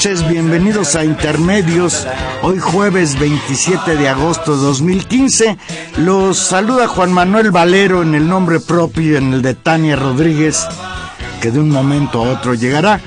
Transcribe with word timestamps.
Noches, 0.00 0.26
bienvenidos 0.30 0.96
a 0.96 1.04
Intermedios. 1.04 2.06
Hoy 2.40 2.58
jueves 2.58 3.18
27 3.18 3.96
de 3.96 4.08
agosto 4.08 4.56
de 4.56 4.62
2015. 4.62 5.58
Los 5.98 6.38
saluda 6.38 6.88
Juan 6.88 7.12
Manuel 7.12 7.50
Valero 7.50 8.00
en 8.00 8.14
el 8.14 8.26
nombre 8.26 8.60
propio 8.60 9.18
en 9.18 9.34
el 9.34 9.42
de 9.42 9.52
Tania 9.52 9.96
Rodríguez, 9.96 10.66
que 11.42 11.50
de 11.50 11.60
un 11.60 11.68
momento 11.68 12.24
a 12.24 12.30
otro 12.30 12.54
llegará 12.54 12.98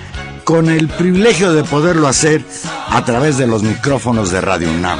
con 0.43 0.69
el 0.69 0.87
privilegio 0.87 1.51
de 1.53 1.63
poderlo 1.63 2.07
hacer 2.07 2.45
a 2.89 3.03
través 3.03 3.39
de 3.39 3.47
los 3.47 3.63
micrófonos 3.63 4.29
de 4.29 4.41
Radio 4.41 4.69
UNAM. 4.69 4.99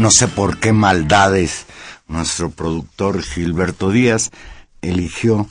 No, 0.00 0.10
sé 0.10 0.28
por 0.28 0.58
qué 0.60 0.72
maldades 0.72 1.66
nuestro 2.08 2.48
productor 2.48 3.22
Gilberto 3.22 3.90
Díaz 3.90 4.30
eligió 4.80 5.46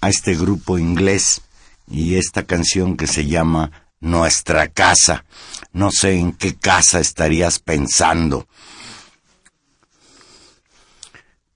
a 0.00 0.08
este 0.08 0.36
grupo 0.36 0.78
inglés 0.78 1.42
y 1.88 2.14
esta 2.14 2.44
canción 2.44 2.96
que 2.96 3.08
se 3.08 3.26
llama 3.26 3.72
Nuestra 3.98 4.68
casa. 4.68 5.24
No 5.72 5.90
sé 5.90 6.20
en 6.20 6.30
qué 6.30 6.54
casa 6.54 7.00
estarías 7.00 7.58
pensando. 7.58 8.46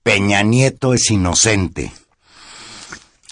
Peña 0.03 0.43
Nieto 0.43 0.93
es 0.93 1.09
inocente. 1.09 1.93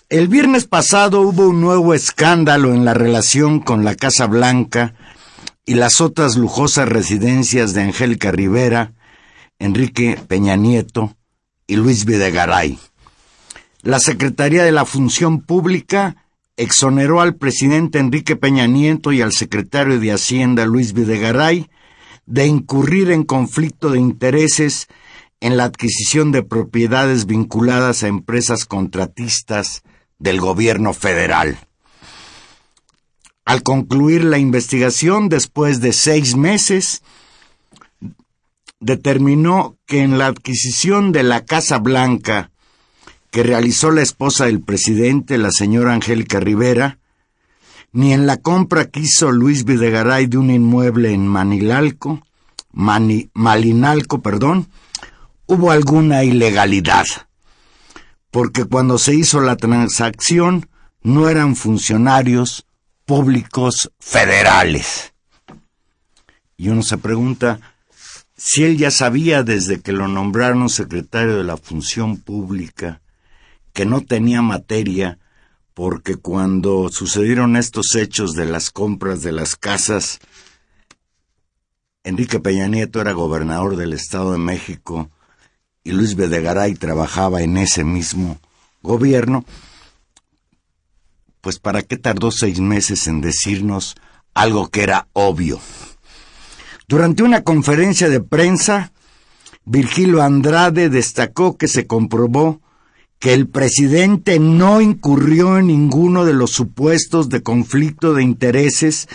El 0.07 0.29
viernes 0.29 0.63
pasado 0.63 1.23
hubo 1.23 1.49
un 1.49 1.59
nuevo 1.59 1.93
escándalo 1.93 2.73
en 2.73 2.85
la 2.85 2.93
relación 2.93 3.59
con 3.59 3.83
la 3.83 3.95
Casa 3.95 4.27
Blanca 4.27 4.95
y 5.65 5.75
las 5.75 6.01
otras 6.01 6.35
lujosas 6.35 6.89
residencias 6.89 7.73
de 7.73 7.81
Angélica 7.81 8.31
Rivera, 8.31 8.93
Enrique 9.59 10.19
Peña 10.27 10.55
Nieto 10.55 11.15
y 11.67 11.75
Luis 11.75 12.05
Videgaray. 12.05 12.77
La 13.81 13.99
Secretaría 13.99 14.63
de 14.63 14.71
la 14.71 14.85
Función 14.85 15.41
Pública 15.41 16.27
exoneró 16.57 17.21
al 17.21 17.35
presidente 17.35 17.99
Enrique 17.99 18.35
Peña 18.35 18.67
Nieto 18.67 19.11
y 19.11 19.21
al 19.21 19.31
secretario 19.31 19.99
de 19.99 20.11
Hacienda 20.11 20.65
Luis 20.65 20.93
Videgaray 20.93 21.69
de 22.25 22.45
incurrir 22.45 23.11
en 23.11 23.23
conflicto 23.23 23.89
de 23.89 23.99
intereses 23.99 24.87
en 25.39 25.57
la 25.57 25.65
adquisición 25.65 26.31
de 26.31 26.43
propiedades 26.43 27.25
vinculadas 27.25 28.03
a 28.03 28.07
empresas 28.07 28.65
contratistas 28.65 29.83
del 30.19 30.39
gobierno 30.39 30.93
federal. 30.93 31.57
Al 33.45 33.61
concluir 33.61 34.23
la 34.23 34.37
investigación, 34.37 35.29
después 35.29 35.81
de 35.81 35.93
seis 35.93 36.35
meses, 36.35 37.01
determinó 38.79 39.77
que 39.85 40.01
en 40.01 40.17
la 40.17 40.27
adquisición 40.27 41.11
de 41.11 41.23
la 41.23 41.45
Casa 41.45 41.77
Blanca 41.79 42.51
que 43.31 43.43
realizó 43.43 43.89
la 43.91 44.01
esposa 44.03 44.45
del 44.45 44.61
presidente, 44.61 45.37
la 45.39 45.49
señora 45.51 45.93
Angélica 45.93 46.39
Rivera, 46.39 46.99
ni 47.91 48.13
en 48.13 48.27
la 48.27 48.37
compra 48.37 48.85
que 48.85 48.99
hizo 49.01 49.31
Luis 49.31 49.65
Videgaray 49.65 50.27
de 50.27 50.37
un 50.37 50.51
inmueble 50.51 51.13
en 51.13 51.27
Manilalco, 51.27 52.21
Mani- 52.71 53.29
Malinalco, 53.33 54.21
perdón, 54.21 54.67
hubo 55.47 55.71
alguna 55.71 56.23
ilegalidad, 56.23 57.05
porque 58.29 58.65
cuando 58.65 58.97
se 58.99 59.15
hizo 59.15 59.41
la 59.41 59.55
transacción 59.57 60.67
no 61.01 61.27
eran 61.27 61.55
funcionarios 61.55 62.65
públicos 63.05 63.91
federales. 63.99 65.13
Y 66.57 66.69
uno 66.69 66.83
se 66.83 66.97
pregunta 66.97 67.59
si 68.35 68.63
él 68.63 68.77
ya 68.77 68.91
sabía 68.91 69.43
desde 69.43 69.81
que 69.81 69.91
lo 69.91 70.07
nombraron 70.07 70.69
secretario 70.69 71.37
de 71.37 71.43
la 71.43 71.57
Función 71.57 72.17
Pública 72.17 73.01
que 73.73 73.85
no 73.85 74.01
tenía 74.01 74.41
materia 74.41 75.19
porque 75.73 76.15
cuando 76.15 76.89
sucedieron 76.89 77.55
estos 77.55 77.95
hechos 77.95 78.33
de 78.33 78.45
las 78.45 78.69
compras 78.69 79.23
de 79.23 79.31
las 79.31 79.55
casas, 79.55 80.19
Enrique 82.03 82.39
Peña 82.39 82.67
Nieto 82.67 83.01
era 83.01 83.13
gobernador 83.13 83.75
del 83.75 83.93
Estado 83.93 84.33
de 84.33 84.37
México 84.37 85.09
y 85.83 85.91
Luis 85.91 86.15
Videgaray 86.15 86.75
trabajaba 86.75 87.41
en 87.41 87.57
ese 87.57 87.83
mismo 87.83 88.39
gobierno, 88.81 89.45
pues 91.43 91.59
¿para 91.59 91.81
qué 91.81 91.97
tardó 91.97 92.31
seis 92.31 92.61
meses 92.61 93.05
en 93.07 93.19
decirnos 93.19 93.95
algo 94.33 94.69
que 94.69 94.81
era 94.81 95.09
obvio? 95.11 95.59
Durante 96.87 97.21
una 97.21 97.43
conferencia 97.43 98.07
de 98.07 98.21
prensa, 98.21 98.93
Virgilio 99.65 100.21
Andrade 100.21 100.87
destacó 100.87 101.57
que 101.57 101.67
se 101.67 101.85
comprobó 101.85 102.61
que 103.19 103.33
el 103.33 103.49
presidente 103.49 104.39
no 104.39 104.79
incurrió 104.79 105.57
en 105.57 105.67
ninguno 105.67 106.23
de 106.23 106.31
los 106.31 106.51
supuestos 106.51 107.27
de 107.27 107.43
conflicto 107.43 108.13
de 108.13 108.23
intereses 108.23 109.09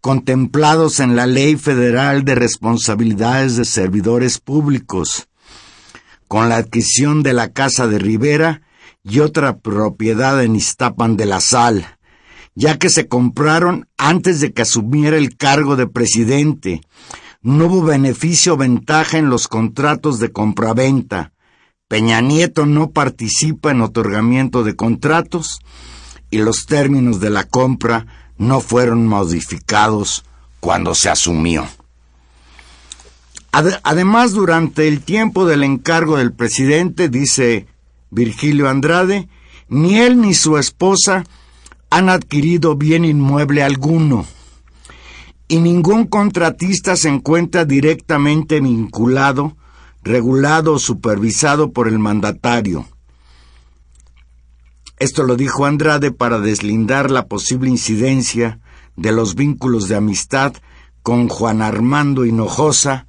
contemplados 0.00 0.98
en 0.98 1.14
la 1.14 1.26
Ley 1.26 1.56
Federal 1.56 2.24
de 2.24 2.36
Responsabilidades 2.36 3.56
de 3.56 3.66
Servidores 3.66 4.38
Públicos, 4.38 5.28
con 6.26 6.48
la 6.48 6.56
adquisición 6.56 7.22
de 7.22 7.34
la 7.34 7.52
Casa 7.52 7.86
de 7.86 7.98
Rivera 7.98 8.62
y 9.08 9.20
otra 9.20 9.58
propiedad 9.58 10.42
en 10.42 10.56
Iztapan 10.56 11.16
de 11.16 11.26
la 11.26 11.40
Sal, 11.40 11.86
ya 12.54 12.78
que 12.78 12.90
se 12.90 13.06
compraron 13.06 13.88
antes 13.96 14.40
de 14.40 14.52
que 14.52 14.62
asumiera 14.62 15.16
el 15.16 15.36
cargo 15.36 15.76
de 15.76 15.86
presidente. 15.86 16.80
No 17.42 17.66
hubo 17.66 17.82
beneficio 17.84 18.54
o 18.54 18.56
ventaja 18.56 19.18
en 19.18 19.30
los 19.30 19.46
contratos 19.46 20.18
de 20.18 20.32
compraventa. 20.32 21.32
Peña 21.86 22.20
Nieto 22.20 22.66
no 22.66 22.90
participa 22.90 23.70
en 23.70 23.80
otorgamiento 23.82 24.64
de 24.64 24.74
contratos 24.74 25.60
y 26.30 26.38
los 26.38 26.66
términos 26.66 27.20
de 27.20 27.30
la 27.30 27.44
compra 27.44 28.06
no 28.38 28.60
fueron 28.60 29.06
modificados 29.06 30.24
cuando 30.58 30.96
se 30.96 31.08
asumió. 31.08 31.68
Ade- 33.52 33.78
además, 33.84 34.32
durante 34.32 34.88
el 34.88 35.00
tiempo 35.00 35.46
del 35.46 35.62
encargo 35.62 36.16
del 36.16 36.32
presidente, 36.32 37.08
dice 37.08 37.68
Virgilio 38.10 38.68
Andrade, 38.68 39.28
ni 39.68 39.98
él 39.98 40.20
ni 40.20 40.34
su 40.34 40.58
esposa 40.58 41.24
han 41.90 42.08
adquirido 42.08 42.76
bien 42.76 43.04
inmueble 43.04 43.62
alguno 43.62 44.26
y 45.48 45.58
ningún 45.60 46.06
contratista 46.06 46.96
se 46.96 47.08
encuentra 47.08 47.64
directamente 47.64 48.60
vinculado, 48.60 49.56
regulado 50.02 50.74
o 50.74 50.78
supervisado 50.78 51.72
por 51.72 51.88
el 51.88 51.98
mandatario. 51.98 52.86
Esto 54.98 55.22
lo 55.22 55.36
dijo 55.36 55.66
Andrade 55.66 56.10
para 56.10 56.40
deslindar 56.40 57.10
la 57.10 57.26
posible 57.26 57.68
incidencia 57.68 58.60
de 58.96 59.12
los 59.12 59.34
vínculos 59.34 59.88
de 59.88 59.96
amistad 59.96 60.54
con 61.02 61.28
Juan 61.28 61.62
Armando 61.62 62.24
Hinojosa 62.24 63.06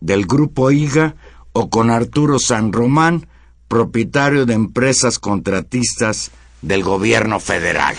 del 0.00 0.26
Grupo 0.26 0.70
IGA 0.70 1.14
o 1.52 1.70
con 1.70 1.90
Arturo 1.90 2.38
San 2.38 2.72
Román, 2.72 3.26
propietario 3.68 4.46
de 4.46 4.54
empresas 4.54 5.18
contratistas 5.18 6.30
del 6.60 6.82
gobierno 6.82 7.40
federal. 7.40 7.96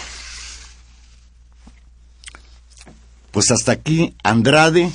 Pues 3.32 3.52
hasta 3.52 3.72
aquí 3.72 4.16
Andrade 4.24 4.92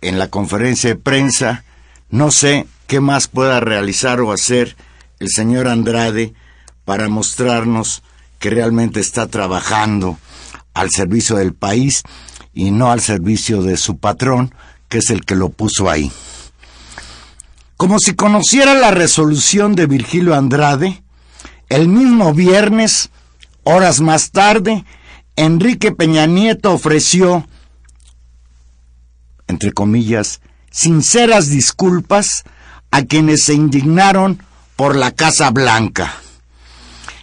en 0.00 0.18
la 0.18 0.28
conferencia 0.28 0.90
de 0.90 0.96
prensa. 0.96 1.64
No 2.10 2.30
sé 2.30 2.66
qué 2.86 3.00
más 3.00 3.28
pueda 3.28 3.60
realizar 3.60 4.20
o 4.20 4.32
hacer 4.32 4.76
el 5.18 5.28
señor 5.28 5.68
Andrade 5.68 6.34
para 6.84 7.08
mostrarnos 7.08 8.02
que 8.38 8.50
realmente 8.50 9.00
está 9.00 9.28
trabajando 9.28 10.18
al 10.74 10.90
servicio 10.90 11.36
del 11.36 11.54
país 11.54 12.02
y 12.52 12.70
no 12.70 12.90
al 12.90 13.00
servicio 13.00 13.62
de 13.62 13.76
su 13.76 13.98
patrón, 13.98 14.54
que 14.88 14.98
es 14.98 15.10
el 15.10 15.24
que 15.24 15.36
lo 15.36 15.50
puso 15.50 15.88
ahí. 15.88 16.10
Como 17.80 17.98
si 17.98 18.12
conociera 18.12 18.74
la 18.74 18.90
resolución 18.90 19.74
de 19.74 19.86
Virgilio 19.86 20.34
Andrade, 20.34 21.02
el 21.70 21.88
mismo 21.88 22.34
viernes, 22.34 23.08
horas 23.62 24.02
más 24.02 24.32
tarde, 24.32 24.84
Enrique 25.34 25.90
Peña 25.90 26.26
Nieto 26.26 26.74
ofreció, 26.74 27.48
entre 29.46 29.72
comillas, 29.72 30.42
sinceras 30.70 31.48
disculpas 31.48 32.44
a 32.90 33.00
quienes 33.04 33.44
se 33.44 33.54
indignaron 33.54 34.42
por 34.76 34.94
la 34.94 35.12
Casa 35.12 35.48
Blanca 35.48 36.12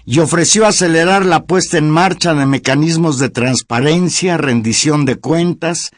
y 0.05 0.17
ofreció 0.17 0.65
acelerar 0.65 1.23
la 1.23 1.43
puesta 1.43 1.77
en 1.77 1.91
marcha 1.91 2.33
de 2.33 2.47
mecanismos 2.47 3.19
de 3.19 3.29
transparencia, 3.29 4.37
rendición 4.37 5.05
de 5.05 5.17
cuentas 5.17 5.91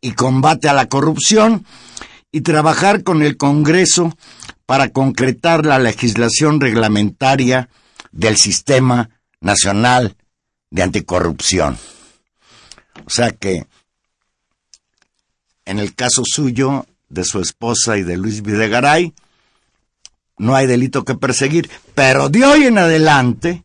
y 0.00 0.14
combate 0.14 0.68
a 0.68 0.72
la 0.72 0.88
corrupción 0.88 1.64
y 2.32 2.42
trabajar 2.42 3.02
con 3.02 3.22
el 3.22 3.36
Congreso 3.36 4.16
para 4.66 4.90
concretar 4.90 5.66
la 5.66 5.78
legislación 5.78 6.60
reglamentaria 6.60 7.68
del 8.12 8.36
Sistema 8.36 9.10
Nacional 9.40 10.16
de 10.70 10.82
Anticorrupción. 10.82 11.76
O 13.06 13.10
sea 13.10 13.30
que, 13.30 13.66
en 15.64 15.78
el 15.78 15.94
caso 15.94 16.22
suyo, 16.24 16.86
de 17.10 17.24
su 17.24 17.40
esposa 17.40 17.98
y 17.98 18.02
de 18.02 18.16
Luis 18.16 18.42
Videgaray, 18.42 19.12
no 20.38 20.54
hay 20.54 20.66
delito 20.66 21.04
que 21.04 21.16
perseguir, 21.16 21.68
pero 21.94 22.30
de 22.30 22.44
hoy 22.44 22.64
en 22.64 22.78
adelante 22.78 23.64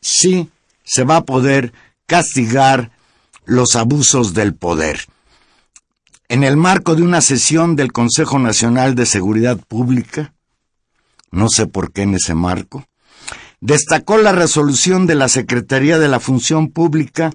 sí 0.00 0.48
se 0.84 1.04
va 1.04 1.16
a 1.16 1.24
poder 1.24 1.74
castigar 2.06 2.92
los 3.44 3.76
abusos 3.76 4.32
del 4.32 4.54
poder. 4.54 5.00
En 6.30 6.44
el 6.44 6.58
marco 6.58 6.94
de 6.94 7.00
una 7.00 7.22
sesión 7.22 7.74
del 7.74 7.90
Consejo 7.90 8.38
Nacional 8.38 8.94
de 8.94 9.06
Seguridad 9.06 9.58
Pública, 9.66 10.34
no 11.30 11.48
sé 11.48 11.66
por 11.66 11.90
qué 11.90 12.02
en 12.02 12.16
ese 12.16 12.34
marco, 12.34 12.84
destacó 13.62 14.18
la 14.18 14.32
resolución 14.32 15.06
de 15.06 15.14
la 15.14 15.28
Secretaría 15.28 15.98
de 15.98 16.08
la 16.08 16.20
Función 16.20 16.68
Pública 16.68 17.32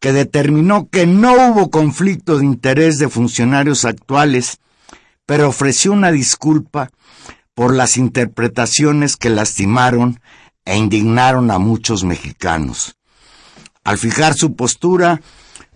que 0.00 0.12
determinó 0.12 0.90
que 0.90 1.06
no 1.06 1.32
hubo 1.32 1.70
conflicto 1.70 2.36
de 2.36 2.44
interés 2.44 2.98
de 2.98 3.08
funcionarios 3.08 3.86
actuales, 3.86 4.58
pero 5.24 5.48
ofreció 5.48 5.92
una 5.92 6.12
disculpa 6.12 6.90
por 7.54 7.74
las 7.74 7.96
interpretaciones 7.96 9.16
que 9.16 9.30
lastimaron 9.30 10.20
e 10.66 10.76
indignaron 10.76 11.50
a 11.50 11.58
muchos 11.58 12.04
mexicanos. 12.04 12.96
Al 13.82 13.96
fijar 13.96 14.34
su 14.34 14.56
postura 14.56 15.22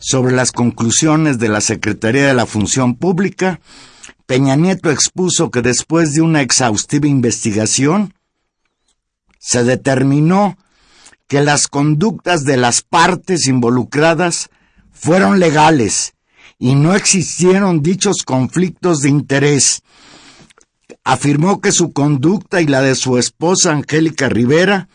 sobre 0.06 0.34
las 0.34 0.52
conclusiones 0.52 1.38
de 1.38 1.48
la 1.48 1.62
Secretaría 1.62 2.26
de 2.26 2.34
la 2.34 2.44
Función 2.44 2.94
Pública, 2.94 3.60
Peña 4.26 4.54
Nieto 4.54 4.90
expuso 4.90 5.50
que 5.50 5.62
después 5.62 6.12
de 6.12 6.20
una 6.20 6.42
exhaustiva 6.42 7.08
investigación, 7.08 8.12
se 9.38 9.64
determinó 9.64 10.58
que 11.26 11.40
las 11.40 11.68
conductas 11.68 12.44
de 12.44 12.58
las 12.58 12.82
partes 12.82 13.46
involucradas 13.46 14.50
fueron 14.92 15.40
legales 15.40 16.12
y 16.58 16.74
no 16.74 16.94
existieron 16.94 17.80
dichos 17.80 18.24
conflictos 18.26 19.00
de 19.00 19.08
interés. 19.08 19.82
Afirmó 21.02 21.62
que 21.62 21.72
su 21.72 21.94
conducta 21.94 22.60
y 22.60 22.66
la 22.66 22.82
de 22.82 22.94
su 22.94 23.16
esposa 23.16 23.72
Angélica 23.72 24.28
Rivera 24.28 24.88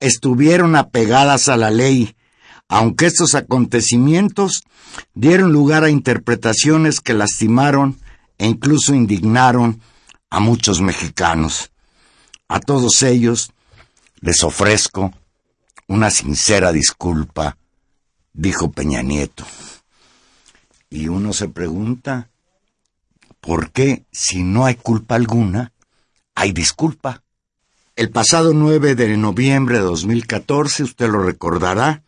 estuvieron 0.00 0.74
apegadas 0.74 1.48
a 1.48 1.56
la 1.56 1.70
ley, 1.70 2.16
aunque 2.68 3.06
estos 3.06 3.34
acontecimientos 3.34 4.64
dieron 5.14 5.52
lugar 5.52 5.84
a 5.84 5.90
interpretaciones 5.90 7.00
que 7.00 7.14
lastimaron 7.14 7.98
e 8.38 8.46
incluso 8.46 8.94
indignaron 8.94 9.80
a 10.30 10.40
muchos 10.40 10.80
mexicanos. 10.80 11.70
A 12.48 12.60
todos 12.60 13.02
ellos 13.02 13.52
les 14.20 14.42
ofrezco 14.44 15.12
una 15.86 16.10
sincera 16.10 16.72
disculpa, 16.72 17.58
dijo 18.32 18.70
Peña 18.70 19.02
Nieto. 19.02 19.44
Y 20.88 21.08
uno 21.08 21.32
se 21.32 21.48
pregunta, 21.48 22.30
¿por 23.40 23.72
qué 23.72 24.04
si 24.12 24.42
no 24.42 24.64
hay 24.64 24.76
culpa 24.76 25.14
alguna, 25.14 25.72
hay 26.34 26.52
disculpa? 26.52 27.22
El 27.94 28.10
pasado 28.10 28.54
9 28.54 28.94
de 28.94 29.16
noviembre 29.16 29.76
de 29.76 29.84
2014, 29.84 30.82
usted 30.84 31.10
lo 31.10 31.22
recordará, 31.22 32.02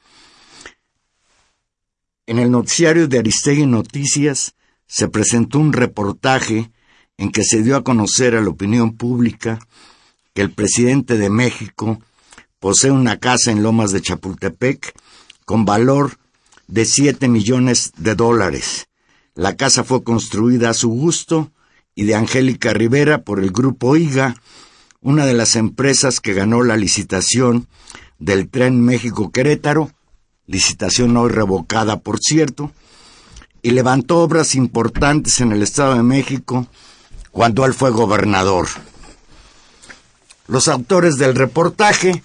en 2.27 2.39
el 2.39 2.51
noticiario 2.51 3.07
de 3.07 3.19
Aristegui 3.19 3.67
Noticias 3.67 4.55
se 4.87 5.09
presentó 5.09 5.59
un 5.59 5.73
reportaje 5.73 6.71
en 7.19 7.31
que 7.31 7.45
se 7.45 7.63
dio 7.63 7.77
a 7.77 7.85
conocer 7.85 8.35
a 8.35 8.41
la 8.41 8.49
opinión 8.49 8.97
pública 8.97 9.59
que 10.33 10.43
el 10.43 10.51
presidente 10.51 11.19
de 11.19 11.31
México 11.31 12.01
posee 12.59 12.91
una 12.91 13.19
casa 13.19 13.51
en 13.51 13.63
Lomas 13.63 13.93
de 13.93 14.01
Chapultepec 14.01 14.95
con 15.45 15.65
valor 15.65 16.19
de 16.67 16.87
7 16.87 17.29
millones 17.29 17.93
de 17.97 18.15
dólares. 18.15 18.89
La 19.35 19.57
casa 19.57 19.85
fue 19.85 20.03
construida 20.03 20.71
a 20.71 20.75
su 20.75 20.89
gusto 20.89 21.53
y 21.95 22.05
de 22.05 22.15
Angélica 22.15 22.73
Rivera 22.73 23.23
por 23.23 23.39
el 23.39 23.51
grupo 23.51 23.97
IGA, 23.97 24.37
una 25.01 25.27
de 25.27 25.35
las 25.35 25.57
empresas 25.57 26.21
que 26.21 26.33
ganó 26.33 26.63
la 26.63 26.77
licitación 26.77 27.69
del 28.19 28.49
tren 28.49 28.81
México-Querétaro, 28.81 29.93
licitación 30.47 31.17
hoy 31.17 31.31
revocada 31.31 31.99
por 32.01 32.19
cierto, 32.21 32.71
y 33.63 33.71
levantó 33.71 34.19
obras 34.19 34.55
importantes 34.55 35.41
en 35.41 35.53
el 35.53 35.63
Estado 35.63 35.95
de 35.95 36.03
México 36.03 36.67
cuando 37.31 37.65
él 37.65 37.73
fue 37.73 37.91
gobernador. 37.91 38.69
Los 40.47 40.69
autores 40.69 41.17
del 41.17 41.35
reportaje 41.35 42.23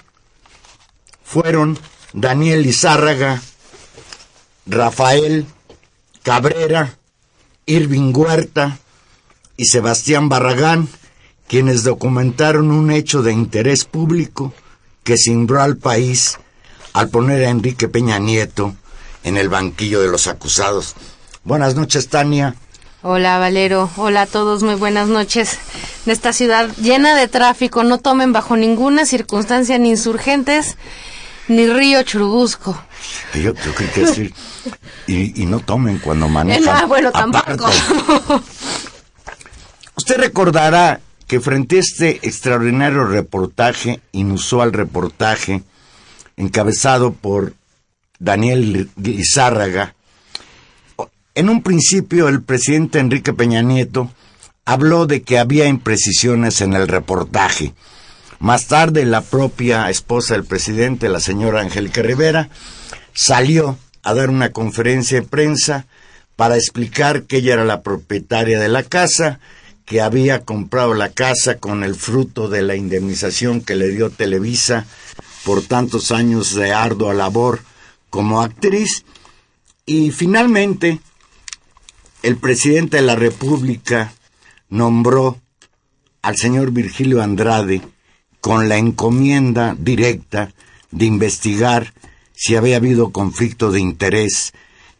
fueron 1.24 1.80
Daniel 2.12 2.66
Izárraga, 2.66 3.42
Rafael 4.66 5.46
Cabrera, 6.24 6.98
Irving 7.66 8.12
Huerta 8.14 8.78
y 9.56 9.66
Sebastián 9.66 10.28
Barragán, 10.28 10.90
quienes 11.48 11.84
documentaron 11.84 12.72
un 12.72 12.92
hecho 12.92 13.22
de 13.22 13.32
interés 13.32 13.86
público 13.86 14.54
que 15.04 15.16
cimbró 15.18 15.62
al 15.62 15.78
país 15.78 16.38
al 16.94 17.10
poner 17.10 17.46
a 17.46 17.50
Enrique 17.50 17.88
Peña 17.88 18.20
Nieto 18.20 18.76
en 19.24 19.38
el 19.38 19.50
banquillo 19.50 20.02
de 20.02 20.10
los 20.10 20.28
acusados. 20.28 20.96
Buenas 21.44 21.76
noches, 21.76 22.10
Tania. 22.10 22.56
Hola 23.02 23.38
Valero, 23.38 23.90
hola 23.96 24.24
a 24.24 24.26
todos, 24.26 24.62
muy 24.62 24.76
buenas 24.76 25.08
noches. 25.08 25.58
En 26.06 26.12
esta 26.12 26.34
ciudad 26.34 26.70
llena 26.82 27.16
de 27.16 27.30
tráfico, 27.30 27.84
no 27.84 28.00
tomen 28.00 28.34
bajo 28.34 28.58
ninguna 28.58 29.06
circunstancia 29.06 29.78
ni 29.78 29.90
insurgentes 29.92 30.76
ni 31.48 31.66
río 31.66 32.04
Churubusco. 32.04 32.78
Yo, 33.34 33.54
yo 33.54 33.74
creo 33.74 33.92
que 33.94 34.02
decir, 34.02 34.34
y, 35.08 35.42
y 35.42 35.46
no 35.46 35.62
tomen 35.62 36.00
cuando 36.00 36.28
manejan. 36.30 36.76
Ah, 36.76 36.86
bueno, 36.86 37.12
tampoco. 37.12 37.70
Usted 39.96 40.18
recordará 40.18 41.00
que 41.28 41.40
frente 41.40 41.78
a 41.78 41.80
este 41.80 42.20
extraordinario 42.28 43.06
reportaje, 43.06 44.02
inusual 44.12 44.74
reportaje, 44.74 45.64
encabezado 46.40 47.12
por 47.12 47.54
Daniel 48.18 48.90
Izárraga, 49.04 49.94
En 51.36 51.48
un 51.48 51.62
principio, 51.62 52.28
el 52.28 52.42
presidente 52.42 53.00
Enrique 53.00 53.32
Peña 53.34 53.62
Nieto 53.62 54.12
habló 54.66 55.06
de 55.06 55.22
que 55.22 55.38
había 55.38 55.68
imprecisiones 55.68 56.60
en 56.60 56.74
el 56.74 56.88
reportaje. 56.88 57.74
Más 58.40 58.68
tarde, 58.68 59.06
la 59.06 59.22
propia 59.22 59.90
esposa 59.90 60.34
del 60.34 60.44
presidente, 60.44 61.08
la 61.08 61.22
señora 61.22 61.62
Angélica 61.62 62.02
Rivera, 62.02 62.50
salió 63.14 63.78
a 64.04 64.14
dar 64.14 64.30
una 64.30 64.52
conferencia 64.52 65.22
de 65.22 65.28
prensa 65.28 65.86
para 66.36 66.56
explicar 66.56 67.24
que 67.24 67.38
ella 67.38 67.54
era 67.54 67.66
la 67.66 67.84
propietaria 67.84 68.60
de 68.60 68.70
la 68.70 68.84
casa, 68.84 69.40
que 69.86 70.02
había 70.02 70.42
comprado 70.42 70.94
la 70.94 71.10
casa 71.10 71.58
con 71.58 71.84
el 71.84 71.96
fruto 71.96 72.50
de 72.50 72.64
la 72.64 72.76
indemnización 72.76 73.62
que 73.62 73.76
le 73.76 73.90
dio 73.90 74.10
Televisa 74.10 74.88
por 75.50 75.64
tantos 75.64 76.12
años 76.12 76.54
de 76.54 76.74
ardua 76.74 77.12
labor 77.16 77.62
como 78.12 78.44
actriz, 78.44 79.04
y 79.84 80.12
finalmente 80.12 81.00
el 82.22 82.38
presidente 82.38 82.98
de 82.98 83.02
la 83.02 83.16
República 83.16 84.14
nombró 84.70 85.40
al 86.22 86.38
señor 86.38 86.70
Virgilio 86.70 87.24
Andrade 87.24 87.82
con 88.42 88.70
la 88.70 88.78
encomienda 88.78 89.76
directa 89.76 90.54
de 90.92 91.06
investigar 91.06 91.96
si 92.36 92.56
había 92.56 92.76
habido 92.76 93.12
conflicto 93.12 93.72
de 93.72 93.80
interés 93.80 94.54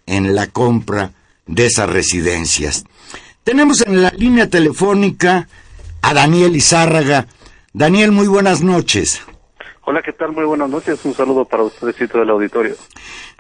en 0.08 0.34
la 0.34 0.48
compra 0.48 1.14
de 1.46 1.68
esas 1.68 1.92
residencias. 1.92 2.86
Tenemos 3.44 3.82
en 3.82 4.02
la 4.02 4.10
línea 4.18 4.50
telefónica 4.50 5.48
a 6.02 6.16
Daniel 6.16 6.56
Izárraga. 6.56 7.28
Daniel, 7.72 8.12
muy 8.12 8.26
buenas 8.26 8.62
noches. 8.64 9.22
Hola, 9.90 10.04
¿qué 10.04 10.14
tal? 10.14 10.34
Muy 10.34 10.46
buenas 10.46 10.70
noches. 10.70 11.00
Un 11.04 11.16
saludo 11.16 11.46
para 11.46 11.64
ustedes 11.64 12.00
y 12.00 12.08
todo 12.08 12.22
el 12.22 12.30
auditorio. 12.30 12.76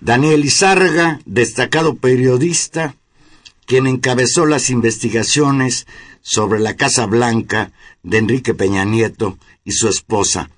Daniel 0.01 0.43
Izárraga, 0.43 1.19
destacado 1.27 1.93
periodista, 1.93 2.95
quien 3.67 3.85
encabezó 3.85 4.47
las 4.47 4.71
investigaciones 4.71 5.85
sobre 6.21 6.59
la 6.59 6.75
Casa 6.75 7.05
Blanca 7.05 7.71
de 8.01 8.17
Enrique 8.17 8.55
Peña 8.55 8.83
Nieto 8.83 9.37
y 9.63 9.73
su 9.73 9.89
esposa. 9.89 10.49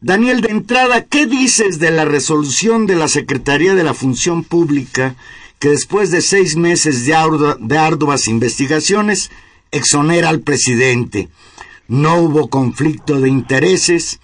Daniel, 0.00 0.40
de 0.40 0.50
entrada, 0.50 1.04
¿qué 1.04 1.26
dices 1.26 1.78
de 1.78 1.92
la 1.92 2.04
resolución 2.04 2.88
de 2.88 2.96
la 2.96 3.06
Secretaría 3.06 3.76
de 3.76 3.84
la 3.84 3.94
Función 3.94 4.42
Pública 4.42 5.14
que 5.60 5.68
después 5.68 6.10
de 6.10 6.22
seis 6.22 6.56
meses 6.56 7.06
de, 7.06 7.14
de 7.60 7.78
arduas 7.78 8.26
investigaciones 8.26 9.30
exonera 9.70 10.28
al 10.28 10.40
presidente? 10.40 11.28
No 11.86 12.16
hubo 12.16 12.50
conflicto 12.50 13.20
de 13.20 13.28
intereses, 13.28 14.18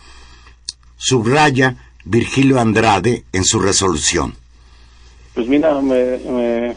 subraya 0.97 1.77
Virgilio 2.05 2.61
Andrade 2.61 3.25
en 3.33 3.45
su 3.45 3.61
resolución. 3.61 4.35
Pues 5.35 5.49
mira, 5.49 5.81
me, 5.81 6.75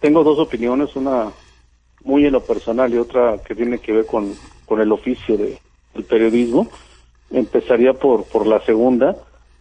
tengo 0.00 0.24
dos 0.24 0.38
opiniones, 0.38 0.96
una 0.96 1.30
muy 2.04 2.26
en 2.26 2.32
lo 2.32 2.42
personal 2.42 2.92
y 2.92 2.98
otra 2.98 3.38
que 3.46 3.54
tiene 3.54 3.78
que 3.78 3.92
ver 3.92 4.06
con, 4.06 4.34
con 4.66 4.80
el 4.80 4.90
oficio 4.90 5.36
de, 5.36 5.58
del 5.94 6.04
periodismo. 6.04 6.68
Empezaría 7.30 7.92
por, 7.94 8.24
por 8.24 8.46
la 8.46 8.60
segunda. 8.64 9.16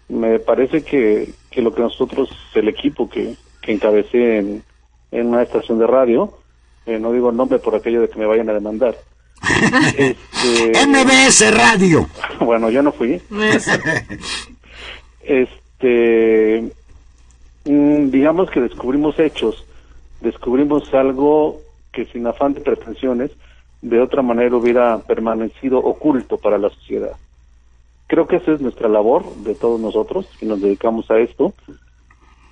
Me 0.09 0.39
parece 0.39 0.83
que, 0.83 1.33
que 1.49 1.61
lo 1.61 1.73
que 1.73 1.81
nosotros, 1.81 2.29
el 2.55 2.67
equipo 2.67 3.09
que, 3.09 3.35
que 3.61 3.73
encabecé 3.73 4.39
en, 4.39 4.63
en 5.11 5.27
una 5.27 5.43
estación 5.43 5.77
de 5.77 5.87
radio, 5.87 6.33
eh, 6.85 6.97
no 6.99 7.11
digo 7.11 7.29
el 7.29 7.37
nombre 7.37 7.59
por 7.59 7.75
aquello 7.75 8.01
de 8.01 8.09
que 8.09 8.19
me 8.19 8.25
vayan 8.25 8.49
a 8.49 8.53
demandar. 8.53 8.97
Este, 9.97 10.87
MBS 10.87 11.53
Radio. 11.53 12.07
Bueno, 12.39 12.69
yo 12.69 12.81
no 12.81 12.91
fui. 12.91 13.21
este, 15.23 16.63
mm, 17.65 18.09
digamos 18.09 18.49
que 18.49 18.61
descubrimos 18.61 19.17
hechos, 19.19 19.65
descubrimos 20.21 20.93
algo 20.93 21.59
que 21.91 22.05
sin 22.05 22.27
afán 22.27 22.53
de 22.53 22.61
pretensiones, 22.61 23.31
de 23.81 23.99
otra 23.99 24.21
manera 24.21 24.55
hubiera 24.55 24.99
permanecido 24.99 25.79
oculto 25.79 26.37
para 26.37 26.57
la 26.57 26.69
sociedad. 26.69 27.13
Creo 28.07 28.27
que 28.27 28.37
esa 28.37 28.51
es 28.51 28.61
nuestra 28.61 28.89
labor 28.89 29.35
de 29.37 29.55
todos 29.55 29.79
nosotros 29.79 30.27
que 30.39 30.45
nos 30.45 30.61
dedicamos 30.61 31.09
a 31.09 31.17
esto. 31.17 31.53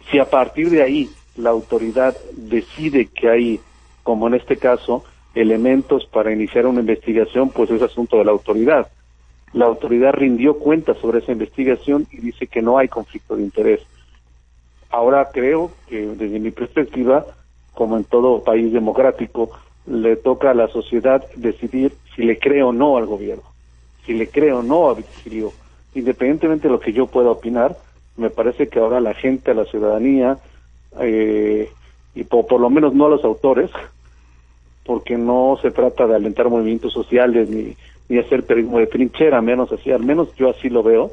Si 0.10 0.18
a 0.18 0.30
partir 0.30 0.70
de 0.70 0.82
ahí 0.82 1.10
la 1.36 1.52
autoridad 1.52 2.16
decide 2.34 3.08
que 3.08 3.30
hay, 3.30 3.60
como 4.04 4.28
en 4.28 4.36
este 4.36 4.58
caso, 4.58 5.04
elementos 5.36 6.06
para 6.06 6.32
iniciar 6.32 6.66
una 6.66 6.82
investigación, 6.82 7.50
pues 7.50 7.70
es 7.70 7.82
asunto 7.82 8.18
de 8.18 8.26
la 8.26 8.32
autoridad. 8.32 8.88
La 9.54 9.66
autoridad 9.66 10.14
rindió 10.14 10.58
cuenta 10.58 10.94
sobre 10.96 11.20
esa 11.20 11.32
investigación 11.32 12.08
y 12.12 12.18
dice 12.18 12.48
que 12.48 12.62
no 12.62 12.78
hay 12.78 12.88
conflicto 12.88 13.36
de 13.36 13.44
interés. 13.44 13.82
Ahora 14.90 15.30
creo 15.32 15.72
que 15.88 16.06
desde 16.08 16.40
mi 16.40 16.52
perspectiva, 16.52 17.26
como 17.74 17.98
en 17.98 18.04
todo 18.04 18.44
país 18.44 18.72
democrático, 18.74 19.52
le 19.86 20.16
toca 20.16 20.52
a 20.52 20.56
la 20.56 20.68
sociedad 20.68 21.26
decidir 21.36 21.94
si 22.16 22.24
le 22.24 22.38
cree 22.38 22.64
o 22.64 22.72
no 22.72 22.98
al 22.98 23.06
gobierno, 23.06 23.44
si 24.06 24.14
le 24.14 24.28
cree 24.28 24.52
o 24.52 24.62
no 24.62 24.90
a 24.90 24.94
Virgilio. 24.94 25.52
Independientemente 25.96 26.68
de 26.68 26.74
lo 26.74 26.80
que 26.80 26.94
yo 26.94 27.08
pueda 27.08 27.32
opinar, 27.32 27.76
me 28.18 28.30
parece 28.30 28.68
que 28.68 28.80
ahora 28.80 29.00
la 29.00 29.14
gente, 29.14 29.54
la 29.54 29.66
ciudadanía, 29.66 30.38
eh, 31.00 31.70
y 32.16 32.24
por, 32.24 32.60
lo 32.60 32.70
menos 32.70 32.94
no 32.94 33.06
a 33.06 33.10
los 33.10 33.24
autores, 33.24 33.72
porque 34.90 35.20
no 35.20 35.56
se 35.62 35.70
trata 35.70 36.08
de 36.08 36.16
alentar 36.16 36.50
movimientos 36.50 36.92
sociales 36.92 37.48
ni, 37.48 37.78
ni 38.08 38.18
hacer 38.18 38.44
periodismo 38.44 38.80
de 38.80 38.88
trinchera, 38.88 39.40
menos 39.40 39.72
así, 39.72 39.92
al 39.92 40.02
menos 40.02 40.34
yo 40.36 40.50
así 40.50 40.68
lo 40.68 40.82
veo. 40.82 41.12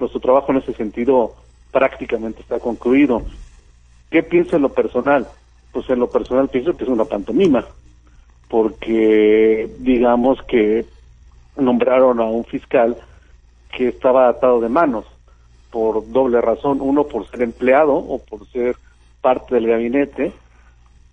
Nuestro 0.00 0.18
trabajo 0.18 0.50
en 0.50 0.58
ese 0.58 0.74
sentido 0.74 1.32
prácticamente 1.70 2.40
está 2.40 2.58
concluido. 2.58 3.22
¿Qué 4.10 4.24
pienso 4.24 4.56
en 4.56 4.62
lo 4.62 4.70
personal? 4.70 5.28
Pues 5.70 5.88
en 5.88 6.00
lo 6.00 6.10
personal 6.10 6.48
pienso 6.48 6.76
que 6.76 6.82
es 6.82 6.90
una 6.90 7.04
pantomima, 7.04 7.64
porque 8.48 9.70
digamos 9.78 10.42
que 10.42 10.84
nombraron 11.56 12.18
a 12.18 12.24
un 12.24 12.44
fiscal 12.44 12.96
que 13.70 13.86
estaba 13.86 14.30
atado 14.30 14.60
de 14.60 14.68
manos 14.68 15.04
por 15.70 16.10
doble 16.10 16.40
razón, 16.40 16.78
uno 16.80 17.04
por 17.04 17.30
ser 17.30 17.42
empleado 17.42 17.94
o 17.94 18.18
por 18.18 18.48
ser 18.48 18.74
parte 19.20 19.54
del 19.54 19.68
gabinete 19.68 20.32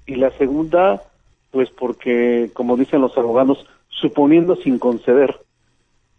y 0.07 0.15
la 0.15 0.31
segunda 0.31 1.03
pues 1.51 1.69
porque 1.69 2.51
como 2.53 2.77
dicen 2.77 3.01
los 3.01 3.17
abogados 3.17 3.65
suponiendo 3.89 4.55
sin 4.55 4.79
conceder 4.79 5.39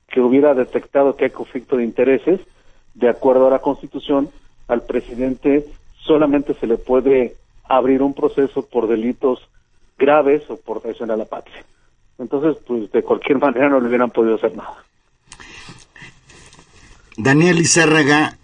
que 0.09 0.21
hubiera 0.21 0.55
detectado 0.55 1.17
que 1.17 1.27
hay 1.27 1.31
conflicto 1.31 1.77
de 1.77 1.85
intereses 1.85 2.41
de 2.95 3.09
acuerdo 3.09 3.47
a 3.47 3.51
la 3.51 3.61
Constitución 3.61 4.29
al 4.69 4.83
presidente 4.83 5.67
solamente 5.99 6.55
se 6.55 6.67
le 6.67 6.77
puede 6.77 7.37
abrir 7.65 8.03
un 8.03 8.15
proceso 8.15 8.67
por 8.67 8.89
delitos 8.89 9.49
graves 9.97 10.43
o 10.49 10.57
por 10.57 10.81
traición 10.81 11.11
a 11.11 11.17
la 11.17 11.25
patria. 11.25 11.65
Entonces, 12.19 12.63
pues 12.67 12.91
de 12.91 13.03
cualquier 13.03 13.39
manera 13.41 13.69
no 13.69 13.81
le 13.81 13.89
hubieran 13.89 14.11
podido 14.11 14.35
hacer 14.35 14.57
nada. 14.57 14.85
Daniel 17.17 17.59
Izárraga, 17.59 18.39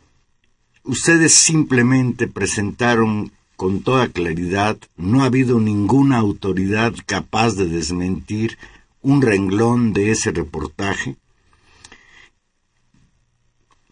ustedes 0.85 1.35
simplemente 1.35 2.29
presentaron 2.29 3.33
con 3.57 3.83
toda 3.83 4.09
claridad, 4.09 4.79
no 4.97 5.23
ha 5.23 5.27
habido 5.27 5.59
ninguna 5.61 6.19
autoridad 6.19 6.95
capaz 7.07 7.55
de 7.55 7.67
desmentir 7.67 8.59
un 9.03 9.23
renglón 9.23 9.93
de 9.93 10.11
ese 10.11 10.31
reportaje, 10.31 11.17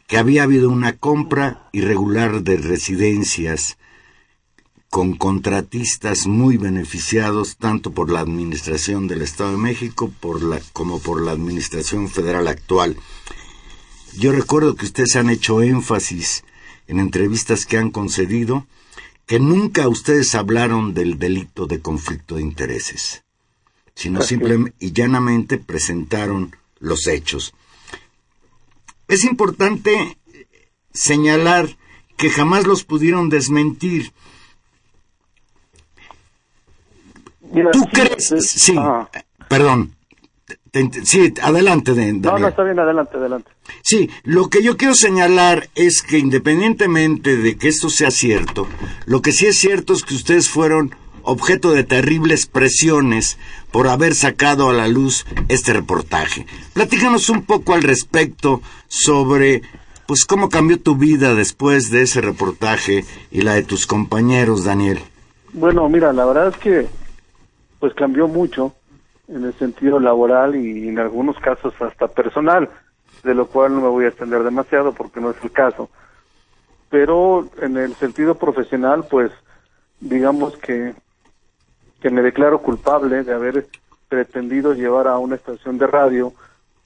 que 0.06 0.18
había 0.18 0.42
habido 0.42 0.70
una 0.70 0.96
compra 0.96 1.68
irregular 1.72 2.42
de 2.42 2.56
residencias 2.58 3.78
con 4.90 5.16
contratistas 5.16 6.28
muy 6.28 6.56
beneficiados 6.56 7.56
tanto 7.56 7.90
por 7.92 8.12
la 8.12 8.20
Administración 8.20 9.08
del 9.08 9.22
Estado 9.22 9.52
de 9.52 9.56
México 9.56 10.12
como 10.72 11.00
por 11.00 11.20
la 11.20 11.32
Administración 11.32 12.08
Federal 12.08 12.46
actual. 12.46 12.96
Yo 14.16 14.30
recuerdo 14.30 14.76
que 14.76 14.84
ustedes 14.84 15.16
han 15.16 15.30
hecho 15.30 15.62
énfasis 15.62 16.44
en 16.86 17.00
entrevistas 17.00 17.66
que 17.66 17.78
han 17.78 17.90
concedido 17.90 18.66
que 19.26 19.40
nunca 19.40 19.88
ustedes 19.88 20.34
hablaron 20.34 20.94
del 20.94 21.18
delito 21.18 21.66
de 21.66 21.80
conflicto 21.80 22.36
de 22.36 22.42
intereses, 22.42 23.24
sino 23.94 24.22
simplemente 24.22 24.76
y 24.80 24.92
llanamente 24.92 25.58
presentaron 25.58 26.54
los 26.78 27.06
hechos. 27.06 27.54
Es 29.08 29.24
importante 29.24 30.18
señalar 30.92 31.76
que 32.16 32.30
jamás 32.30 32.66
los 32.66 32.84
pudieron 32.84 33.28
desmentir. 33.28 34.12
Mira, 37.52 37.70
¿Tú 37.70 37.80
sí, 37.80 37.88
crees? 37.92 38.28
sí, 38.28 38.40
Sí, 38.40 38.74
ah. 38.78 39.08
perdón. 39.48 39.94
Sí, 41.04 41.32
adelante, 41.42 41.94
de- 41.94 42.12
No, 42.14 42.20
Daniel. 42.20 42.42
no, 42.42 42.48
está 42.48 42.64
bien, 42.64 42.78
adelante, 42.78 43.16
adelante. 43.16 43.50
Sí, 43.82 44.10
lo 44.24 44.48
que 44.50 44.62
yo 44.62 44.76
quiero 44.76 44.94
señalar 44.94 45.68
es 45.74 46.02
que 46.02 46.18
independientemente 46.18 47.36
de 47.36 47.56
que 47.56 47.68
esto 47.68 47.88
sea 47.90 48.10
cierto, 48.10 48.66
lo 49.06 49.22
que 49.22 49.32
sí 49.32 49.46
es 49.46 49.56
cierto 49.58 49.92
es 49.92 50.02
que 50.02 50.14
ustedes 50.14 50.48
fueron 50.48 50.94
objeto 51.22 51.70
de 51.72 51.84
terribles 51.84 52.46
presiones 52.46 53.38
por 53.70 53.88
haber 53.88 54.14
sacado 54.14 54.68
a 54.68 54.72
la 54.74 54.88
luz 54.88 55.24
este 55.48 55.72
reportaje. 55.72 56.46
Platícanos 56.74 57.30
un 57.30 57.42
poco 57.42 57.72
al 57.74 57.82
respecto 57.82 58.60
sobre 58.88 59.62
pues 60.06 60.26
cómo 60.26 60.50
cambió 60.50 60.78
tu 60.78 60.96
vida 60.96 61.34
después 61.34 61.90
de 61.90 62.02
ese 62.02 62.20
reportaje 62.20 63.04
y 63.30 63.40
la 63.40 63.54
de 63.54 63.62
tus 63.62 63.86
compañeros, 63.86 64.64
Daniel. 64.64 64.98
Bueno, 65.54 65.88
mira, 65.88 66.12
la 66.12 66.26
verdad 66.26 66.48
es 66.48 66.56
que 66.58 66.86
pues 67.80 67.94
cambió 67.94 68.28
mucho 68.28 68.74
en 69.28 69.44
el 69.44 69.54
sentido 69.54 69.98
laboral 70.00 70.54
y 70.56 70.88
en 70.88 70.98
algunos 70.98 71.38
casos 71.38 71.74
hasta 71.80 72.08
personal, 72.08 72.68
de 73.22 73.34
lo 73.34 73.46
cual 73.46 73.74
no 73.74 73.80
me 73.80 73.88
voy 73.88 74.04
a 74.04 74.08
extender 74.08 74.42
demasiado 74.42 74.92
porque 74.92 75.20
no 75.20 75.30
es 75.30 75.36
el 75.42 75.50
caso. 75.50 75.88
Pero 76.90 77.48
en 77.60 77.76
el 77.76 77.94
sentido 77.96 78.34
profesional, 78.36 79.06
pues 79.10 79.30
digamos 80.00 80.56
que 80.58 80.94
que 82.00 82.10
me 82.10 82.20
declaro 82.20 82.58
culpable 82.58 83.24
de 83.24 83.32
haber 83.32 83.66
pretendido 84.10 84.74
llevar 84.74 85.08
a 85.08 85.16
una 85.16 85.36
estación 85.36 85.78
de 85.78 85.86
radio 85.86 86.34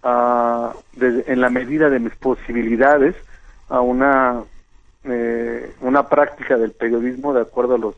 a, 0.05 0.73
de- 0.93 1.25
en 1.27 1.41
la 1.41 1.51
medida 1.51 1.91
de 1.91 1.99
mis 1.99 2.15
posibilidades 2.15 3.17
a 3.69 3.81
una 3.81 4.45
eh, 5.03 5.75
una 5.81 6.09
práctica 6.09 6.57
del 6.57 6.71
periodismo 6.71 7.35
de 7.35 7.41
acuerdo 7.41 7.75
a 7.75 7.79
los 7.79 7.97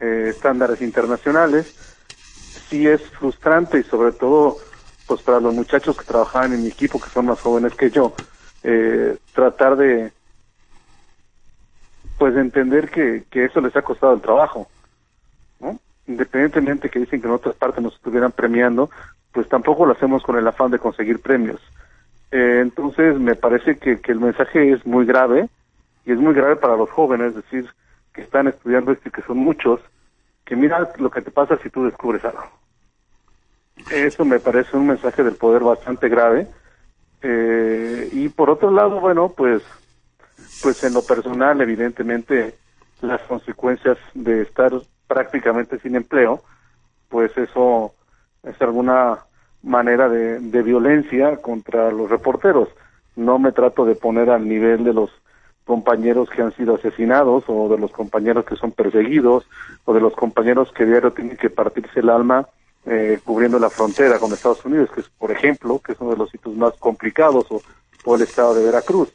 eh, 0.00 0.32
estándares 0.34 0.82
internacionales 0.82 1.72
sí 2.70 2.86
es 2.86 3.02
frustrante 3.18 3.78
y 3.80 3.84
sobre 3.84 4.12
todo 4.12 4.58
pues 5.06 5.22
para 5.22 5.40
los 5.40 5.54
muchachos 5.54 5.96
que 5.96 6.04
trabajaban 6.04 6.52
en 6.52 6.62
mi 6.62 6.68
equipo 6.68 7.00
que 7.00 7.10
son 7.10 7.26
más 7.26 7.40
jóvenes 7.40 7.74
que 7.74 7.90
yo 7.90 8.14
eh, 8.62 9.16
tratar 9.32 9.76
de 9.76 10.12
pues 12.18 12.34
de 12.34 12.40
entender 12.40 12.90
que, 12.90 13.24
que 13.30 13.44
eso 13.44 13.60
les 13.60 13.74
ha 13.76 13.82
costado 13.82 14.14
el 14.14 14.20
trabajo 14.20 14.68
¿no? 15.60 15.80
independientemente 16.06 16.90
que 16.90 17.00
dicen 17.00 17.20
que 17.20 17.26
en 17.28 17.34
otras 17.34 17.56
partes 17.56 17.82
nos 17.82 17.94
estuvieran 17.94 18.32
premiando 18.32 18.90
pues 19.32 19.48
tampoco 19.48 19.86
lo 19.86 19.92
hacemos 19.92 20.22
con 20.22 20.36
el 20.38 20.46
afán 20.46 20.70
de 20.70 20.78
conseguir 20.78 21.20
premios 21.20 21.60
Eh, 22.30 22.60
entonces 22.60 23.18
me 23.18 23.36
parece 23.36 23.78
que, 23.78 24.00
que 24.00 24.12
el 24.12 24.20
mensaje 24.20 24.72
es 24.72 24.84
muy 24.86 25.06
grave 25.06 25.48
y 26.04 26.12
es 26.12 26.18
muy 26.18 26.34
grave 26.34 26.56
para 26.56 26.76
los 26.76 26.90
jóvenes, 26.90 27.28
es 27.28 27.36
decir, 27.36 27.70
que 28.12 28.22
están 28.22 28.48
estudiando 28.48 28.92
esto 28.92 29.08
y 29.08 29.12
que 29.12 29.22
son 29.22 29.38
muchos, 29.38 29.80
que 30.44 30.56
mira 30.56 30.90
lo 30.98 31.10
que 31.10 31.22
te 31.22 31.30
pasa 31.30 31.56
si 31.62 31.70
tú 31.70 31.84
descubres 31.84 32.24
algo. 32.24 32.57
Eso 33.90 34.24
me 34.24 34.38
parece 34.38 34.76
un 34.76 34.86
mensaje 34.86 35.22
del 35.22 35.36
poder 35.36 35.62
bastante 35.62 36.08
grave. 36.08 36.46
Eh, 37.22 38.08
y 38.12 38.28
por 38.28 38.50
otro 38.50 38.70
lado, 38.70 39.00
bueno, 39.00 39.30
pues, 39.30 39.62
pues 40.62 40.82
en 40.84 40.94
lo 40.94 41.02
personal, 41.02 41.60
evidentemente, 41.60 42.54
las 43.00 43.20
consecuencias 43.22 43.98
de 44.14 44.42
estar 44.42 44.72
prácticamente 45.06 45.78
sin 45.78 45.96
empleo, 45.96 46.42
pues 47.08 47.36
eso 47.36 47.94
es 48.42 48.60
alguna 48.60 49.18
manera 49.62 50.08
de, 50.08 50.38
de 50.40 50.62
violencia 50.62 51.36
contra 51.38 51.90
los 51.90 52.10
reporteros. 52.10 52.68
No 53.16 53.38
me 53.38 53.52
trato 53.52 53.84
de 53.84 53.94
poner 53.94 54.30
al 54.30 54.46
nivel 54.46 54.84
de 54.84 54.92
los 54.92 55.10
compañeros 55.64 56.30
que 56.30 56.42
han 56.42 56.54
sido 56.56 56.76
asesinados 56.76 57.44
o 57.46 57.68
de 57.68 57.78
los 57.78 57.90
compañeros 57.90 58.44
que 58.44 58.56
son 58.56 58.72
perseguidos 58.72 59.46
o 59.84 59.92
de 59.92 60.00
los 60.00 60.14
compañeros 60.14 60.72
que 60.72 60.86
diario 60.86 61.12
tienen 61.12 61.36
que 61.36 61.50
partirse 61.50 62.00
el 62.00 62.10
alma 62.10 62.48
eh, 62.90 63.20
cubriendo 63.22 63.58
la 63.58 63.68
frontera 63.68 64.18
con 64.18 64.32
Estados 64.32 64.64
Unidos, 64.64 64.90
que 64.94 65.00
es, 65.00 65.08
por 65.10 65.30
ejemplo, 65.30 65.78
que 65.78 65.92
es 65.92 66.00
uno 66.00 66.12
de 66.12 66.16
los 66.16 66.30
sitios 66.30 66.54
más 66.56 66.72
complicados 66.78 67.46
o, 67.50 67.60
o 68.04 68.14
el 68.14 68.22
estado 68.22 68.54
de 68.54 68.64
Veracruz. 68.64 69.10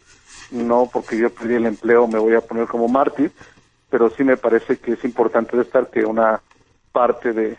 No 0.51 0.87
porque 0.91 1.17
yo 1.17 1.31
perdí 1.31 1.55
el 1.55 1.65
empleo 1.65 2.07
me 2.07 2.19
voy 2.19 2.35
a 2.35 2.41
poner 2.41 2.67
como 2.67 2.87
mártir, 2.87 3.31
pero 3.89 4.11
sí 4.11 4.23
me 4.23 4.37
parece 4.37 4.77
que 4.77 4.93
es 4.93 5.03
importante 5.03 5.57
destacar 5.57 5.89
que 5.89 6.05
una 6.05 6.41
parte 6.91 7.33
de, 7.33 7.57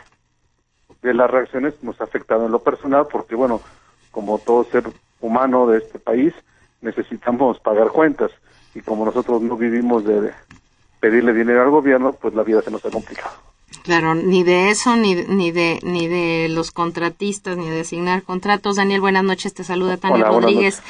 de 1.02 1.14
las 1.14 1.28
reacciones 1.28 1.75
nos 1.83 2.00
ha 2.00 2.04
afectado 2.04 2.47
en 2.47 2.52
lo 2.52 2.61
personal, 2.61 3.09
porque 3.11 3.35
bueno, 3.35 3.61
como 4.12 4.38
todo 4.38 4.64
ser 4.64 4.85
humano 5.21 5.66
de 5.66 5.78
este 5.78 5.99
país, 5.99 6.33
necesitamos 6.80 7.59
pagar 7.59 7.88
cuentas 7.88 8.30
y 8.75 8.83
como 8.83 9.04
nosotros 9.04 9.42
no 9.42 9.56
vivimos 9.56 10.04
de 10.04 10.33
pedirle 11.00 11.33
dinero 11.33 11.62
al 11.62 11.71
gobierno, 11.71 12.12
pues 12.12 12.34
la 12.34 12.45
vida 12.45 12.62
se 12.62 12.71
nos 12.71 12.84
ha 12.84 12.91
complicado. 12.91 13.53
Claro, 13.84 14.14
ni 14.14 14.42
de 14.44 14.70
eso, 14.70 14.97
ni, 14.97 15.14
ni 15.14 15.52
de 15.52 15.78
ni 15.82 16.08
de 16.08 16.49
los 16.49 16.70
contratistas, 16.70 17.58
ni 17.58 17.68
de 17.68 17.82
asignar 17.82 18.23
contratos. 18.23 18.76
Daniel, 18.76 19.02
buenas 19.02 19.25
noches, 19.25 19.52
te 19.52 19.62
saluda 19.62 19.99
Tania 19.99 20.25
Hola, 20.25 20.40
Rodríguez. 20.40 20.82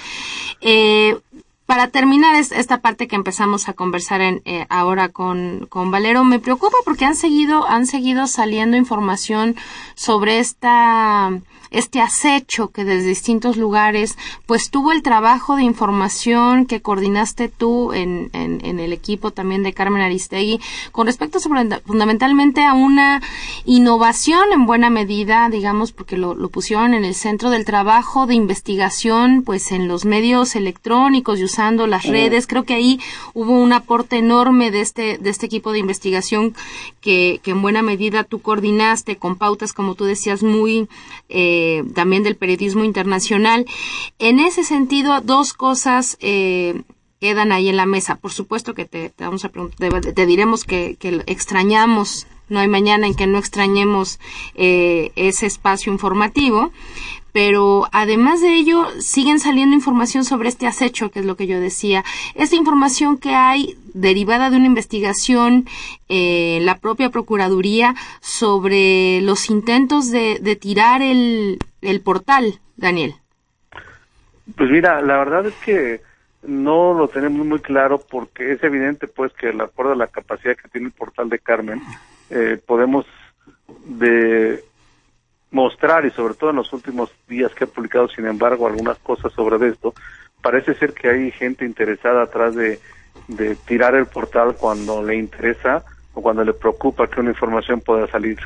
Eh, 0.61 1.19
para 1.67 1.89
terminar 1.89 2.37
es- 2.37 2.53
esta 2.53 2.81
parte 2.81 3.09
que 3.09 3.17
empezamos 3.17 3.69
a 3.69 3.73
conversar 3.73 4.21
en, 4.21 4.43
eh, 4.45 4.67
ahora 4.69 5.09
con, 5.09 5.67
con 5.69 5.91
Valero, 5.91 6.23
me 6.23 6.39
preocupa 6.39 6.77
porque 6.85 7.05
han 7.05 7.17
seguido, 7.17 7.67
han 7.67 7.87
seguido 7.87 8.29
saliendo 8.29 8.77
información 8.77 9.57
sobre 9.97 10.39
esta 10.39 11.33
este 11.75 12.01
acecho 12.01 12.69
que 12.69 12.85
desde 12.85 13.09
distintos 13.09 13.57
lugares 13.57 14.17
pues 14.47 14.71
tuvo 14.71 14.93
el 14.93 15.03
trabajo 15.03 15.57
de 15.57 15.63
información 15.63 16.67
que 16.67 16.81
coordinaste 16.81 17.49
tú 17.49 17.93
en, 17.93 18.31
en, 18.33 18.65
en 18.65 18.81
el 18.81 18.93
equipo 18.93 19.31
también 19.31 19.63
de 19.63 19.73
Carmen 19.73 20.03
Aristegui 20.03 20.61
con 20.93 21.07
respecto 21.07 21.41
sobre, 21.41 21.81
fundamentalmente 21.81 22.65
a 22.65 22.75
una 22.75 23.23
innovación 23.65 24.53
en 24.53 24.67
buena 24.67 24.91
medida 24.91 25.49
digamos 25.51 25.93
porque 25.93 26.17
lo, 26.17 26.35
lo 26.35 26.49
pusieron 26.49 26.95
en 26.95 27.05
el 27.05 27.15
centro 27.15 27.51
del 27.51 27.65
trabajo 27.65 28.27
de 28.27 28.35
investigación 28.35 29.43
pues 29.45 29.73
en 29.73 29.89
los 29.89 30.05
medios 30.05 30.57
electrónicos 30.57 31.41
y 31.41 31.45
usando 31.45 31.87
las 31.87 32.05
redes. 32.05 32.47
Creo 32.47 32.65
que 32.65 32.75
ahí 32.75 33.01
hubo 33.35 33.53
un 33.53 33.73
aporte 33.73 34.17
enorme 34.17 34.71
de 34.71 34.81
este 34.81 35.19
de 35.19 35.31
este 35.31 35.47
equipo 35.47 35.73
de 35.73 35.79
investigación 35.79 36.55
que, 37.01 37.41
que 37.43 37.51
en 37.53 37.63
buena 37.63 37.83
medida 37.83 38.25
tú 38.25 38.41
coordinaste 38.41 39.17
con 39.17 39.37
pautas 39.37 39.73
como 39.73 39.95
tú 39.95 40.05
decías 40.05 40.43
muy 40.43 40.89
eh, 41.29 41.64
también 41.95 42.23
del 42.23 42.37
periodismo 42.37 42.85
internacional. 42.85 43.67
En 44.19 44.41
ese 44.41 44.65
sentido, 44.65 45.21
dos 45.21 45.53
cosas 45.53 46.17
eh, 46.21 46.83
quedan 47.21 47.53
ahí 47.53 47.69
en 47.69 47.77
la 47.77 47.87
mesa. 47.87 48.17
Por 48.17 48.33
supuesto 48.33 48.75
que 48.75 48.85
te, 48.85 49.11
te 49.11 49.25
vamos 49.25 49.45
a 49.45 49.49
te, 49.49 49.89
te 49.91 50.27
diremos 50.27 50.65
que, 50.65 50.97
que 50.99 51.23
extrañamos, 51.27 52.27
no 52.49 52.61
hay 52.61 52.69
mañana 52.69 53.07
en 53.07 53.15
que 53.15 53.27
no 53.27 53.39
extrañemos 53.39 54.19
eh, 54.55 55.13
ese 55.17 55.47
espacio 55.47 55.93
informativo, 55.93 56.73
pero 57.35 57.89
además 57.91 58.41
de 58.41 58.55
ello 58.55 58.87
siguen 59.01 59.41
saliendo 59.41 59.75
información 59.75 60.25
sobre 60.25 60.49
este 60.49 60.69
acecho, 60.69 61.11
que 61.11 61.19
es 61.19 61.27
lo 61.27 61.37
que 61.37 61.49
yo 61.49 61.59
decía. 61.59 62.05
Esta 62.37 62.55
información 62.55 63.19
que 63.19 63.35
hay 63.35 63.77
derivada 63.93 64.51
de 64.51 64.57
una 64.57 64.67
investigación 64.67 65.67
eh, 66.09 66.61
la 66.63 66.79
propia 66.79 67.11
Procuraduría 67.11 67.97
sobre 68.21 69.21
los 69.21 69.51
intentos 69.51 70.13
de, 70.13 70.59
tirar 70.61 71.03
el, 71.03 71.59
el 71.83 72.01
portal, 72.03 72.61
Daniel. 72.77 73.17
Pues 74.57 74.71
mira, 74.71 75.03
la 75.03 75.17
verdad 75.17 75.47
es 75.47 75.55
que 75.55 76.03
no 76.45 76.95
lo 76.95 77.09
tenemos 77.09 77.45
muy 77.45 77.59
claro 77.59 77.99
porque 77.99 78.53
es 78.53 78.63
evidente 78.63 79.09
pues 79.09 79.33
que 79.33 79.51
de 79.51 79.61
acuerdo 79.61 79.91
a 79.91 79.97
la 79.97 80.07
capacidad 80.07 80.57
que 80.57 80.69
tiene 80.69 80.87
el 80.87 80.93
portal 80.93 81.29
de 81.29 81.41
Carmen, 81.41 81.83
eh, 82.31 82.61
podemos 82.65 83.07
de 83.87 84.63
mostrar 85.55 86.05
y 86.05 86.11
sobre 86.11 86.35
todo 86.35 86.51
en 86.51 86.57
los 86.57 86.73
últimos 86.73 87.11
días 87.29 87.55
que 87.55 87.65
ha 87.65 87.69
publicado 87.69 88.09
sin 88.09 88.27
embargo 88.27 88.67
algunas 88.67 88.99
cosas 88.99 89.33
sobre 89.33 89.69
esto, 89.69 89.95
parece 90.43 90.75
ser 90.75 90.93
que 90.93 91.09
hay 91.09 91.31
gente 91.31 91.65
interesada 91.65 92.25
atrás 92.25 92.57
de, 92.57 92.81
de 93.29 93.55
tirar 93.55 93.95
el 93.95 94.07
portal 94.07 94.57
cuando 94.59 95.03
le 95.03 95.17
interesa 95.17 95.85
o 96.13 96.21
cuando 96.21 96.45
le 96.45 96.53
preocupa 96.55 97.07
que 97.07 97.21
una 97.21 97.31
información 97.31 97.81
pueda 97.81 98.09
salir 98.09 98.39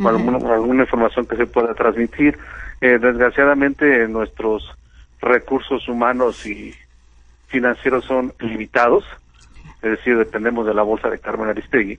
o 0.00 0.08
alguna, 0.08 0.38
alguna 0.54 0.84
información 0.84 1.26
que 1.26 1.36
se 1.36 1.46
pueda 1.46 1.74
transmitir. 1.74 2.38
Eh, 2.80 2.98
desgraciadamente 3.00 4.06
nuestros 4.08 4.72
recursos 5.20 5.88
humanos 5.88 6.46
y 6.46 6.72
financieros 7.48 8.04
son 8.04 8.32
limitados, 8.38 9.04
es 9.82 9.90
decir, 9.90 10.16
dependemos 10.16 10.66
de 10.66 10.74
la 10.74 10.82
bolsa 10.82 11.10
de 11.10 11.18
Carmen 11.18 11.48
Aristegui, 11.48 11.98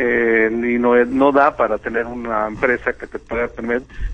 eh, 0.00 0.48
y 0.52 0.78
no, 0.78 0.94
no 1.06 1.32
da 1.32 1.56
para 1.56 1.76
tener 1.76 2.06
una 2.06 2.46
empresa 2.46 2.92
que 2.92 3.08
te 3.08 3.18
pueda 3.18 3.48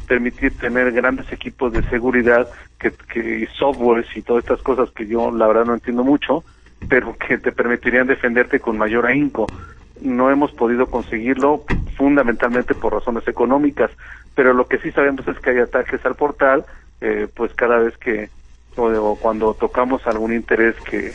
permitir 0.09 0.57
tener 0.57 0.90
grandes 0.92 1.31
equipos 1.31 1.75
de 1.75 1.83
seguridad 1.90 2.49
que, 2.79 2.90
que 3.12 3.47
softwares 3.59 4.07
y 4.16 4.23
todas 4.23 4.44
estas 4.44 4.62
cosas 4.62 4.90
que 4.92 5.07
yo 5.07 5.31
la 5.31 5.47
verdad 5.47 5.66
no 5.66 5.75
entiendo 5.75 6.03
mucho, 6.03 6.42
pero 6.88 7.14
que 7.18 7.37
te 7.37 7.53
permitirían 7.53 8.07
defenderte 8.07 8.61
con 8.61 8.79
mayor 8.79 9.05
ahínco. 9.05 9.47
No 10.01 10.31
hemos 10.31 10.53
podido 10.53 10.87
conseguirlo 10.87 11.64
fundamentalmente 11.99 12.75
por 12.75 12.94
razones 12.94 13.29
económicas, 13.29 13.90
pero 14.35 14.55
lo 14.55 14.66
que 14.66 14.79
sí 14.79 14.90
sabemos 14.90 15.29
es 15.29 15.38
que 15.38 15.51
hay 15.51 15.59
ataques 15.59 16.03
al 16.07 16.14
portal, 16.14 16.64
eh, 17.03 17.29
pues 17.37 17.53
cada 17.53 17.77
vez 17.77 17.94
que 17.99 18.31
o, 18.77 18.87
o 18.87 19.16
cuando 19.16 19.53
tocamos 19.53 20.07
algún 20.07 20.33
interés 20.33 20.77
que 20.88 21.12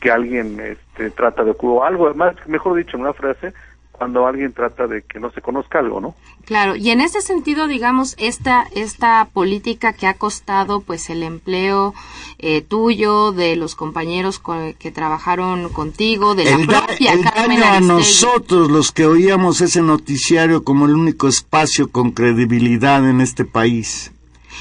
que 0.00 0.10
alguien 0.10 0.60
este, 0.60 1.10
trata 1.10 1.42
de 1.42 1.54
o 1.58 1.82
algo 1.82 2.12
más 2.14 2.34
mejor 2.46 2.76
dicho 2.76 2.96
en 2.96 3.04
una 3.04 3.14
frase 3.14 3.54
cuando 3.96 4.26
alguien 4.26 4.52
trata 4.52 4.86
de 4.86 5.02
que 5.02 5.18
no 5.18 5.30
se 5.30 5.40
conozca 5.40 5.78
algo, 5.78 6.00
¿no? 6.00 6.14
Claro, 6.44 6.76
y 6.76 6.90
en 6.90 7.00
ese 7.00 7.20
sentido, 7.20 7.66
digamos, 7.66 8.14
esta 8.18 8.66
esta 8.72 9.28
política 9.32 9.92
que 9.92 10.06
ha 10.06 10.14
costado, 10.14 10.80
pues, 10.80 11.10
el 11.10 11.22
empleo 11.22 11.92
eh, 12.38 12.62
tuyo, 12.62 13.32
de 13.32 13.56
los 13.56 13.74
compañeros 13.74 14.38
con, 14.38 14.74
que 14.74 14.92
trabajaron 14.92 15.68
contigo, 15.70 16.34
de 16.34 16.44
el 16.44 16.66
la 16.66 16.86
propia 16.86 17.12
el 17.14 17.24
Carmen 17.24 17.60
daño 17.60 17.72
a 17.72 17.80
nosotros, 17.80 18.70
los 18.70 18.92
que 18.92 19.06
oíamos 19.06 19.60
ese 19.60 19.82
noticiario 19.82 20.62
como 20.62 20.86
el 20.86 20.94
único 20.94 21.26
espacio 21.26 21.88
con 21.90 22.12
credibilidad 22.12 23.08
en 23.08 23.20
este 23.20 23.44
país. 23.44 24.12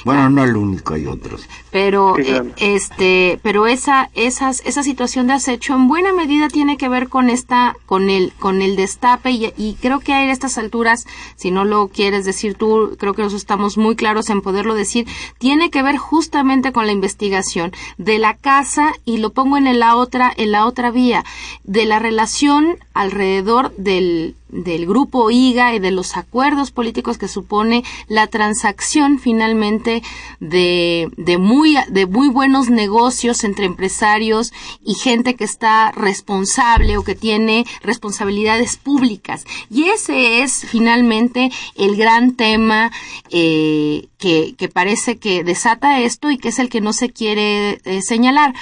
Bueno, 0.05 0.29
no 0.29 0.43
el 0.43 0.55
único, 0.55 0.93
hay 0.93 1.07
otros. 1.07 1.49
pero 1.71 2.13
Sí, 2.15 2.21
eh, 2.27 2.53
este 2.57 3.39
pero 3.41 3.65
esa 3.65 4.11
esas 4.13 4.61
esa 4.63 4.83
situación 4.83 5.25
de 5.25 5.33
acecho 5.33 5.73
en 5.73 5.87
buena 5.87 6.13
medida 6.13 6.47
tiene 6.47 6.77
que 6.77 6.87
ver 6.87 7.09
con 7.09 7.29
esta 7.29 7.75
con 7.87 8.11
el 8.11 8.31
con 8.33 8.61
el 8.61 8.75
destape 8.75 9.31
y, 9.31 9.53
y 9.57 9.73
creo 9.81 9.99
que 9.99 10.13
a 10.13 10.31
estas 10.31 10.59
alturas 10.59 11.05
si 11.35 11.49
no 11.49 11.65
lo 11.65 11.87
quieres 11.87 12.23
decir 12.23 12.53
tú 12.53 12.95
creo 12.99 13.13
que 13.13 13.23
nosotros 13.23 13.41
estamos 13.41 13.77
muy 13.77 13.95
claros 13.95 14.29
en 14.29 14.41
poderlo 14.41 14.75
decir 14.75 15.07
tiene 15.39 15.71
que 15.71 15.81
ver 15.81 15.97
justamente 15.97 16.71
con 16.71 16.85
la 16.85 16.91
investigación 16.91 17.71
de 17.97 18.19
la 18.19 18.35
casa 18.35 18.93
y 19.05 19.17
lo 19.17 19.31
pongo 19.31 19.57
en 19.57 19.79
la 19.79 19.95
otra 19.95 20.31
en 20.37 20.51
la 20.51 20.67
otra 20.67 20.91
vía 20.91 21.25
de 21.63 21.85
la 21.85 21.97
relación 21.97 22.77
alrededor 22.93 23.75
del 23.77 24.35
del 24.49 24.85
grupo 24.85 25.31
IGA 25.31 25.75
y 25.75 25.79
de 25.79 25.91
los 25.91 26.17
acuerdos 26.17 26.71
políticos 26.71 27.17
que 27.17 27.27
supone 27.27 27.83
la 28.07 28.27
transacción 28.27 29.19
finalmente 29.19 30.03
de, 30.39 31.09
de 31.17 31.37
muy 31.37 31.75
de 31.89 32.05
muy 32.05 32.29
buenos 32.29 32.69
negocios 32.69 33.43
entre 33.43 33.65
empresarios 33.65 34.53
y 34.83 34.95
gente 34.95 35.35
que 35.35 35.43
está 35.43 35.91
responsable 35.91 36.97
o 36.97 37.03
que 37.03 37.15
tiene 37.15 37.65
responsabilidades 37.81 38.77
públicas. 38.77 39.45
Y 39.69 39.85
ese 39.85 40.41
es 40.41 40.65
finalmente 40.67 41.51
el 41.75 41.95
gran 41.95 42.35
tema 42.35 42.91
eh, 43.31 44.07
que, 44.17 44.69
parece 44.73 45.17
que 45.17 45.43
desata 45.43 46.01
esto 46.01 46.31
y 46.31 46.37
que 46.37 46.49
es 46.49 46.59
el 46.59 46.69
que 46.69 46.81
no 46.81 46.93
se 46.93 47.11
quiere 47.11 47.79
eh, 47.85 48.01
señalar 48.01 48.53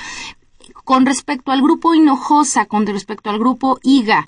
con 0.83 1.05
respecto 1.05 1.51
al 1.51 1.61
grupo 1.61 1.93
Hinojosa, 1.93 2.65
con 2.65 2.85
respecto 2.85 3.29
al 3.29 3.39
grupo 3.39 3.79
IGA, 3.83 4.27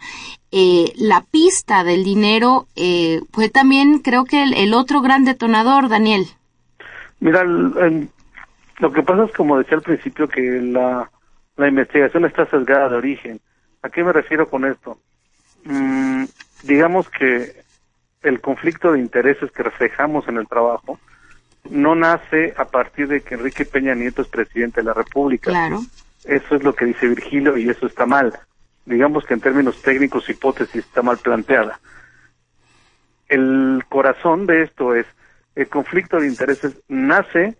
eh, 0.52 0.94
la 0.96 1.22
pista 1.22 1.84
del 1.84 2.04
dinero 2.04 2.68
eh, 2.76 3.22
fue 3.34 3.50
también, 3.50 4.00
creo 4.00 4.24
que, 4.26 4.44
el, 4.44 4.54
el 4.54 4.74
otro 4.74 5.02
gran 5.02 5.26
detonador, 5.26 5.90
Daniel. 5.90 6.28
Mira, 7.20 7.42
el- 7.42 7.74
el- 7.80 8.10
lo 8.80 8.92
que 8.92 9.04
pasa 9.04 9.26
es, 9.26 9.32
como 9.34 9.58
decía 9.58 9.78
al 9.78 9.84
principio, 9.84 10.28
que 10.28 10.42
la, 10.62 11.10
la 11.58 11.68
investigación 11.68 12.26
está 12.26 12.46
sesgada 12.46 12.90
de 12.90 12.96
origen. 12.98 13.40
¿A 13.82 13.90
qué 13.90 14.04
me 14.04 14.12
refiero 14.14 14.50
con 14.50 14.66
esto? 14.66 14.98
Mm, 15.66 16.26
digamos 16.64 17.10
que 17.10 17.64
el 18.22 18.42
conflicto 18.42 18.92
de 18.94 19.00
intereses 19.00 19.52
que 19.52 19.64
reflejamos 19.64 20.28
en 20.28 20.38
el 20.38 20.48
trabajo 20.48 21.00
no 21.70 21.96
nace 21.96 22.54
a 22.58 22.66
partir 22.66 23.08
de 23.08 23.22
que 23.22 23.36
Enrique 23.36 23.66
Peña 23.66 23.96
Nieto 23.96 24.22
es 24.22 24.28
presidente 24.28 24.82
de 24.82 24.86
la 24.86 24.94
República. 24.94 25.50
Claro. 25.52 25.82
Eso 26.26 26.56
es 26.56 26.64
lo 26.64 26.74
que 26.74 26.86
dice 26.86 27.08
Virgilio 27.08 27.58
y 27.58 27.70
eso 27.70 27.86
está 27.86 28.06
mal. 28.06 28.38
Digamos 28.86 29.26
que 29.26 29.34
en 29.34 29.42
términos 29.42 29.82
técnicos, 29.82 30.30
hipótesis 30.30 30.86
está 30.86 31.02
mal 31.02 31.18
planteada. 31.18 31.80
El 33.28 33.84
corazón 33.90 34.46
de 34.46 34.64
esto 34.64 34.94
es 34.94 35.06
el 35.56 35.68
conflicto 35.70 36.20
de 36.20 36.28
intereses 36.28 36.82
nace 36.88 37.56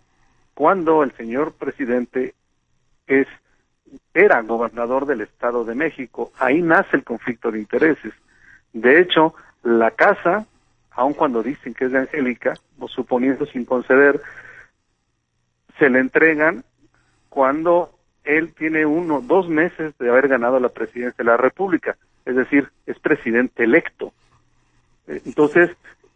cuando 0.54 1.02
el 1.02 1.12
señor 1.12 1.52
presidente 1.52 2.34
es 3.06 3.26
era 4.14 4.40
gobernador 4.42 5.06
del 5.06 5.20
Estado 5.20 5.64
de 5.64 5.74
México. 5.74 6.32
Ahí 6.38 6.62
nace 6.62 6.96
el 6.96 7.04
conflicto 7.04 7.50
de 7.50 7.60
intereses. 7.60 8.12
De 8.72 9.00
hecho, 9.00 9.34
la 9.62 9.90
casa, 9.92 10.46
aun 10.90 11.14
cuando 11.14 11.42
dicen 11.42 11.74
que 11.74 11.86
es 11.86 11.92
de 11.92 11.98
Angélica, 11.98 12.54
o 12.78 12.88
suponiendo 12.88 13.46
sin 13.46 13.64
conceder, 13.64 14.20
se 15.78 15.88
le 15.88 16.00
entregan 16.00 16.64
cuando 17.28 17.95
él 18.26 18.52
tiene 18.52 18.84
uno, 18.84 19.20
dos 19.20 19.48
meses 19.48 19.96
de 19.98 20.10
haber 20.10 20.28
ganado 20.28 20.60
la 20.60 20.68
presidencia 20.68 21.16
de 21.16 21.30
la 21.30 21.36
República, 21.36 21.96
es 22.24 22.36
decir, 22.36 22.68
es 22.86 22.98
presidente 22.98 23.64
electo. 23.64 24.12
Eh, 25.06 25.22
Entonces, 25.24 25.70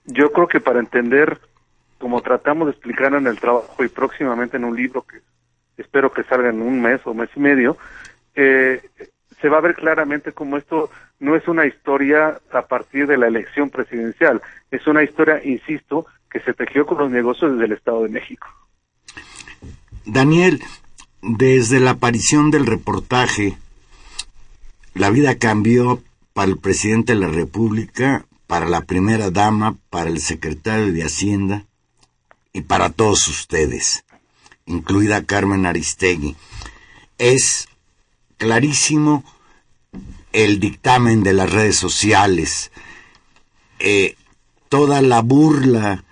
yo 0.05 0.33
creo 0.33 0.49
que 0.49 0.61
para 0.61 0.81
entender, 0.81 1.39
como 1.99 2.21
tratamos 2.21 2.67
de 2.67 2.73
explicar 2.73 3.15
en 3.15 3.27
el 3.27 3.39
trabajo 3.39 3.85
y 3.85 3.89
próximamente 3.89 4.57
en 4.57 4.65
un 4.65 4.77
libro 4.77 5.03
que 5.03 5.21
espero 5.77 6.13
que 6.13 6.25
salga 6.25 6.51
en 6.51 6.61
un 6.61 6.83
mes 6.83 7.01
o 7.05 7.15
mes 7.15 7.31
y 7.35 7.41
medio, 7.41 7.77
eh, 8.35 8.83
se 9.41 9.49
va 9.49 9.59
a 9.59 9.63
ver 9.63 9.75
claramente 9.75 10.33
cómo 10.33 10.57
esto 10.57 10.91
no 11.19 11.37
es 11.37 11.47
una 11.49 11.67
historia 11.67 12.41
a 12.53 12.63
partir 12.63 13.07
de 13.07 13.17
la 13.17 13.29
elección 13.29 13.71
presidencial, 13.71 14.43
es 14.71 14.87
una 14.87 15.03
historia, 15.03 15.41
insisto, 15.45 16.07
que 16.31 16.41
se 16.41 16.55
tejió 16.55 16.87
con 16.87 16.99
los 16.99 17.11
negocios 17.11 17.53
desde 17.53 17.65
el 17.67 17.73
Estado 17.73 18.03
de 18.03 18.09
México. 18.09 18.47
Daniel, 20.07 20.61
desde 21.23 21.81
la 21.81 21.93
aparición 21.93 22.51
del 22.51 22.67
reportaje, 22.67 23.57
la 24.95 25.11
vida 25.11 25.37
cambió 25.37 26.03
para 26.33 26.51
el 26.51 26.59
presidente 26.59 27.15
de 27.15 27.21
la 27.21 27.29
República, 27.29 28.27
para 28.47 28.67
la 28.67 28.83
primera 28.83 29.31
dama, 29.31 29.77
para 29.91 30.11
el 30.11 30.21
secretario 30.21 30.93
de 30.93 31.05
Hacienda 31.05 31.67
y 32.53 32.63
para 32.63 32.91
todos 32.91 33.29
ustedes, 33.29 34.05
incluida 34.67 35.25
Carmen 35.25 35.67
Aristegui. 35.67 36.37
Es 37.19 37.69
clarísimo 38.39 39.25
el 40.33 40.61
dictamen 40.61 41.23
de 41.23 41.33
las 41.33 41.51
redes 41.51 41.77
sociales, 41.77 42.73
eh, 43.79 44.17
toda 44.69 45.03
la 45.03 45.21
burla 45.21 46.05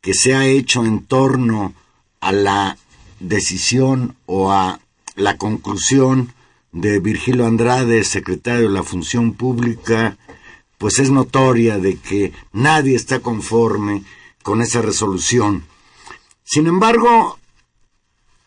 que 0.00 0.14
se 0.14 0.34
ha 0.34 0.46
hecho 0.46 0.84
en 0.84 1.04
torno 1.04 1.74
a 2.20 2.32
la 2.32 2.78
decisión 3.20 4.16
o 4.26 4.50
a 4.52 4.80
la 5.14 5.36
conclusión 5.36 6.32
de 6.72 6.98
Virgilio 6.98 7.46
Andrade, 7.46 8.04
secretario 8.04 8.68
de 8.68 8.74
la 8.74 8.82
Función 8.82 9.32
Pública, 9.32 10.18
pues 10.78 10.98
es 10.98 11.10
notoria 11.10 11.78
de 11.78 11.96
que 11.96 12.32
nadie 12.52 12.94
está 12.94 13.20
conforme 13.20 14.04
con 14.42 14.60
esa 14.60 14.82
resolución. 14.82 15.64
Sin 16.44 16.66
embargo, 16.66 17.38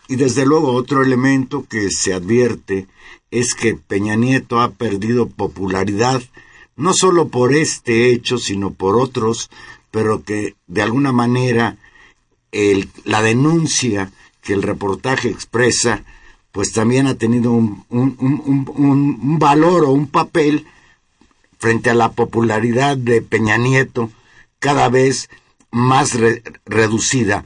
y 0.07 0.15
desde 0.15 0.45
luego 0.45 0.73
otro 0.73 1.03
elemento 1.03 1.65
que 1.67 1.89
se 1.91 2.13
advierte 2.13 2.87
es 3.31 3.55
que 3.55 3.75
Peña 3.75 4.15
Nieto 4.15 4.59
ha 4.59 4.71
perdido 4.71 5.27
popularidad 5.27 6.21
no 6.75 6.93
solo 6.93 7.27
por 7.27 7.53
este 7.53 8.09
hecho, 8.09 8.37
sino 8.37 8.71
por 8.71 8.95
otros, 8.95 9.49
pero 9.91 10.23
que 10.23 10.55
de 10.67 10.81
alguna 10.81 11.11
manera 11.11 11.77
la 13.03 13.21
denuncia 13.21 14.11
que 14.49 14.55
el 14.55 14.63
reportaje 14.63 15.29
expresa, 15.29 16.03
pues 16.51 16.73
también 16.73 17.05
ha 17.05 17.13
tenido 17.13 17.51
un, 17.51 17.85
un- 17.89 18.15
un- 18.19 18.65
un- 18.75 19.37
valor 19.37 19.85
o 19.85 19.91
un 19.91 20.07
papel 20.07 20.65
frente 21.59 21.91
a 21.91 21.93
la 21.93 22.13
popularidad 22.13 22.97
de 22.97 23.21
Peña 23.21 23.57
Nieto 23.57 24.09
cada 24.57 24.89
vez 24.89 25.29
más 25.69 26.15
re- 26.15 26.41
reducida. 26.65 27.45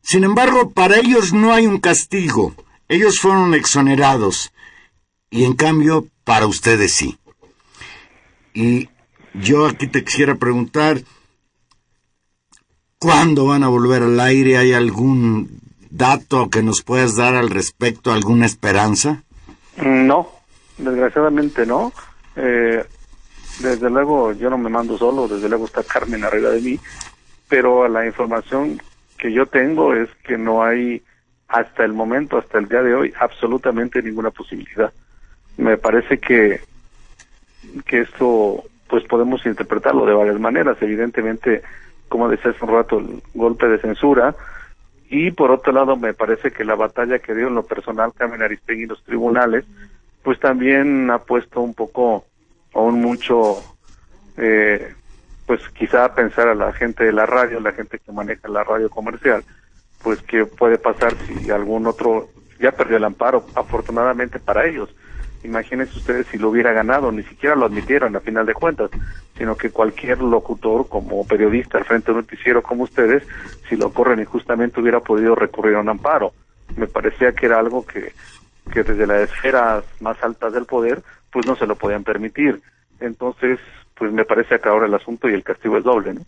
Sin 0.00 0.24
embargo, 0.24 0.70
para 0.70 0.96
ellos 0.96 1.34
no 1.34 1.52
hay 1.52 1.66
un 1.66 1.78
castigo. 1.78 2.54
Ellos 2.88 3.20
fueron 3.20 3.52
exonerados. 3.52 4.50
Y 5.28 5.44
en 5.44 5.52
cambio, 5.52 6.06
para 6.24 6.46
ustedes 6.46 6.94
sí. 6.94 7.18
Y 8.54 8.88
yo 9.34 9.66
aquí 9.66 9.88
te 9.88 10.04
quisiera 10.04 10.36
preguntar, 10.36 11.02
¿cuándo 12.98 13.44
van 13.44 13.62
a 13.62 13.68
volver 13.68 14.02
al 14.04 14.18
aire? 14.20 14.56
¿Hay 14.56 14.72
algún 14.72 15.60
dato 15.90 16.48
que 16.48 16.62
nos 16.62 16.82
puedas 16.82 17.16
dar 17.16 17.34
al 17.34 17.50
respecto, 17.50 18.12
alguna 18.12 18.46
esperanza? 18.46 19.22
No, 19.76 20.30
desgraciadamente 20.78 21.66
no. 21.66 21.92
Eh, 22.36 22.84
desde 23.60 23.90
luego 23.90 24.32
yo 24.32 24.48
no 24.48 24.58
me 24.58 24.70
mando 24.70 24.96
solo, 24.96 25.28
desde 25.28 25.48
luego 25.48 25.66
está 25.66 25.82
Carmen 25.82 26.24
arriba 26.24 26.50
de 26.50 26.60
mí, 26.60 26.80
pero 27.48 27.88
la 27.88 28.06
información 28.06 28.80
que 29.18 29.32
yo 29.32 29.46
tengo 29.46 29.94
es 29.94 30.08
que 30.24 30.38
no 30.38 30.62
hay 30.62 31.02
hasta 31.48 31.84
el 31.84 31.92
momento, 31.92 32.38
hasta 32.38 32.58
el 32.58 32.68
día 32.68 32.82
de 32.82 32.94
hoy, 32.94 33.12
absolutamente 33.18 34.02
ninguna 34.02 34.30
posibilidad. 34.30 34.92
Me 35.56 35.76
parece 35.76 36.18
que 36.18 36.60
que 37.86 38.00
esto 38.00 38.64
pues 38.88 39.04
podemos 39.04 39.44
interpretarlo 39.46 40.04
de 40.04 40.14
varias 40.14 40.40
maneras, 40.40 40.76
evidentemente, 40.80 41.62
como 42.08 42.28
decía 42.28 42.50
hace 42.50 42.64
un 42.64 42.72
rato, 42.72 42.98
el 42.98 43.22
golpe 43.34 43.68
de 43.68 43.78
censura, 43.78 44.34
y 45.10 45.32
por 45.32 45.50
otro 45.50 45.72
lado 45.72 45.96
me 45.96 46.14
parece 46.14 46.52
que 46.52 46.64
la 46.64 46.76
batalla 46.76 47.18
que 47.18 47.34
dio 47.34 47.48
en 47.48 47.56
lo 47.56 47.64
personal 47.64 48.12
Carmen 48.14 48.42
Aristegui 48.42 48.84
en 48.84 48.90
los 48.90 49.02
tribunales, 49.02 49.64
pues 50.22 50.38
también 50.38 51.10
ha 51.10 51.18
puesto 51.18 51.60
un 51.60 51.74
poco, 51.74 52.24
aún 52.72 53.00
mucho, 53.00 53.56
eh, 54.36 54.94
pues 55.46 55.68
quizá 55.70 56.14
pensar 56.14 56.46
a 56.46 56.54
la 56.54 56.72
gente 56.72 57.02
de 57.02 57.12
la 57.12 57.26
radio, 57.26 57.58
la 57.58 57.72
gente 57.72 57.98
que 57.98 58.12
maneja 58.12 58.46
la 58.48 58.62
radio 58.62 58.88
comercial, 58.88 59.42
pues 60.00 60.22
qué 60.22 60.46
puede 60.46 60.78
pasar 60.78 61.16
si 61.26 61.50
algún 61.50 61.88
otro 61.88 62.28
ya 62.60 62.70
perdió 62.70 62.96
el 62.96 63.04
amparo, 63.04 63.44
afortunadamente 63.56 64.38
para 64.38 64.64
ellos. 64.66 64.94
Imagínense 65.42 65.98
ustedes 65.98 66.26
si 66.30 66.38
lo 66.38 66.50
hubiera 66.50 66.72
ganado, 66.72 67.10
ni 67.10 67.22
siquiera 67.22 67.56
lo 67.56 67.66
admitieron 67.66 68.14
a 68.14 68.20
final 68.20 68.46
de 68.46 68.54
cuentas, 68.54 68.90
sino 69.38 69.56
que 69.56 69.70
cualquier 69.70 70.20
locutor 70.20 70.88
como 70.88 71.26
periodista 71.26 71.78
al 71.78 71.84
frente 71.84 72.06
de 72.06 72.18
un 72.18 72.24
noticiero 72.24 72.62
como 72.62 72.84
ustedes, 72.84 73.22
si 73.68 73.76
lo 73.76 73.92
corren 73.92 74.20
injustamente 74.20 74.80
hubiera 74.80 75.00
podido 75.00 75.34
recurrir 75.34 75.76
a 75.76 75.80
un 75.80 75.88
amparo. 75.88 76.32
Me 76.76 76.86
parecía 76.86 77.32
que 77.32 77.46
era 77.46 77.58
algo 77.58 77.86
que, 77.86 78.12
que 78.70 78.82
desde 78.82 79.06
las 79.06 79.30
esferas 79.30 79.84
más 80.00 80.22
altas 80.22 80.52
del 80.52 80.66
poder, 80.66 81.02
pues 81.32 81.46
no 81.46 81.56
se 81.56 81.66
lo 81.66 81.76
podían 81.76 82.04
permitir. 82.04 82.60
Entonces, 83.00 83.58
pues 83.94 84.12
me 84.12 84.24
parece 84.24 84.58
que 84.58 84.68
ahora 84.68 84.86
el 84.86 84.94
asunto 84.94 85.28
y 85.28 85.32
el 85.32 85.42
castigo 85.42 85.78
es 85.78 85.84
doble, 85.84 86.14
¿no? 86.14 86.20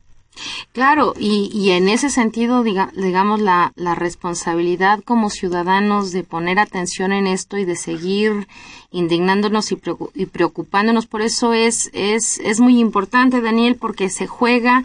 Claro, 0.73 1.13
y, 1.19 1.51
y 1.53 1.73
en 1.73 1.87
ese 1.91 2.09
sentido, 2.09 2.65
diga- 2.65 2.91
digamos, 2.97 3.41
la, 3.41 3.73
la 3.77 3.95
responsabilidad 3.95 5.01
como 5.05 5.29
ciudadanos 5.29 6.13
de 6.13 6.25
poner 6.25 6.59
atención 6.59 7.13
en 7.13 7.27
esto 7.27 7.59
y 7.59 7.67
de 7.67 7.77
seguir 7.77 8.49
indignándonos 8.91 9.71
y, 9.71 9.77
preocu- 9.77 10.11
y 10.15 10.25
preocupándonos 10.27 11.07
por 11.07 11.21
eso 11.21 11.53
es, 11.53 11.91
es, 11.93 12.39
es 12.39 12.61
muy 12.61 12.79
importante, 12.79 13.43
Daniel, 13.43 13.77
porque 13.77 14.09
se 14.09 14.27
juega 14.27 14.83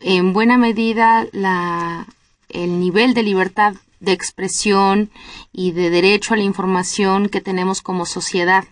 en 0.00 0.32
buena 0.32 0.58
medida 0.58 1.26
la, 1.32 2.06
el 2.48 2.78
nivel 2.78 3.12
de 3.12 3.24
libertad 3.24 3.74
de 3.98 4.12
expresión 4.12 5.10
y 5.52 5.72
de 5.72 5.90
derecho 5.90 6.34
a 6.34 6.36
la 6.36 6.44
información 6.44 7.28
que 7.30 7.40
tenemos 7.40 7.82
como 7.82 8.06
sociedad 8.06 8.64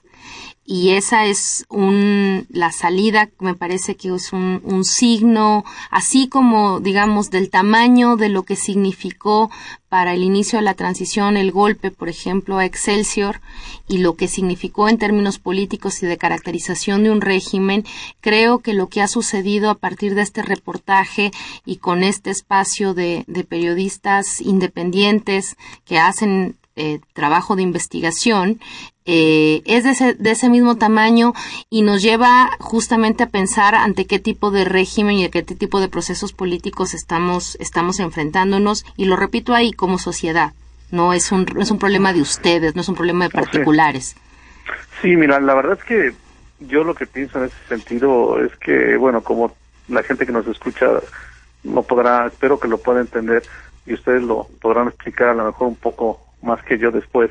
y 0.67 0.91
esa 0.91 1.27
es 1.27 1.67
un 1.69 2.47
la 2.49 2.73
salida 2.73 3.29
me 3.39 3.55
parece 3.55 3.97
que 3.97 4.15
es 4.15 4.33
un, 4.33 4.63
un 4.65 4.85
signo 4.85 5.65
así 5.91 6.29
como 6.29 6.81
digamos 6.81 7.31
del 7.31 7.51
tamaño 7.51 8.17
de 8.17 8.31
lo 8.31 8.45
que 8.45 8.57
significó 8.57 9.51
para 9.91 10.15
el 10.15 10.23
inicio 10.23 10.59
de 10.59 10.65
la 10.65 10.75
transición 10.75 11.37
el 11.37 11.53
golpe 11.53 11.91
por 11.91 12.09
ejemplo 12.09 12.57
a 12.57 12.65
Excelsior 12.65 13.43
y 13.89 13.99
lo 13.99 14.15
que 14.15 14.27
significó 14.27 14.89
en 14.89 14.97
términos 14.97 15.39
políticos 15.39 16.03
y 16.03 16.07
de 16.07 16.17
caracterización 16.17 17.05
de 17.05 17.11
un 17.11 17.21
régimen 17.21 17.85
creo 18.23 18.61
que 18.61 18.73
lo 18.73 18.89
que 18.89 19.03
ha 19.03 19.09
sucedido 19.09 19.69
a 19.69 19.75
partir 19.75 20.15
de 20.15 20.23
este 20.23 20.43
reportaje 20.43 21.31
y 21.67 21.77
con 21.77 22.03
este 22.03 22.31
espacio 22.31 22.95
de, 22.95 23.25
de 23.27 23.45
periodistas 23.45 24.41
independientes 24.41 25.57
que 25.85 25.99
hacen 25.99 26.57
eh, 26.77 26.99
trabajo 27.13 27.55
de 27.55 27.63
investigación 27.63 28.59
eh, 29.07 29.63
es 29.67 29.85
de 29.85 29.91
ese, 29.91 30.15
de 30.15 30.31
ese 30.31 30.49
mismo 30.49 30.77
tamaño 30.77 31.35
y 31.69 31.83
nos 31.83 32.03
lleva 32.03 32.51
justamente 32.59 33.25
a 33.25 33.29
pensar 33.29 33.75
ante 33.75 34.07
qué 34.07 34.19
tipo 34.19 34.51
de 34.51 34.65
régimen 34.65 35.17
y 35.17 35.25
a 35.25 35.31
qué 35.31 35.43
tipo 35.43 35.81
de 35.81 35.89
procesos 35.89 36.33
políticos 36.33 36.95
estamos, 36.95 37.57
estamos 37.61 38.01
enfrentándonos 38.01 38.87
y 38.97 39.05
lo 39.05 39.17
repito 39.17 39.55
ahí 39.55 39.73
como 39.73 39.99
sociedad. 39.99 40.53
No 40.91 41.13
es 41.13 41.33
un, 41.33 41.47
no 41.55 41.61
es 41.61 41.71
un 41.71 41.79
problema 41.79 42.13
de 42.13 42.23
ustedes, 42.23 42.75
no 42.75 42.81
es 42.81 42.89
un 42.89 42.95
problema 42.95 43.25
de 43.25 43.31
particulares. 43.31 44.17
Sí, 45.03 45.17
mira, 45.17 45.39
la 45.41 45.55
verdad 45.55 45.79
es 45.79 45.85
que 45.85 46.13
yo 46.61 46.85
lo 46.85 46.95
que 46.95 47.07
pienso 47.07 47.39
en 47.39 47.47
ese 47.47 47.57
sentido 47.69 48.43
es 48.43 48.57
que, 48.57 48.97
bueno, 48.97 49.23
como 49.23 49.55
la 49.89 50.03
gente 50.03 50.25
que 50.25 50.33
nos 50.33 50.47
escucha 50.47 50.87
no 51.63 51.83
podrá, 51.83 52.27
espero 52.27 52.59
que 52.59 52.69
lo 52.69 52.79
pueda 52.79 53.01
entender 53.01 53.43
y 53.87 53.95
ustedes 53.95 54.23
lo 54.23 54.47
podrán 54.61 54.89
explicar 54.89 55.29
a 55.29 55.35
lo 55.35 55.45
mejor 55.45 55.69
un 55.69 55.77
poco 55.77 56.21
más 56.43 56.63
que 56.65 56.79
yo 56.79 56.91
después, 56.91 57.31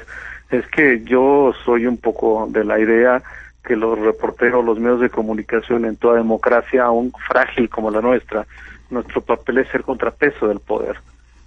es 0.54 0.68
que 0.68 1.02
yo 1.04 1.54
soy 1.66 1.88
un 1.88 1.98
poco 1.98 2.48
de 2.50 2.63
la 2.63 2.80
idea 2.80 3.22
que 3.63 3.76
los 3.76 3.98
reporteros, 3.98 4.63
los 4.63 4.80
medios 4.80 5.00
de 5.00 5.10
comunicación 5.10 5.86
en 5.86 5.96
toda 5.96 6.18
democracia, 6.18 6.84
aún 6.84 7.12
frágil 7.28 7.70
como 7.70 7.89
la 7.89 8.02
nuestra, 8.02 8.46
nuestro 8.89 9.22
papel 9.22 9.60
es 9.60 9.70
ser 9.70 9.84
contrapeso 9.84 10.48
del 10.48 10.60
poder. 10.60 10.98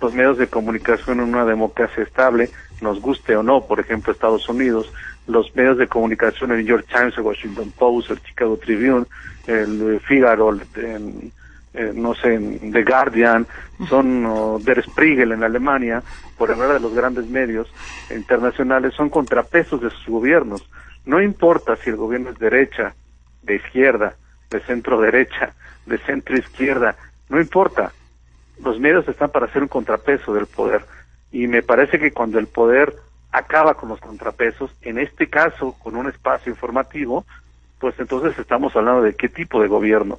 Los 0.00 0.12
medios 0.14 0.38
de 0.38 0.48
comunicación 0.48 1.20
en 1.20 1.28
una 1.28 1.44
democracia 1.44 2.02
estable, 2.02 2.50
nos 2.80 3.00
guste 3.00 3.36
o 3.36 3.42
no, 3.42 3.62
por 3.62 3.80
ejemplo 3.80 4.12
Estados 4.12 4.48
Unidos, 4.48 4.92
los 5.26 5.54
medios 5.54 5.78
de 5.78 5.86
comunicación, 5.86 6.50
el 6.50 6.58
New 6.58 6.66
York 6.66 6.86
Times, 6.90 7.16
el 7.16 7.24
Washington 7.24 7.72
Post, 7.78 8.10
el 8.10 8.22
Chicago 8.22 8.56
Tribune, 8.56 9.06
el 9.46 10.00
Figaro, 10.00 10.50
el, 10.50 11.32
eh, 11.76 11.92
no 11.94 12.14
sé, 12.14 12.38
The 12.72 12.82
Guardian, 12.82 13.46
son 13.88 14.24
uh, 14.24 14.58
Der 14.60 14.82
Spiegel 14.82 15.32
en 15.32 15.44
Alemania, 15.44 16.02
por 16.38 16.50
hablar 16.50 16.72
de 16.72 16.80
los 16.80 16.94
grandes 16.94 17.26
medios 17.26 17.72
internacionales, 18.10 18.94
son 18.94 19.10
contrapesos 19.10 19.80
de 19.80 19.90
sus 19.90 20.06
gobiernos. 20.06 20.68
No 21.04 21.20
importa 21.20 21.76
si 21.76 21.90
el 21.90 21.96
gobierno 21.96 22.30
es 22.30 22.38
derecha, 22.38 22.94
de 23.42 23.56
izquierda, 23.56 24.16
de 24.50 24.60
centro 24.60 25.00
derecha, 25.00 25.52
de 25.86 25.98
centro 25.98 26.36
izquierda, 26.36 26.96
no 27.28 27.40
importa. 27.40 27.92
Los 28.62 28.80
medios 28.80 29.06
están 29.08 29.30
para 29.30 29.52
ser 29.52 29.62
un 29.62 29.68
contrapeso 29.68 30.34
del 30.34 30.46
poder. 30.46 30.84
Y 31.30 31.46
me 31.46 31.62
parece 31.62 31.98
que 31.98 32.12
cuando 32.12 32.38
el 32.38 32.46
poder 32.46 32.96
acaba 33.32 33.74
con 33.74 33.90
los 33.90 34.00
contrapesos, 34.00 34.70
en 34.82 34.98
este 34.98 35.28
caso 35.28 35.76
con 35.82 35.96
un 35.96 36.08
espacio 36.08 36.50
informativo, 36.50 37.26
pues 37.78 37.94
entonces 37.98 38.38
estamos 38.38 38.74
hablando 38.74 39.02
de 39.02 39.14
qué 39.14 39.28
tipo 39.28 39.60
de 39.60 39.68
gobierno. 39.68 40.18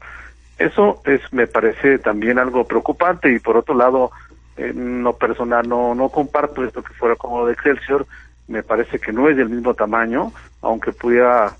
Eso 0.57 1.01
es, 1.05 1.21
me 1.31 1.47
parece 1.47 1.99
también 1.99 2.39
algo 2.39 2.65
preocupante 2.65 3.31
y 3.31 3.39
por 3.39 3.57
otro 3.57 3.75
lado, 3.75 4.11
en 4.55 5.03
lo 5.03 5.13
personal 5.13 5.67
no, 5.67 5.93
no 5.93 6.09
comparto 6.09 6.63
esto 6.63 6.83
que 6.83 6.93
fuera 6.93 7.15
como 7.15 7.45
de 7.45 7.53
Excelsior, 7.53 8.07
me 8.47 8.63
parece 8.63 8.99
que 8.99 9.11
no 9.11 9.29
es 9.29 9.37
del 9.37 9.49
mismo 9.49 9.73
tamaño, 9.73 10.31
aunque 10.61 10.93
pudiera 10.93 11.55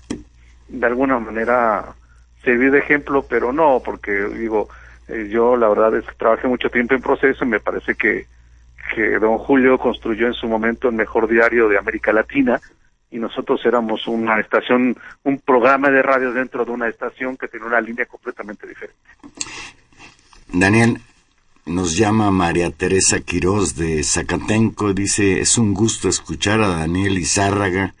de 0.68 0.86
alguna 0.86 1.18
manera 1.18 1.94
servir 2.42 2.70
de 2.70 2.78
ejemplo, 2.78 3.24
pero 3.28 3.52
no, 3.52 3.80
porque 3.84 4.12
digo, 4.12 4.68
eh, 5.08 5.28
yo 5.30 5.56
la 5.56 5.68
verdad 5.68 5.96
es 5.96 6.04
que 6.04 6.14
trabajé 6.14 6.48
mucho 6.48 6.70
tiempo 6.70 6.94
en 6.94 7.02
proceso 7.02 7.44
y 7.44 7.48
me 7.48 7.60
parece 7.60 7.94
que, 7.94 8.26
que 8.94 9.18
don 9.18 9.38
Julio 9.38 9.78
construyó 9.78 10.26
en 10.26 10.34
su 10.34 10.48
momento 10.48 10.88
el 10.88 10.94
mejor 10.94 11.28
diario 11.28 11.68
de 11.68 11.78
América 11.78 12.12
Latina, 12.12 12.60
y 13.10 13.18
nosotros 13.18 13.60
éramos 13.64 14.06
una 14.06 14.38
estación, 14.40 14.96
un 15.24 15.38
programa 15.38 15.90
de 15.90 16.02
radio 16.02 16.32
dentro 16.32 16.64
de 16.64 16.70
una 16.70 16.88
estación 16.88 17.36
que 17.36 17.48
tiene 17.48 17.66
una 17.66 17.80
línea 17.80 18.06
completamente 18.06 18.66
diferente. 18.66 18.96
Daniel, 20.52 21.00
nos 21.68 21.96
llama 21.96 22.30
María 22.30 22.70
Teresa 22.70 23.20
Quirós 23.20 23.76
de 23.76 24.02
Zacatenco, 24.02 24.94
dice, 24.94 25.40
es 25.40 25.58
un 25.58 25.74
gusto 25.74 26.08
escuchar 26.08 26.62
a 26.62 26.68
Daniel 26.68 27.18
Izárraga 27.18 27.94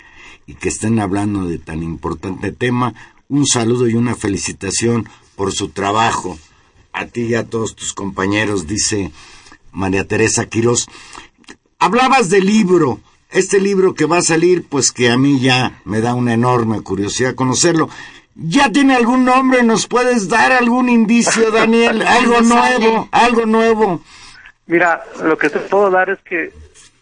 y 0.46 0.54
que 0.54 0.70
estén 0.70 0.98
hablando 0.98 1.44
de 1.44 1.58
tan 1.58 1.82
importante 1.82 2.52
tema. 2.52 2.94
Un 3.28 3.46
saludo 3.46 3.86
y 3.86 3.94
una 3.94 4.14
felicitación 4.14 5.06
por 5.36 5.52
su 5.52 5.68
trabajo. 5.68 6.38
A 6.94 7.04
ti 7.04 7.26
y 7.26 7.34
a 7.34 7.44
todos 7.44 7.76
tus 7.76 7.92
compañeros, 7.92 8.66
dice 8.66 9.12
María 9.72 10.08
Teresa 10.08 10.46
Quirós. 10.46 10.86
Hablabas 11.78 12.30
del 12.30 12.46
libro, 12.46 13.00
este 13.30 13.60
libro 13.60 13.94
que 13.94 14.06
va 14.06 14.18
a 14.18 14.22
salir, 14.22 14.66
pues 14.68 14.92
que 14.92 15.10
a 15.10 15.18
mí 15.18 15.40
ya 15.40 15.80
me 15.84 16.00
da 16.00 16.14
una 16.14 16.34
enorme 16.34 16.82
curiosidad 16.82 17.34
conocerlo. 17.34 17.88
¿Ya 18.34 18.70
tiene 18.70 18.94
algún 18.94 19.24
nombre? 19.24 19.62
¿Nos 19.62 19.86
puedes 19.86 20.28
dar 20.28 20.52
algún 20.52 20.88
indicio, 20.88 21.50
Daniel? 21.52 22.02
Algo 22.02 22.40
nuevo, 22.40 23.08
algo 23.10 23.46
nuevo. 23.46 24.02
Mira, 24.66 25.02
lo 25.22 25.36
que 25.36 25.50
te 25.50 25.58
puedo 25.58 25.90
dar 25.90 26.10
es 26.10 26.18
que 26.20 26.52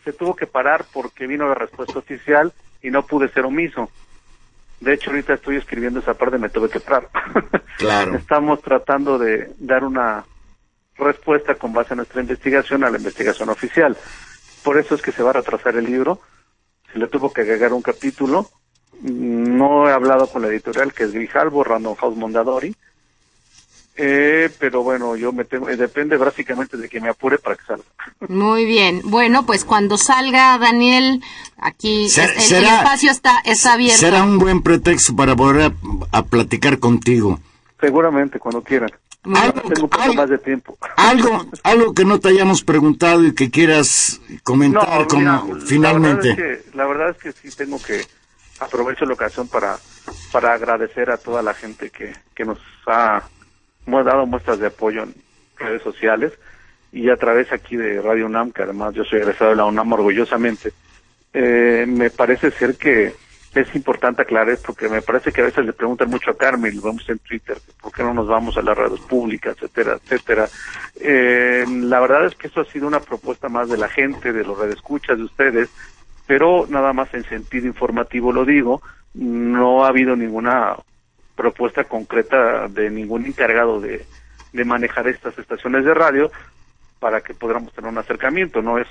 se 0.05 0.13
tuvo 0.13 0.35
que 0.35 0.47
parar 0.47 0.87
porque 0.93 1.27
vino 1.27 1.49
la 1.49 1.55
respuesta 1.55 1.99
oficial 1.99 2.53
y 2.83 2.91
no 2.91 3.05
pude 3.05 3.29
ser 3.29 3.45
omiso. 3.45 3.91
De 4.81 4.95
hecho, 4.95 5.11
ahorita 5.11 5.35
estoy 5.35 5.57
escribiendo 5.57 6.01
esa 6.01 6.15
parte, 6.15 6.39
me 6.39 6.49
tuve 6.49 6.69
que 6.69 6.81
parar. 6.81 7.09
Claro. 7.77 8.15
Estamos 8.15 8.63
tratando 8.63 9.19
de 9.19 9.53
dar 9.59 9.85
una 9.85 10.25
respuesta 10.97 11.57
con 11.57 11.75
base 11.75 11.93
a 11.93 11.97
nuestra 11.97 12.23
investigación 12.23 12.85
a 12.85 12.91
la 12.91 12.97
investigación 12.97 13.51
oficial. 13.51 13.95
Por 14.67 14.79
eso 14.81 14.97
es 14.97 15.01
que 15.03 15.13
se 15.13 15.23
va 15.23 15.31
a 15.31 15.35
retrasar 15.35 15.77
el 15.77 15.85
libro. 15.85 16.19
Se 16.93 16.99
le 16.99 17.07
tuvo 17.07 17.33
que 17.33 17.43
agregar 17.43 17.73
un 17.73 17.83
capítulo. 17.83 18.51
No 19.01 19.89
he 19.89 19.93
hablado 19.93 20.27
con 20.27 20.43
la 20.43 20.49
editorial, 20.49 20.93
que 20.93 21.05
es 21.05 21.13
Grijalvo, 21.13 21.63
Random 21.63 21.95
House 21.95 22.17
Mondadori. 22.17 22.75
Eh, 23.95 24.51
pero 24.59 24.83
bueno, 24.83 25.15
yo 25.15 25.33
me 25.33 25.45
tengo, 25.45 25.69
eh, 25.69 25.77
depende 25.77 26.17
básicamente 26.17 26.77
de 26.77 26.89
que 26.89 27.01
me 27.01 27.09
apure 27.09 27.39
para 27.39 27.55
que 27.55 27.63
salga. 27.65 27.85
Muy 28.29 28.65
bien. 28.65 29.03
Bueno, 29.05 29.47
pues 29.47 29.65
cuando 29.65 29.97
salga 29.99 30.59
Daniel, 30.59 31.23
aquí 31.59 32.09
Se- 32.11 32.25
el, 32.25 32.65
espacio 32.65 33.13
está, 33.13 33.39
está 33.45 33.75
abierto. 33.75 33.99
Será 34.01 34.25
un 34.25 34.39
buen 34.39 34.63
pretexto 34.63 35.15
para 35.15 35.35
volver 35.35 35.71
a, 36.13 36.19
a 36.19 36.25
platicar 36.25 36.81
contigo. 36.81 37.39
Seguramente, 37.81 38.41
cuando 38.41 38.63
quieran. 38.65 38.91
Algo, 39.35 39.61
Tengo 39.63 39.85
un 39.85 39.89
poco 39.91 40.03
algo- 40.03 40.15
más 40.15 40.31
de 40.31 40.39
tiempo. 40.39 40.79
algo, 40.97 41.47
algo 41.65 41.95
que 41.95 42.05
no 42.05 42.21
te 42.21 42.29
hayamos 42.29 42.63
preguntado 42.63 43.25
y 43.25 43.35
que 43.35 43.51
quieras 43.51 44.21
comentar 44.43 45.07
mira, 45.17 45.43
finalmente. 45.67 46.29
La 46.29 46.37
verdad, 46.37 46.51
es 46.53 46.63
que, 46.63 46.77
la 46.77 46.87
verdad 46.87 47.11
es 47.11 47.17
que 47.17 47.33
sí 47.33 47.57
tengo 47.57 47.83
que 47.83 48.03
aprovecho 48.61 49.05
la 49.05 49.15
ocasión 49.15 49.49
para, 49.49 49.77
para 50.33 50.53
agradecer 50.55 51.11
a 51.11 51.17
toda 51.19 51.43
la 51.43 51.55
gente 51.55 51.91
que, 51.91 52.13
que 52.35 52.45
nos 52.45 52.59
ha 52.87 53.23
hemos 53.87 54.05
dado 54.05 54.27
muestras 54.27 54.59
de 54.59 54.67
apoyo 54.69 55.03
en 55.05 55.15
redes 55.59 55.83
sociales 55.83 56.33
y 56.93 57.09
a 57.11 57.17
través 57.17 57.53
aquí 57.53 57.77
de 57.77 58.01
Radio 58.01 58.27
UNAM, 58.27 58.51
que 58.53 58.63
además 58.63 58.95
yo 58.95 59.05
soy 59.05 59.21
egresado 59.21 59.51
de 59.51 59.57
la 59.57 59.65
UNAM 59.65 59.93
orgullosamente. 59.93 60.73
Eh, 61.33 61.85
me 61.87 62.11
parece 62.11 62.51
ser 62.51 62.77
que 62.77 63.15
es 63.61 63.75
importante 63.75 64.23
aclarar 64.23 64.51
esto, 64.51 64.67
porque 64.67 64.89
me 64.89 65.03
parece 65.03 65.33
que 65.33 65.41
a 65.41 65.45
veces 65.45 65.65
le 65.65 65.73
preguntan 65.73 66.11
mucho 66.11 66.31
a 66.31 66.37
Carmen, 66.37 66.77
lo 66.77 66.83
vemos 66.83 67.09
en 67.09 67.19
Twitter, 67.19 67.57
por 67.81 67.93
qué 67.93 68.03
no 68.03 68.13
nos 68.13 68.27
vamos 68.27 68.57
a 68.57 68.63
las 68.63 68.77
redes 68.77 69.01
públicas, 69.01 69.57
etcétera, 69.57 69.99
etcétera. 70.03 70.49
Eh, 71.01 71.65
la 71.67 72.01
verdad 72.01 72.27
es 72.27 72.35
que 72.35 72.49
eso 72.49 72.61
ha 72.61 72.65
sido 72.67 72.87
una 72.87 73.01
propuesta 73.01 73.49
más 73.49 73.69
de 73.69 73.77
la 73.77 73.89
gente, 73.89 74.33
de 74.33 74.45
los 74.45 74.59
redescuchas 74.59 75.19
de 75.19 75.25
ustedes, 75.25 75.71
pero 76.27 76.67
nada 76.69 76.93
más 76.93 77.13
en 77.15 77.25
sentido 77.25 77.67
informativo 77.67 78.33
lo 78.33 78.45
digo, 78.45 78.83
no 79.15 79.85
ha 79.85 79.89
habido 79.89 80.17
ninguna 80.17 80.77
propuesta 81.35 81.85
concreta 81.85 82.69
de 82.69 82.91
ningún 82.91 83.27
encargado 83.27 83.81
de, 83.81 84.05
de 84.53 84.65
manejar 84.65 85.09
estas 85.09 85.39
estaciones 85.39 85.85
de 85.85 85.95
radio 85.95 86.31
para 86.99 87.21
que 87.21 87.35
podamos 87.35 87.73
tener 87.73 87.91
un 87.91 87.99
acercamiento, 87.99 88.63
no 88.63 88.79
es 88.79 88.89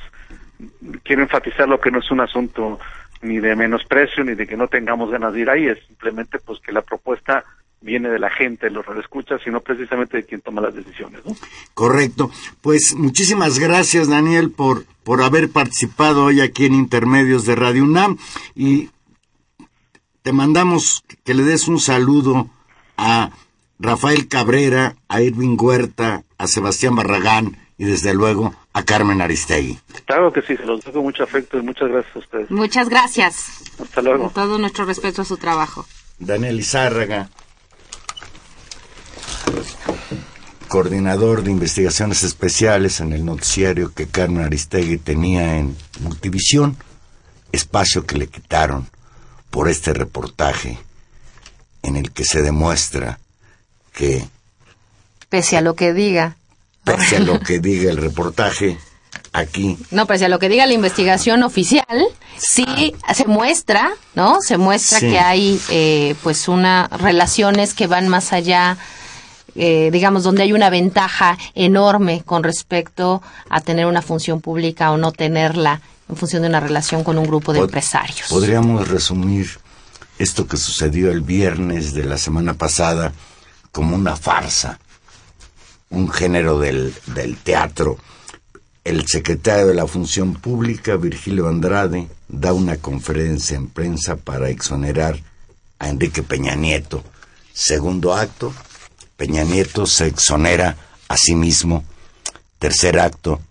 quiero 1.04 1.22
enfatizar 1.22 1.68
lo 1.68 1.80
que 1.80 1.92
no 1.92 2.00
es 2.00 2.10
un 2.12 2.22
asunto 2.22 2.80
ni 3.26 3.40
de 3.40 3.56
menosprecio 3.56 4.24
ni 4.24 4.36
de 4.36 4.48
que 4.48 4.56
no 4.56 4.68
tengamos 4.68 5.12
ganas 5.12 5.34
de 5.34 5.42
ir 5.42 5.50
ahí, 5.50 5.68
es 5.68 5.80
simplemente 5.88 6.40
pues 6.40 6.60
que 6.60 6.72
la 6.72 6.82
propuesta 6.82 7.44
viene 7.82 8.10
de 8.10 8.20
la 8.20 8.30
gente, 8.30 8.68
de 8.68 8.72
los 8.72 8.86
radioescuchas, 8.86 9.42
sino 9.44 9.62
precisamente 9.62 10.18
de 10.18 10.26
quien 10.26 10.42
toma 10.42 10.62
las 10.62 10.74
decisiones. 10.74 11.24
¿no? 11.26 11.36
Correcto. 11.74 12.32
Pues 12.62 12.96
muchísimas 12.96 13.60
gracias, 13.60 14.08
Daniel, 14.08 14.52
por, 14.52 14.86
por 15.04 15.22
haber 15.22 15.50
participado 15.50 16.26
hoy 16.26 16.42
aquí 16.42 16.66
en 16.66 16.74
Intermedios 16.74 17.46
de 17.46 17.56
Radio 17.56 17.84
UNAM 17.84 18.18
y 18.56 18.90
te 20.24 20.34
mandamos 20.34 21.04
que 21.24 21.36
le 21.36 21.44
des 21.44 21.68
un 21.68 21.80
saludo 21.80 22.50
a 22.98 23.30
Rafael 23.78 24.28
Cabrera, 24.28 24.96
a 25.08 25.22
Irving 25.22 25.58
Huerta, 25.60 26.24
a 26.38 26.48
Sebastián 26.48 26.96
Barragán 26.96 27.65
y 27.78 27.86
desde 27.86 28.14
luego 28.14 28.54
a 28.74 28.84
Carmen 28.84 29.22
Aristegui. 29.22 29.80
Claro 30.06 30.32
que 30.32 30.42
sí, 30.42 30.56
se 30.56 30.66
los 30.66 30.84
doy 30.84 30.94
con 30.94 31.04
mucho 31.04 31.24
afecto 31.24 31.58
y 31.58 31.62
muchas 31.62 31.90
gracias 31.90 32.16
a 32.16 32.20
ustedes. 32.20 32.52
Muchas 32.52 32.90
gracias. 32.90 33.64
Hasta 33.82 34.02
luego. 34.02 34.24
Con 34.26 34.34
todo 34.34 34.58
nuestro 34.58 34.86
respeto 34.86 35.22
a 35.22 35.26
su 35.26 35.38
trabajo. 35.38 35.86
Daniel 36.18 36.60
Izárraga, 36.60 37.30
coordinador 40.68 41.44
de 41.44 41.52
investigaciones 41.52 42.24
especiales 42.24 43.02
en 43.02 43.14
el 43.14 43.26
noticiario 43.26 43.94
que 43.94 44.08
Carmen 44.08 44.46
Aristegui 44.46 44.98
tenía 44.98 45.58
en 45.58 45.76
Multivisión, 46.02 46.78
espacio 47.52 48.06
que 48.06 48.18
le 48.18 48.28
quitaron 48.28 48.88
por 49.50 49.70
este 49.70 49.94
reportaje 49.94 50.78
en 51.82 51.96
el 51.96 52.12
que 52.12 52.24
se 52.24 52.42
demuestra 52.42 53.20
que, 53.94 54.28
Pese 55.30 55.58
a 55.58 55.62
lo 55.62 55.76
que 55.76 55.94
diga. 55.94 56.38
Pese 56.86 57.18
a 57.18 57.20
lo 57.20 57.40
que 57.42 57.60
diga 57.60 57.92
el 57.92 57.98
reportaje, 57.98 58.78
aquí 59.34 59.78
No, 59.92 60.06
pese 60.06 60.26
a 60.26 60.30
lo 60.30 60.40
que 60.40 60.48
diga 60.50 60.66
la 60.66 60.74
investigación 60.74 61.44
oficial, 61.44 61.86
sí 62.38 62.94
se 63.14 63.26
muestra, 63.26 63.92
¿no? 64.14 64.40
Se 64.42 64.58
muestra 64.58 65.00
Sí. 65.00 65.10
que 65.10 65.20
hay, 65.20 65.60
eh, 65.70 66.16
pues, 66.24 66.48
una 66.48 66.88
relaciones 66.98 67.74
que 67.74 67.88
van 67.88 68.08
más 68.08 68.32
allá, 68.34 68.78
eh, 69.56 69.90
digamos, 69.92 70.24
donde 70.24 70.44
hay 70.44 70.54
una 70.54 70.70
ventaja 70.70 71.38
enorme 71.54 72.24
con 72.26 72.44
respecto 72.44 73.22
a 73.50 73.62
tener 73.62 73.86
una 73.86 74.02
función 74.02 74.42
pública 74.42 74.92
o 74.92 74.98
no 74.98 75.12
tenerla 75.12 75.82
en 76.10 76.16
función 76.18 76.44
de 76.44 76.50
una 76.50 76.60
relación 76.60 77.04
con 77.04 77.18
un 77.18 77.26
grupo 77.26 77.52
de 77.52 77.60
Pod- 77.60 77.66
empresarios. 77.66 78.28
Podríamos 78.30 78.88
resumir 78.90 79.50
esto 80.20 80.48
que 80.48 80.56
sucedió 80.58 81.12
el 81.12 81.22
viernes 81.22 81.94
de 81.94 82.04
la 82.06 82.18
semana 82.18 82.54
pasada 82.54 83.12
como 83.72 83.96
una 83.96 84.16
farsa, 84.16 84.80
un 85.96 86.10
género 86.10 86.60
del, 86.60 86.94
del 87.08 87.38
teatro. 87.38 87.98
El 88.84 89.08
secretario 89.08 89.68
de 89.68 89.74
la 89.74 89.88
Función 89.88 90.36
Pública, 90.36 90.96
Virgilio 90.96 91.48
Andrade, 91.48 92.08
da 92.28 92.54
una 92.54 92.78
conferencia 92.78 93.58
en 93.58 93.68
prensa 93.68 94.16
para 94.16 94.50
exonerar 94.50 95.20
a 95.80 95.90
Enrique 95.90 96.22
Peña 96.22 96.56
Nieto. 96.56 97.04
Segundo 97.54 98.14
acto, 98.14 98.54
Peña 99.18 99.44
Nieto 99.44 99.86
se 99.86 100.08
exonera 100.08 100.78
a 101.08 101.18
sí 101.18 101.34
mismo. 101.34 101.84
Tercer 102.60 103.00
acto, 103.00 103.42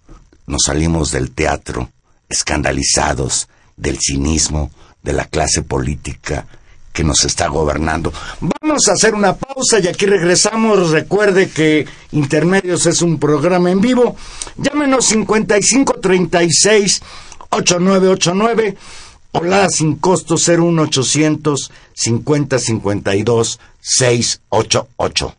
nos 0.47 0.65
salimos 0.67 1.11
del 1.11 1.31
teatro, 1.31 1.91
escandalizados 2.29 3.49
del 3.77 3.99
cinismo 4.01 4.71
de 5.03 5.15
la 5.15 5.25
clase 5.25 5.63
política 5.63 6.47
que 6.95 7.05
nos 7.05 7.25
está 7.25 7.49
gobernando. 7.49 8.13
Vamos 8.41 8.89
a 8.89 8.93
hacer 8.93 9.15
una 9.15 9.35
pausa 9.35 9.81
y 9.81 9.89
aquí 9.89 10.07
regresamos. 10.07 10.91
Recuerde 10.91 11.51
que 11.51 11.87
Intermedios 12.13 12.87
es 12.87 13.03
un 13.03 13.19
programa 13.19 13.71
en 13.73 13.81
vivo. 13.81 14.17
Llámenos 14.57 15.07
5536 15.07 17.03
8989 17.51 18.77
o 19.33 19.43
la 19.43 19.69
sin 19.69 19.97
costo 19.97 20.37
01800 20.37 21.73
5052 21.93 23.61
688. 23.81 25.37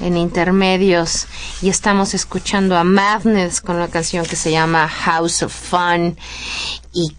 En 0.00 0.16
intermedios 0.16 1.26
y 1.62 1.68
estamos 1.70 2.14
escuchando 2.14 2.76
a 2.76 2.84
Madness 2.84 3.60
con 3.60 3.76
una 3.76 3.88
canción 3.88 4.26
que 4.26 4.36
se 4.36 4.50
llama 4.50 4.88
House 4.88 5.42
of 5.42 5.52
Fun 5.52 6.16
y 6.92 7.16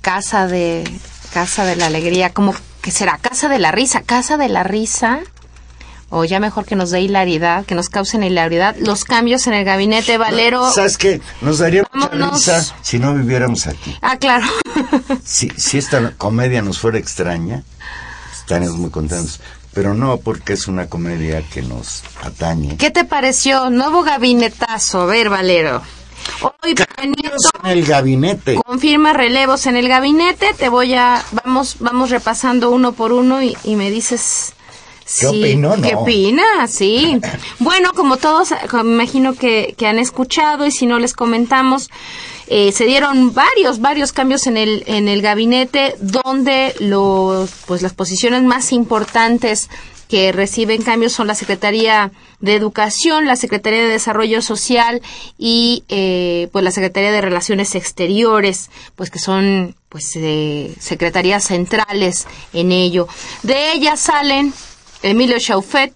Casa 0.00 0.46
de 0.46 0.84
Casa 1.32 1.64
de 1.64 1.76
la 1.76 1.86
Alegría, 1.86 2.32
como 2.32 2.54
que 2.82 2.90
será 2.90 3.18
Casa 3.18 3.48
de 3.48 3.58
la 3.58 3.72
Risa, 3.72 4.02
Casa 4.02 4.36
de 4.36 4.48
la 4.48 4.62
Risa 4.62 5.20
o 6.08 6.24
ya 6.24 6.38
mejor 6.38 6.64
que 6.64 6.76
nos 6.76 6.90
dé 6.90 7.00
hilaridad, 7.00 7.66
que 7.66 7.74
nos 7.74 7.88
causen 7.88 8.22
hilaridad 8.22 8.76
los 8.78 9.04
cambios 9.04 9.48
en 9.48 9.54
el 9.54 9.64
gabinete 9.64 10.18
Valero. 10.18 10.70
¿Sabes 10.72 10.98
qué? 10.98 11.20
Nos 11.40 11.58
daría 11.58 11.84
mucha 11.92 12.30
risa 12.30 12.76
si 12.80 13.00
no 13.00 13.12
viviéramos 13.14 13.66
aquí. 13.66 13.96
Ah, 14.02 14.16
claro. 14.16 14.46
Si, 15.24 15.50
si 15.56 15.78
esta 15.78 16.12
comedia 16.12 16.62
nos 16.62 16.78
fuera 16.78 16.98
extraña, 16.98 17.64
estaríamos 18.32 18.78
muy 18.78 18.90
contentos. 18.90 19.40
Pero 19.76 19.92
no 19.92 20.16
porque 20.16 20.54
es 20.54 20.68
una 20.68 20.88
comedia 20.88 21.42
que 21.42 21.60
nos 21.60 22.02
atañe. 22.22 22.78
¿Qué 22.78 22.90
te 22.90 23.04
pareció? 23.04 23.68
Nuevo 23.68 24.02
gabinetazo. 24.04 25.02
A 25.02 25.04
ver, 25.04 25.28
Valero. 25.28 25.82
Hoy 26.40 26.74
Nieto 27.04 27.36
En 27.62 27.70
el 27.70 27.84
gabinete. 27.84 28.58
confirma 28.64 29.12
relevos 29.12 29.66
en 29.66 29.76
el 29.76 29.86
gabinete. 29.86 30.54
Te 30.54 30.70
voy 30.70 30.94
a 30.94 31.22
vamos 31.44 31.76
vamos 31.80 32.08
repasando 32.08 32.70
uno 32.70 32.92
por 32.92 33.12
uno 33.12 33.42
y, 33.42 33.54
y 33.64 33.76
me 33.76 33.90
dices 33.90 34.54
¿Qué 35.20 35.26
opino? 35.26 35.74
¿Qué 35.80 35.92
No. 35.92 36.00
opina? 36.00 36.66
Sí. 36.68 37.20
Bueno, 37.58 37.92
como 37.94 38.16
todos 38.16 38.50
como 38.70 38.84
me 38.84 38.94
imagino 39.04 39.34
que, 39.34 39.74
que 39.78 39.86
han 39.86 39.98
escuchado 39.98 40.66
y 40.66 40.70
si 40.72 40.86
no 40.86 40.98
les 40.98 41.12
comentamos, 41.14 41.90
eh, 42.48 42.72
se 42.72 42.84
dieron 42.86 43.32
varios 43.34 43.80
varios 43.80 44.12
cambios 44.12 44.46
en 44.46 44.56
el 44.56 44.82
en 44.86 45.08
el 45.08 45.22
gabinete 45.22 45.94
donde 46.00 46.74
los 46.80 47.50
pues 47.66 47.82
las 47.82 47.92
posiciones 47.94 48.42
más 48.42 48.72
importantes 48.72 49.68
que 50.08 50.30
reciben 50.30 50.82
cambios 50.82 51.12
son 51.12 51.26
la 51.26 51.34
Secretaría 51.34 52.12
de 52.38 52.54
Educación, 52.54 53.26
la 53.26 53.34
Secretaría 53.34 53.80
de 53.82 53.88
Desarrollo 53.88 54.40
Social 54.40 55.02
y 55.36 55.82
eh, 55.88 56.48
pues 56.52 56.64
la 56.64 56.70
Secretaría 56.70 57.10
de 57.10 57.20
Relaciones 57.20 57.74
Exteriores, 57.74 58.70
pues 58.94 59.10
que 59.10 59.18
son 59.18 59.74
pues 59.88 60.12
eh, 60.14 60.72
secretarías 60.78 61.44
centrales 61.44 62.28
en 62.52 62.70
ello. 62.70 63.08
De 63.42 63.72
ellas 63.72 63.98
salen 63.98 64.52
Emilio 65.02 65.38
Chaufet, 65.38 65.92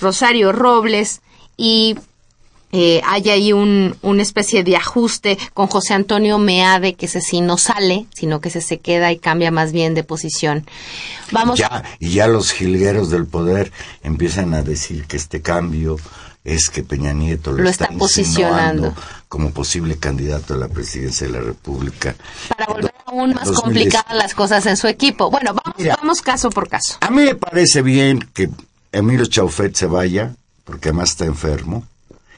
Rosario 0.00 0.52
Robles 0.52 1.20
y 1.56 1.96
eh, 2.70 3.00
hay 3.06 3.30
ahí 3.30 3.52
un, 3.52 3.96
una 4.02 4.22
especie 4.22 4.62
de 4.62 4.76
ajuste 4.76 5.38
con 5.54 5.68
José 5.68 5.94
Antonio 5.94 6.38
Meade, 6.38 6.94
que 6.94 7.06
ese 7.06 7.22
sí 7.22 7.40
no 7.40 7.56
sale, 7.56 8.06
sino 8.14 8.40
que 8.40 8.50
ese 8.50 8.60
se 8.60 8.78
queda 8.78 9.10
y 9.10 9.18
cambia 9.18 9.50
más 9.50 9.72
bien 9.72 9.94
de 9.94 10.04
posición. 10.04 10.66
Vamos. 11.32 11.58
Ya, 11.58 11.82
y 11.98 12.10
ya 12.10 12.26
los 12.26 12.52
jilgueros 12.52 13.10
del 13.10 13.26
poder 13.26 13.72
empiezan 14.02 14.52
a 14.52 14.62
decir 14.62 15.06
que 15.06 15.16
este 15.16 15.40
cambio 15.40 15.96
es 16.44 16.68
que 16.68 16.82
Peña 16.82 17.12
Nieto 17.12 17.52
lo, 17.52 17.62
Lo 17.62 17.70
está 17.70 17.88
posicionando. 17.98 18.94
como 19.28 19.50
posible 19.50 19.98
candidato 19.98 20.54
a 20.54 20.56
la 20.58 20.68
presidencia 20.68 21.26
de 21.26 21.32
la 21.32 21.40
República. 21.40 22.14
Para 22.48 22.66
volver 22.66 22.92
aún 23.08 23.30
más 23.34 23.44
2010. 23.46 23.60
complicadas 23.62 24.16
las 24.16 24.34
cosas 24.34 24.66
en 24.66 24.76
su 24.76 24.86
equipo. 24.86 25.30
Bueno, 25.30 25.54
vamos, 25.54 25.78
Mira. 25.78 25.96
vamos 26.00 26.22
caso 26.22 26.50
por 26.50 26.68
caso. 26.68 26.96
A 27.00 27.10
mí 27.10 27.22
me 27.22 27.34
parece 27.34 27.82
bien 27.82 28.28
que 28.34 28.50
Emilio 28.92 29.26
Chaufet 29.26 29.74
se 29.74 29.86
vaya, 29.86 30.34
porque 30.64 30.88
además 30.90 31.10
está 31.10 31.24
enfermo 31.24 31.84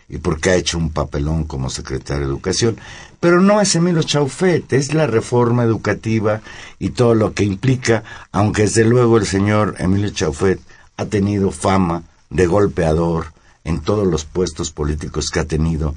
y 0.09 0.19
porque 0.19 0.51
ha 0.51 0.55
hecho 0.57 0.79
un 0.79 0.91
papelón 0.91 1.45
como 1.45 1.71
secretario 1.71 2.23
de 2.27 2.33
Educación. 2.33 2.79
Pero 3.21 3.41
no 3.41 3.61
es 3.61 3.75
Emilio 3.77 4.03
Chaufet, 4.03 4.73
es 4.73 4.95
la 4.95 5.07
reforma 5.07 5.63
educativa 5.63 6.41
y 6.79 6.91
todo 6.91 7.15
lo 7.15 7.35
que 7.35 7.45
implica, 7.45 8.03
aunque 8.33 8.63
desde 8.63 8.85
luego 8.85 9.19
el 9.19 9.27
señor 9.27 9.77
Emilio 9.79 10.11
Chaufet 10.11 10.61
ha 10.97 11.05
tenido 11.05 11.51
fama 11.51 12.03
de 12.31 12.47
golpeador 12.47 13.33
en 13.65 13.81
todos 13.81 14.07
los 14.07 14.25
puestos 14.25 14.71
políticos 14.71 15.31
que 15.31 15.41
ha 15.41 15.45
tenido. 15.45 15.95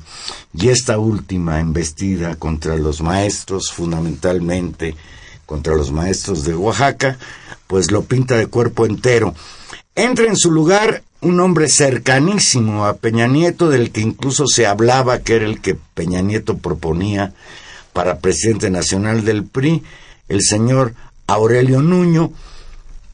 Y 0.53 0.70
esta 0.70 0.97
última 0.97 1.59
embestida 1.59 2.36
contra 2.36 2.76
los 2.76 3.01
maestros, 3.01 3.72
fundamentalmente 3.72 4.95
contra 5.45 5.76
los 5.76 5.91
maestros 5.91 6.43
de 6.43 6.55
Oaxaca, 6.55 7.18
pues 7.68 7.91
lo 7.91 8.03
pinta 8.03 8.36
de 8.38 8.47
cuerpo 8.47 8.86
entero. 8.86 9.34
Entra 9.95 10.26
en 10.26 10.38
su 10.38 10.51
lugar 10.51 11.03
un 11.22 11.39
hombre 11.39 11.70
cercanísimo 11.70 12.86
a 12.86 12.97
Peña 12.97 13.28
Nieto, 13.28 13.70
del 13.70 13.91
que 13.91 14.01
incluso 14.01 14.47
se 14.47 14.66
hablaba 14.66 15.20
que 15.20 15.36
era 15.36 15.45
el 15.45 15.61
que 15.61 15.76
Peña 15.93 16.22
Nieto 16.22 16.57
proponía 16.57 17.34
para 17.93 18.20
presidente 18.20 18.70
nacional 18.70 19.24
del 19.24 19.45
PRI, 19.45 19.84
el 20.28 20.41
señor 20.41 20.95
Aurelio 21.28 21.82
Nuño, 21.82 22.32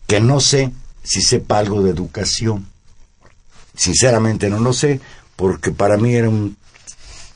que 0.08 0.22
no 0.22 0.40
sé 0.40 0.72
si 1.04 1.22
sepa 1.22 1.60
algo 1.60 1.84
de 1.84 1.92
educación. 1.92 2.69
Sinceramente 3.80 4.50
no 4.50 4.60
lo 4.60 4.74
sé, 4.74 5.00
porque 5.38 5.72
para 5.72 5.96
mí 5.96 6.14
era 6.14 6.28
un 6.28 6.58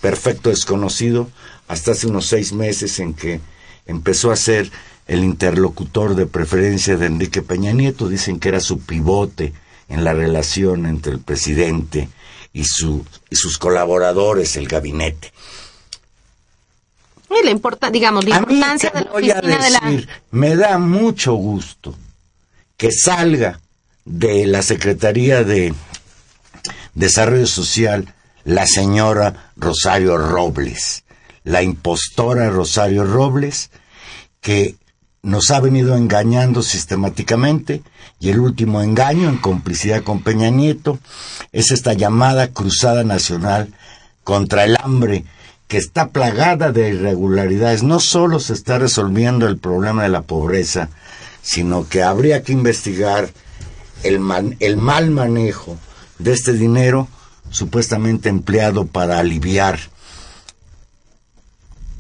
perfecto 0.02 0.50
desconocido 0.50 1.30
hasta 1.70 1.91
hace 1.94 2.08
unos 2.08 2.26
seis 2.26 2.52
meses 2.52 3.00
en 3.00 3.14
que 3.14 3.39
empezó 3.86 4.30
a 4.30 4.36
ser 4.36 4.70
el 5.08 5.24
interlocutor 5.24 6.16
de 6.16 6.26
preferencia 6.26 6.98
de 6.98 7.06
Enrique 7.06 7.41
Peña 7.41 7.72
Nieto. 7.72 8.10
Dicen 8.10 8.41
que 8.41 8.50
era 8.50 8.60
su 8.60 8.80
pivote 8.80 9.54
en 9.88 10.04
la 10.04 10.14
relación 10.14 10.86
entre 10.86 11.14
el 11.14 11.20
presidente 11.20 12.10
y, 12.52 12.66
su, 12.66 13.06
y 13.30 13.38
sus 13.38 13.58
colaboradores, 13.58 14.58
el 14.58 14.68
gabinete. 14.68 15.32
Y 17.30 17.46
la 17.46 17.52
importa, 17.52 17.89
digamos, 17.89 18.26
la 18.26 18.36
A 18.36 18.41
mí 18.41 18.56
importancia 18.56 18.91
te 18.91 18.98
de 18.98 19.06
la 19.06 19.12
voy 19.12 19.32
a 19.32 19.39
oficina 19.39 19.64
de 19.64 19.70
la... 19.70 19.80
decir, 19.80 20.10
me 20.32 20.58
da 20.58 20.78
mucho 20.78 21.36
gusto 21.36 21.96
que 22.76 22.91
salga 22.91 23.62
de 24.04 24.46
la 24.46 24.62
Secretaría 24.62 25.46
de 25.46 25.74
Desarrollo 26.94 27.48
Social 27.48 28.14
la 28.44 28.68
señora 28.68 29.52
Rosario 29.56 30.18
Robles, 30.18 31.04
la 31.44 31.62
impostora 31.62 32.50
Rosario 32.50 33.06
Robles, 33.06 33.70
que 34.41 34.76
nos 35.22 35.52
ha 35.52 35.62
venido 35.62 35.96
engañando 35.96 36.62
sistemáticamente 36.62 37.82
y 38.20 38.30
el 38.30 38.39
último 38.39 38.82
engaño 38.82 39.30
en 39.30 39.38
complicidad 39.38 40.04
con 40.04 40.22
Peña 40.22 40.50
Nieto 40.50 41.00
es 41.54 41.72
esta 41.72 41.94
llamada 41.94 42.50
Cruzada 42.50 43.04
Nacional 43.04 43.74
contra 44.26 44.66
el 44.66 44.76
hambre 44.82 45.24
que 45.68 45.78
está 45.78 46.10
plagada 46.10 46.74
de 46.74 46.89
irregularidades. 46.89 47.84
No 47.84 48.02
solo 48.02 48.39
se 48.39 48.54
está 48.54 48.80
resolviendo 48.80 49.48
el 49.48 49.58
problema 49.58 50.04
de 50.04 50.10
la 50.10 50.24
pobreza, 50.24 50.89
sino 51.41 51.88
que 51.88 52.04
habría 52.04 52.44
que 52.44 52.52
investigar 52.52 53.32
el, 54.04 54.22
el 54.60 54.78
mal 54.78 55.10
manejo 55.10 55.78
de 56.20 56.34
este 56.34 56.53
dinero 56.53 57.07
supuestamente 57.49 58.30
empleado 58.30 58.86
para 58.86 59.20
aliviar 59.20 59.80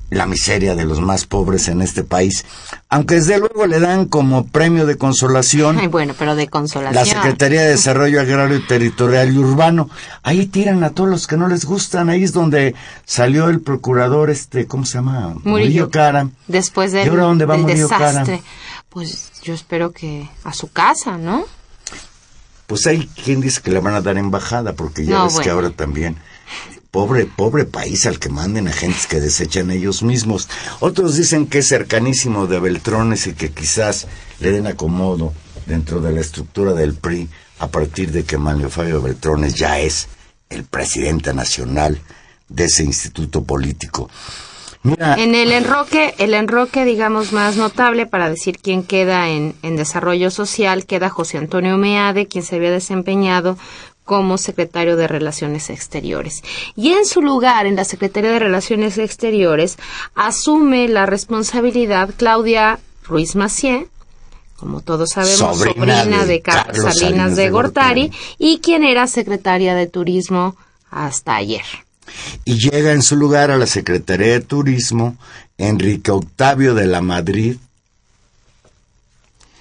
la 0.09 0.27
miseria 0.27 0.75
de 0.75 0.85
los 0.85 1.01
más 1.01 1.25
pobres 1.25 1.67
en 1.69 1.81
este 1.81 2.03
país, 2.03 2.45
aunque 2.87 3.15
desde 3.15 3.39
luego 3.39 3.65
le 3.65 3.79
dan 3.79 4.05
como 4.05 4.45
premio 4.45 4.85
de 4.85 4.95
consolación 4.95 5.79
Ay, 5.79 5.87
bueno, 5.87 6.13
pero 6.17 6.35
de 6.35 6.47
consolación. 6.49 6.93
la 6.93 7.05
Secretaría 7.05 7.61
de 7.61 7.69
Desarrollo 7.69 8.21
Agrario 8.21 8.57
y 8.57 8.67
Territorial 8.67 9.33
y 9.33 9.39
Urbano. 9.39 9.89
Ahí 10.21 10.45
tiran 10.45 10.83
a 10.83 10.91
todos 10.91 11.09
los 11.09 11.25
que 11.25 11.35
no 11.35 11.47
les 11.47 11.65
gustan, 11.65 12.09
ahí 12.09 12.23
es 12.23 12.31
donde 12.31 12.75
salió 13.05 13.49
el 13.49 13.61
procurador 13.61 14.29
este, 14.29 14.67
¿cómo 14.67 14.85
se 14.85 14.99
llama? 14.99 15.33
Murillo. 15.43 15.89
Cara. 15.89 16.29
Después 16.47 16.91
del, 16.91 17.07
¿Y 17.07 17.09
ahora 17.09 17.23
dónde 17.23 17.45
va 17.45 17.57
Murillo 17.57 17.89
Cara? 17.89 18.09
desastre. 18.11 18.43
Pues 18.89 19.31
yo 19.41 19.55
espero 19.55 19.91
que 19.91 20.29
a 20.43 20.53
su 20.53 20.71
casa, 20.71 21.17
¿no? 21.17 21.45
Pues 22.67 22.87
hay 22.87 23.07
quien 23.07 23.41
dice 23.41 23.61
que 23.61 23.71
le 23.71 23.79
van 23.79 23.95
a 23.95 24.01
dar 24.01 24.17
embajada, 24.17 24.73
porque 24.73 25.05
ya 25.05 25.19
No, 25.19 25.25
ves 25.25 25.39
que 25.39 25.49
ahora 25.49 25.69
también. 25.69 26.17
Pobre, 26.91 27.25
pobre 27.25 27.65
país 27.65 28.05
al 28.05 28.19
que 28.19 28.29
manden 28.29 28.67
agentes 28.67 29.07
que 29.07 29.19
desechan 29.19 29.71
ellos 29.71 30.03
mismos. 30.03 30.47
Otros 30.79 31.15
dicen 31.17 31.47
que 31.47 31.59
es 31.59 31.67
cercanísimo 31.67 32.45
de 32.45 32.59
Beltrones 32.59 33.25
y 33.25 33.33
que 33.33 33.51
quizás 33.51 34.07
le 34.39 34.51
den 34.51 34.67
acomodo 34.67 35.33
dentro 35.65 36.01
de 36.01 36.11
la 36.11 36.21
estructura 36.21 36.73
del 36.73 36.93
PRI 36.93 37.29
a 37.59 37.67
partir 37.67 38.11
de 38.11 38.23
que 38.23 38.37
Manlio 38.37 38.69
Fabio 38.69 39.01
Beltrones 39.01 39.55
ya 39.55 39.79
es 39.79 40.07
el 40.49 40.65
presidente 40.65 41.33
nacional 41.33 41.99
de 42.47 42.65
ese 42.65 42.83
instituto 42.83 43.43
político. 43.43 44.09
Mira, 44.83 45.15
En 45.15 45.33
el 45.33 45.53
enroque, 45.53 46.13
el 46.17 46.33
enroque, 46.33 46.83
digamos, 46.83 47.31
más 47.31 47.55
notable 47.55 48.05
para 48.05 48.29
decir 48.29 48.59
quién 48.61 48.83
queda 48.83 49.29
en, 49.29 49.55
en 49.63 49.77
desarrollo 49.77 50.29
social, 50.29 50.85
queda 50.85 51.09
José 51.09 51.37
Antonio 51.37 51.77
Meade, 51.77 52.27
quien 52.27 52.43
se 52.43 52.57
había 52.57 52.71
desempeñado 52.71 53.57
como 54.03 54.37
secretario 54.37 54.95
de 54.95 55.07
Relaciones 55.07 55.69
Exteriores. 55.69 56.43
Y 56.75 56.91
en 56.91 57.05
su 57.05 57.21
lugar, 57.21 57.65
en 57.65 57.77
la 57.77 57.85
Secretaría 57.85 58.31
de 58.31 58.39
Relaciones 58.39 58.97
Exteriores, 58.97 59.77
asume 60.15 60.87
la 60.89 61.05
responsabilidad 61.05 62.09
Claudia 62.17 62.79
Ruiz 63.03 63.35
Macié, 63.35 63.87
como 64.57 64.81
todos 64.81 65.09
sabemos, 65.09 65.37
Sobrina 65.57 66.03
sobrina, 66.03 66.25
de 66.25 66.41
Carlos 66.41 66.77
Salinas, 66.77 66.97
Salinas 66.97 67.35
de 67.35 67.49
Gortari. 67.49 68.11
y 68.37 68.59
quien 68.59 68.83
era 68.83 69.07
secretaria 69.07 69.75
de 69.75 69.87
Turismo 69.87 70.55
hasta 70.89 71.35
ayer. 71.35 71.63
Y 72.45 72.57
llega 72.57 72.91
en 72.91 73.01
su 73.01 73.15
lugar 73.15 73.51
a 73.51 73.57
la 73.57 73.67
Secretaría 73.67 74.33
de 74.33 74.41
Turismo 74.41 75.17
Enrique 75.57 76.11
Octavio 76.11 76.73
de 76.73 76.85
la 76.87 77.01
Madrid, 77.01 77.57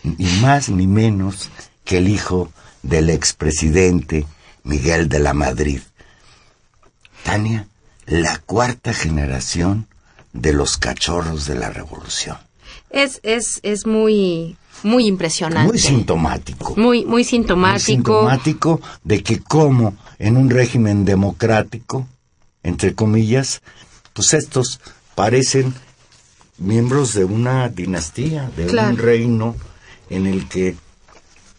ni 0.02 0.26
más 0.40 0.68
ni 0.68 0.86
menos 0.86 1.50
que 1.84 1.98
el 1.98 2.08
hijo 2.08 2.50
del 2.82 3.10
expresidente 3.10 4.26
Miguel 4.64 5.08
de 5.08 5.18
la 5.20 5.34
Madrid. 5.34 5.80
Tania, 7.22 7.68
la 8.06 8.38
cuarta 8.38 8.92
generación 8.92 9.86
de 10.32 10.52
los 10.52 10.76
cachorros 10.78 11.46
de 11.46 11.54
la 11.54 11.70
revolución. 11.70 12.36
Es, 12.90 13.20
es, 13.22 13.60
es 13.62 13.86
muy, 13.86 14.56
muy 14.82 15.06
impresionante. 15.06 15.68
Muy 15.68 15.78
sintomático. 15.78 16.74
Muy, 16.76 17.00
muy 17.04 17.06
Muy 17.06 17.24
sintomático. 17.24 17.84
sintomático 17.84 18.80
de 19.04 19.22
que 19.22 19.38
como 19.40 19.94
en 20.18 20.36
un 20.36 20.50
régimen 20.50 21.04
democrático, 21.04 22.06
entre 22.62 22.94
comillas, 22.94 23.60
pues 24.12 24.32
estos 24.34 24.80
parecen 25.14 25.74
miembros 26.58 27.14
de 27.14 27.24
una 27.24 27.68
dinastía, 27.68 28.50
de 28.56 28.66
Claro. 28.66 28.90
un 28.90 28.98
reino 28.98 29.56
en 30.10 30.26
el 30.26 30.48
que 30.48 30.76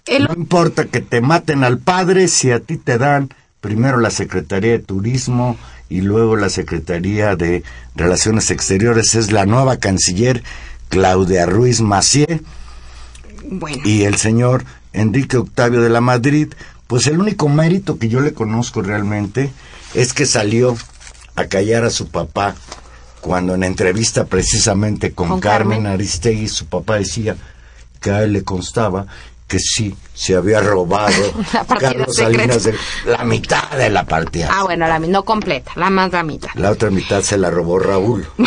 El- 0.06 0.26
no 0.26 0.34
importa 0.36 0.86
que 0.86 1.01
te 1.01 1.22
maten 1.22 1.64
al 1.64 1.80
padre 1.80 2.28
si 2.28 2.51
a 2.51 2.60
ti 2.60 2.78
te 2.78 2.97
dan 2.97 3.30
primero 3.62 3.97
la 3.99 4.12
Secretaría 4.12 4.72
de 4.74 4.80
Turismo 4.80 5.58
y 5.89 6.01
luego 6.01 6.36
la 6.36 6.49
Secretaría 6.49 7.36
de 7.36 7.64
Relaciones 7.95 8.51
Exteriores, 8.51 9.16
es 9.16 9.32
la 9.32 9.45
nueva 9.45 9.78
canciller 9.78 10.43
Claudia 10.89 11.45
Ruiz 11.45 11.80
Macié 11.82 12.41
bueno, 13.45 13.82
y 13.86 14.04
el 14.04 14.16
señor 14.18 14.66
Enrique 14.93 15.38
Octavio 15.38 15.82
de 15.82 15.89
la 15.89 16.01
Madrid, 16.01 16.49
pues 16.88 17.08
el 17.08 17.20
único 17.20 17.47
mérito 17.49 17.97
que 17.97 18.10
yo 18.10 18.20
le 18.20 18.34
conozco 18.34 18.82
realmente 18.82 19.51
es 19.93 20.14
que 20.14 20.26
salió 20.26 20.76
a 21.36 21.45
callar 21.45 21.84
a 21.84 21.89
su 21.89 22.07
papá 22.07 22.55
cuando 23.21 23.55
en 23.55 23.63
entrevista 23.63 24.25
precisamente 24.25 25.13
con, 25.13 25.29
Con 25.29 25.39
Carmen, 25.39 25.77
Carmen. 25.79 25.93
Aristegui 25.93 26.47
su 26.47 26.65
papá 26.65 26.95
decía 26.95 27.36
que 28.01 28.11
a 28.11 28.23
él 28.23 28.34
le 28.34 28.43
constaba 28.43 29.07
que 29.47 29.59
sí 29.59 29.95
se 30.13 30.36
había 30.36 30.61
robado 30.61 31.13
Carlos. 31.79 32.15
Salinas 32.15 32.63
de 32.63 32.75
la 33.05 33.23
mitad 33.23 33.69
de 33.71 33.89
la 33.89 34.03
partida. 34.03 34.49
Ah, 34.51 34.63
bueno, 34.63 34.88
la, 34.88 34.99
no 34.99 35.23
completa, 35.23 35.71
la 35.75 35.89
más 35.89 36.11
la 36.11 36.23
mitad. 36.23 36.49
La 36.55 36.71
otra 36.71 36.89
mitad 36.89 37.21
se 37.21 37.38
la 37.38 37.49
robó 37.49 37.79
Raúl. 37.79 38.27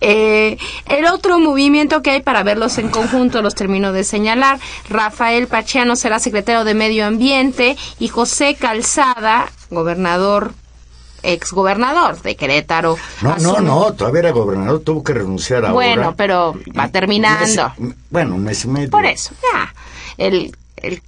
Eh, 0.00 0.58
el 0.86 1.06
otro 1.06 1.38
movimiento 1.38 2.02
que 2.02 2.10
hay 2.10 2.22
para 2.22 2.42
verlos 2.42 2.78
en 2.78 2.88
conjunto, 2.88 3.42
los 3.42 3.54
termino 3.54 3.92
de 3.92 4.02
señalar, 4.02 4.58
Rafael 4.88 5.46
Pacheano 5.46 5.96
será 5.96 6.18
secretario 6.18 6.64
de 6.64 6.74
Medio 6.74 7.06
Ambiente 7.06 7.76
y 7.98 8.08
José 8.08 8.56
Calzada, 8.58 9.52
gobernador, 9.70 10.52
exgobernador 11.24 12.20
de 12.22 12.36
Querétaro. 12.36 12.96
No, 13.22 13.30
no, 13.30 13.36
asume- 13.56 13.62
no, 13.62 13.92
todavía 13.94 14.20
era 14.20 14.30
gobernador, 14.32 14.80
tuvo 14.80 15.02
que 15.02 15.14
renunciar 15.14 15.64
ahora. 15.64 15.72
Bueno, 15.72 16.14
pero 16.16 16.54
va 16.78 16.88
terminando. 16.88 17.72
mes- 17.78 17.94
bueno, 18.10 18.34
un 18.36 18.44
mes 18.44 18.64
y 18.64 18.68
medio. 18.68 18.90
Por 18.90 19.06
eso, 19.06 19.32
ya. 19.52 19.74
El, 20.18 20.56
el 20.76 21.02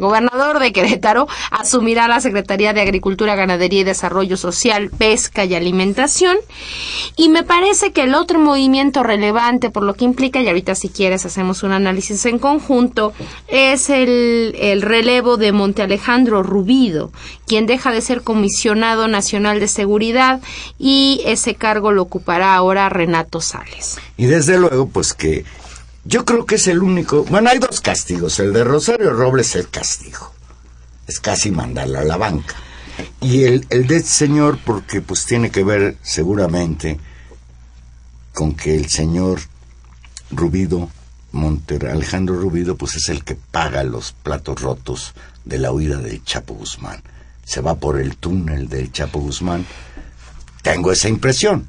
gobernador 0.00 0.58
de 0.58 0.72
Querétaro 0.72 1.28
asumirá 1.50 2.08
la 2.08 2.20
Secretaría 2.20 2.72
de 2.72 2.80
Agricultura, 2.80 3.36
Ganadería 3.36 3.80
y 3.80 3.84
Desarrollo 3.84 4.36
Social, 4.36 4.90
Pesca 4.90 5.44
y 5.44 5.54
Alimentación. 5.54 6.36
Y 7.16 7.28
me 7.28 7.42
parece 7.42 7.92
que 7.92 8.02
el 8.02 8.14
otro 8.14 8.38
movimiento 8.38 9.02
relevante, 9.02 9.70
por 9.70 9.84
lo 9.84 9.94
que 9.94 10.04
implica, 10.04 10.40
y 10.40 10.48
ahorita 10.48 10.74
si 10.74 10.88
quieres 10.88 11.26
hacemos 11.26 11.62
un 11.62 11.72
análisis 11.72 12.24
en 12.26 12.38
conjunto, 12.38 13.12
es 13.48 13.90
el, 13.90 14.56
el 14.58 14.82
relevo 14.82 15.36
de 15.36 15.52
Monte 15.52 15.82
Alejandro 15.82 16.42
Rubido, 16.42 17.12
quien 17.46 17.66
deja 17.66 17.92
de 17.92 18.00
ser 18.00 18.22
comisionado 18.22 19.08
nacional 19.08 19.60
de 19.60 19.68
seguridad 19.68 20.40
y 20.78 21.22
ese 21.24 21.54
cargo 21.54 21.92
lo 21.92 22.02
ocupará 22.02 22.54
ahora 22.54 22.88
Renato 22.88 23.40
Sales. 23.40 23.98
Y 24.16 24.26
desde 24.26 24.58
luego, 24.58 24.88
pues 24.88 25.14
que 25.14 25.44
yo 26.10 26.24
creo 26.24 26.44
que 26.44 26.56
es 26.56 26.66
el 26.66 26.82
único. 26.82 27.24
Bueno, 27.24 27.50
hay 27.50 27.60
dos 27.60 27.80
castigos. 27.80 28.40
El 28.40 28.52
de 28.52 28.64
Rosario 28.64 29.12
Robles 29.12 29.50
es 29.50 29.56
el 29.56 29.70
castigo. 29.70 30.32
Es 31.06 31.20
casi 31.20 31.52
mandarla 31.52 32.00
a 32.00 32.04
la 32.04 32.16
banca. 32.16 32.56
Y 33.20 33.44
el, 33.44 33.64
el 33.70 33.86
de 33.86 33.98
este 33.98 34.10
señor, 34.10 34.58
porque 34.64 35.00
pues 35.00 35.24
tiene 35.24 35.52
que 35.52 35.62
ver 35.62 35.98
seguramente 36.02 36.98
con 38.34 38.54
que 38.54 38.74
el 38.74 38.88
señor 38.88 39.40
Rubido, 40.32 40.90
Monter, 41.30 41.86
Alejandro 41.86 42.40
Rubido, 42.40 42.76
pues 42.76 42.96
es 42.96 43.08
el 43.08 43.22
que 43.22 43.36
paga 43.36 43.84
los 43.84 44.10
platos 44.10 44.60
rotos 44.60 45.14
de 45.44 45.58
la 45.58 45.70
huida 45.70 45.98
del 45.98 46.24
Chapo 46.24 46.54
Guzmán. 46.54 47.00
Se 47.44 47.60
va 47.60 47.76
por 47.76 48.00
el 48.00 48.16
túnel 48.16 48.68
del 48.68 48.90
Chapo 48.90 49.20
Guzmán. 49.20 49.64
Tengo 50.62 50.90
esa 50.90 51.08
impresión. 51.08 51.68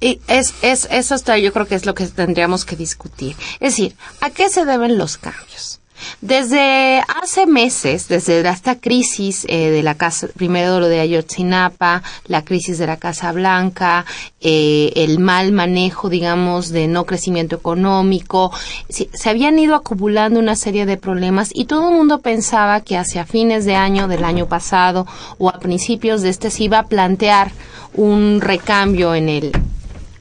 Es, 0.00 0.54
es, 0.62 0.88
eso 0.90 1.14
está, 1.14 1.38
yo 1.38 1.52
creo 1.52 1.66
que 1.66 1.74
es 1.74 1.86
lo 1.86 1.94
que 1.94 2.06
tendríamos 2.06 2.64
que 2.64 2.76
discutir. 2.76 3.36
Es 3.54 3.76
decir, 3.76 3.96
¿a 4.20 4.30
qué 4.30 4.48
se 4.48 4.64
deben 4.64 4.98
los 4.98 5.16
cambios? 5.16 5.80
Desde 6.20 7.00
hace 7.22 7.46
meses, 7.46 8.08
desde 8.08 8.40
esta 8.48 8.76
crisis 8.78 9.44
eh, 9.48 9.70
de 9.70 9.82
la 9.82 9.94
casa, 9.94 10.28
primero 10.34 10.80
lo 10.80 10.88
de 10.88 11.00
Ayotzinapa, 11.00 12.02
la 12.26 12.44
crisis 12.44 12.78
de 12.78 12.86
la 12.86 12.96
Casa 12.96 13.32
Blanca, 13.32 14.04
eh, 14.40 14.92
el 14.96 15.18
mal 15.18 15.52
manejo, 15.52 16.08
digamos, 16.08 16.70
de 16.70 16.88
no 16.88 17.06
crecimiento 17.06 17.56
económico, 17.56 18.52
sí, 18.88 19.08
se 19.12 19.30
habían 19.30 19.58
ido 19.58 19.74
acumulando 19.74 20.40
una 20.40 20.56
serie 20.56 20.86
de 20.86 20.96
problemas 20.96 21.50
y 21.54 21.66
todo 21.66 21.90
el 21.90 21.96
mundo 21.96 22.20
pensaba 22.20 22.80
que 22.80 22.98
hacia 22.98 23.24
fines 23.24 23.64
de 23.64 23.76
año 23.76 24.08
del 24.08 24.24
año 24.24 24.46
pasado 24.46 25.06
o 25.38 25.48
a 25.48 25.58
principios 25.58 26.22
de 26.22 26.30
este 26.30 26.50
se 26.50 26.64
iba 26.64 26.78
a 26.80 26.86
plantear 26.86 27.52
un 27.94 28.40
recambio 28.40 29.14
en 29.14 29.28
el 29.28 29.52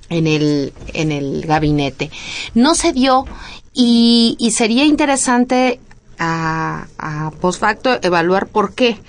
en 0.09 0.27
el 0.27 0.73
en 0.93 1.11
el 1.11 1.41
gabinete. 1.45 2.11
No 2.53 2.75
se 2.75 2.93
dio 2.93 3.25
y, 3.73 4.35
y 4.39 4.51
sería 4.51 4.85
interesante 4.85 5.79
a, 6.19 6.87
a 6.97 7.31
post 7.39 7.59
facto 7.59 7.97
evaluar 8.01 8.47
por 8.47 8.73
qué. 8.73 8.99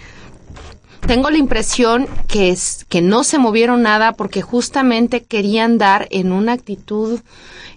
Tengo 1.06 1.30
la 1.30 1.38
impresión 1.38 2.06
que 2.28 2.50
es 2.50 2.86
que 2.88 3.00
no 3.00 3.24
se 3.24 3.38
movieron 3.38 3.82
nada 3.82 4.12
porque 4.12 4.40
justamente 4.40 5.24
querían 5.24 5.76
dar 5.76 6.06
en 6.10 6.30
una 6.30 6.52
actitud 6.52 7.20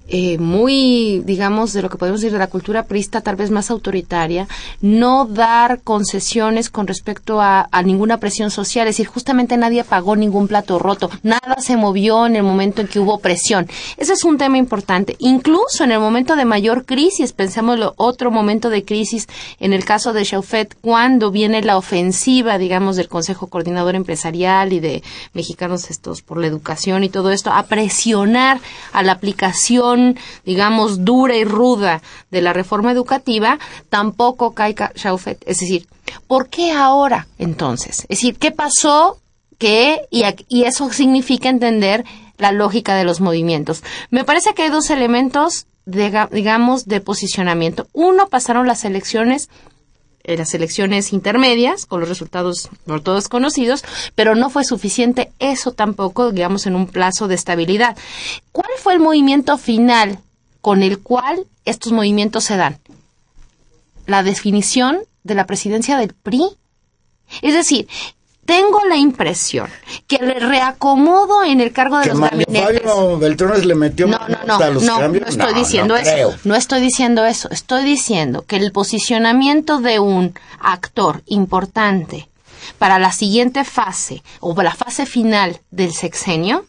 eh, 0.07 0.37
muy, 0.37 1.23
digamos, 1.25 1.73
de 1.73 1.81
lo 1.81 1.89
que 1.89 1.97
podemos 1.97 2.21
decir 2.21 2.31
de 2.31 2.39
la 2.39 2.47
cultura 2.47 2.83
prista, 2.83 3.21
tal 3.21 3.35
vez 3.35 3.49
más 3.49 3.71
autoritaria, 3.71 4.47
no 4.81 5.25
dar 5.25 5.81
concesiones 5.81 6.69
con 6.69 6.87
respecto 6.87 7.41
a, 7.41 7.67
ninguna 7.83 8.19
presión 8.19 8.51
social. 8.51 8.87
Es 8.87 8.95
decir, 8.95 9.07
justamente 9.07 9.57
nadie 9.57 9.83
pagó 9.83 10.15
ningún 10.15 10.47
plato 10.47 10.79
roto, 10.79 11.09
nada 11.23 11.57
se 11.59 11.77
movió 11.77 12.25
en 12.25 12.35
el 12.35 12.43
momento 12.43 12.81
en 12.81 12.87
que 12.87 12.99
hubo 12.99 13.19
presión. 13.19 13.67
Ese 13.97 14.13
es 14.13 14.23
un 14.23 14.37
tema 14.37 14.57
importante. 14.57 15.15
Incluso 15.19 15.83
en 15.83 15.91
el 15.91 15.99
momento 15.99 16.35
de 16.35 16.45
mayor 16.45 16.85
crisis, 16.85 17.33
pensemos 17.33 17.77
lo 17.77 17.93
otro 17.97 18.31
momento 18.31 18.69
de 18.69 18.85
crisis, 18.85 19.27
en 19.59 19.73
el 19.73 19.85
caso 19.85 20.13
de 20.13 20.23
Chaufet, 20.23 20.75
cuando 20.81 21.31
viene 21.31 21.61
la 21.61 21.77
ofensiva, 21.77 22.57
digamos, 22.57 22.95
del 22.95 23.07
Consejo 23.07 23.47
Coordinador 23.47 23.95
Empresarial 23.95 24.73
y 24.73 24.79
de 24.79 25.03
Mexicanos 25.33 25.89
estos 25.89 26.21
por 26.21 26.39
la 26.39 26.47
educación 26.47 27.03
y 27.03 27.09
todo 27.09 27.31
esto, 27.31 27.51
a 27.51 27.63
presionar 27.63 28.59
a 28.93 29.03
la 29.03 29.13
aplicación, 29.13 29.94
digamos, 30.45 31.03
dura 31.05 31.35
y 31.35 31.43
ruda 31.45 32.01
de 32.31 32.41
la 32.41 32.53
reforma 32.53 32.91
educativa, 32.91 33.59
tampoco 33.89 34.53
cae 34.53 34.75
Ca- 34.75 34.91
Chaufet. 34.95 35.41
Es 35.47 35.59
decir, 35.59 35.87
¿por 36.27 36.49
qué 36.49 36.71
ahora 36.71 37.27
entonces? 37.37 38.01
Es 38.01 38.19
decir, 38.19 38.37
¿qué 38.37 38.51
pasó? 38.51 39.17
que 39.57 40.01
y, 40.11 40.23
y 40.49 40.63
eso 40.65 40.91
significa 40.91 41.47
entender 41.47 42.03
la 42.37 42.51
lógica 42.51 42.93
de 42.95 43.05
los 43.05 43.21
movimientos. 43.21 43.83
Me 44.09 44.25
parece 44.25 44.53
que 44.53 44.63
hay 44.63 44.69
dos 44.69 44.89
elementos, 44.89 45.65
de, 45.85 46.27
digamos, 46.33 46.87
de 46.87 46.99
posicionamiento. 46.99 47.87
Uno, 47.93 48.27
pasaron 48.27 48.67
las 48.67 48.83
elecciones 48.83 49.49
eh, 50.27 50.37
las 50.37 50.53
elecciones 50.53 51.13
intermedias, 51.13 51.85
con 51.85 51.99
los 51.99 52.09
resultados 52.09 52.69
por 52.85 53.01
todos 53.01 53.29
conocidos, 53.29 53.83
pero 54.15 54.35
no 54.35 54.49
fue 54.49 54.63
suficiente 54.63 55.31
eso 55.39 55.71
tampoco, 55.71 56.31
digamos, 56.31 56.65
en 56.65 56.75
un 56.75 56.87
plazo 56.87 57.27
de 57.27 57.35
estabilidad. 57.35 57.95
¿Cuál 58.51 58.69
fue 58.77 58.93
el 58.93 58.99
movimiento 58.99 59.57
final 59.57 60.19
con 60.61 60.81
el 60.81 60.99
cual 60.99 61.45
estos 61.65 61.91
movimientos 61.91 62.43
se 62.43 62.57
dan? 62.57 62.79
La 64.07 64.23
definición 64.23 64.99
de 65.23 65.35
la 65.35 65.45
presidencia 65.45 65.97
del 65.97 66.13
PRI. 66.13 66.43
Es 67.41 67.53
decir, 67.53 67.87
tengo 68.45 68.83
la 68.85 68.95
impresión 68.97 69.67
que 70.07 70.17
el 70.17 70.39
reacomodo 70.41 71.43
en 71.43 71.61
el 71.61 71.71
cargo 71.71 71.97
de 71.97 72.03
Que 72.03 72.09
los 72.09 72.19
Mario 72.19 72.45
gabinetes. 72.47 72.81
Fabio 72.81 73.17
Beltrones 73.17 73.65
le 73.65 73.75
metió 73.75 74.07
No, 74.07 74.19
no, 74.27 74.37
no, 74.45 74.53
hasta 74.53 74.69
los 74.69 74.83
no, 74.83 74.99
cambios. 74.99 75.23
no 75.23 75.29
estoy 75.29 75.53
No, 75.53 75.59
diciendo 75.59 75.93
no 75.95 75.99
eso. 75.99 76.11
creo. 76.11 76.35
No 76.43 76.55
estoy 76.55 76.81
diciendo 76.81 77.25
eso. 77.25 77.49
Estoy 77.51 77.83
diciendo 77.83 78.43
que 78.47 78.57
el 78.57 78.71
posicionamiento 78.71 79.79
de 79.79 79.99
un 79.99 80.33
actor 80.59 81.21
importante 81.27 82.27
para 82.77 82.99
la 82.99 83.11
siguiente 83.11 83.63
fase 83.63 84.23
o 84.39 84.53
para 84.55 84.69
la 84.69 84.75
fase 84.75 85.05
final 85.05 85.59
del 85.71 85.93
sexenio, 85.93 86.65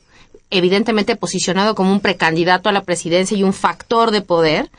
evidentemente 0.50 1.16
posicionado 1.16 1.74
como 1.74 1.92
un 1.92 2.00
precandidato 2.00 2.68
a 2.68 2.72
la 2.72 2.84
presidencia 2.84 3.36
y 3.36 3.42
un 3.42 3.52
factor 3.52 4.10
de 4.10 4.22
poder, 4.22 4.70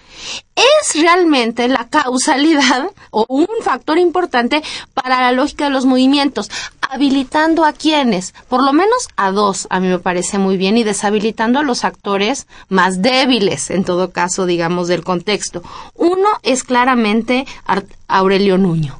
es 0.55 1.01
realmente 1.01 1.67
la 1.67 1.87
causalidad 1.89 2.89
o 3.11 3.25
un 3.27 3.47
factor 3.61 3.97
importante 3.97 4.63
para 4.93 5.21
la 5.21 5.31
lógica 5.31 5.65
de 5.65 5.71
los 5.71 5.85
movimientos, 5.85 6.49
habilitando 6.89 7.65
a 7.65 7.73
quienes, 7.73 8.33
por 8.47 8.63
lo 8.63 8.71
menos 8.73 9.09
a 9.17 9.31
dos, 9.31 9.67
a 9.69 9.79
mí 9.79 9.87
me 9.87 9.99
parece 9.99 10.37
muy 10.37 10.55
bien, 10.57 10.77
y 10.77 10.83
deshabilitando 10.83 11.59
a 11.59 11.63
los 11.63 11.83
actores 11.83 12.47
más 12.69 13.01
débiles, 13.01 13.69
en 13.69 13.83
todo 13.83 14.11
caso, 14.11 14.45
digamos, 14.45 14.87
del 14.87 15.03
contexto. 15.03 15.61
Uno 15.95 16.29
es 16.43 16.63
claramente 16.63 17.45
Ar- 17.65 17.85
Aurelio 18.07 18.57
Nuño. 18.57 18.97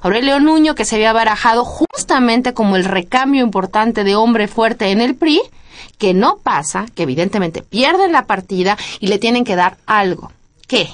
Aurelio 0.00 0.38
Nuño, 0.40 0.74
que 0.74 0.84
se 0.84 0.94
había 0.94 1.12
barajado 1.12 1.64
justamente 1.64 2.54
como 2.54 2.76
el 2.76 2.84
recambio 2.84 3.42
importante 3.42 4.04
de 4.04 4.14
hombre 4.16 4.46
fuerte 4.48 4.90
en 4.90 5.00
el 5.00 5.16
PRI, 5.16 5.40
que 5.98 6.14
no 6.14 6.38
pasa, 6.38 6.86
que 6.94 7.02
evidentemente 7.02 7.62
pierden 7.62 8.12
la 8.12 8.26
partida 8.26 8.78
y 9.00 9.08
le 9.08 9.18
tienen 9.18 9.44
que 9.44 9.56
dar 9.56 9.76
algo. 9.86 10.32
¿Qué? 10.66 10.88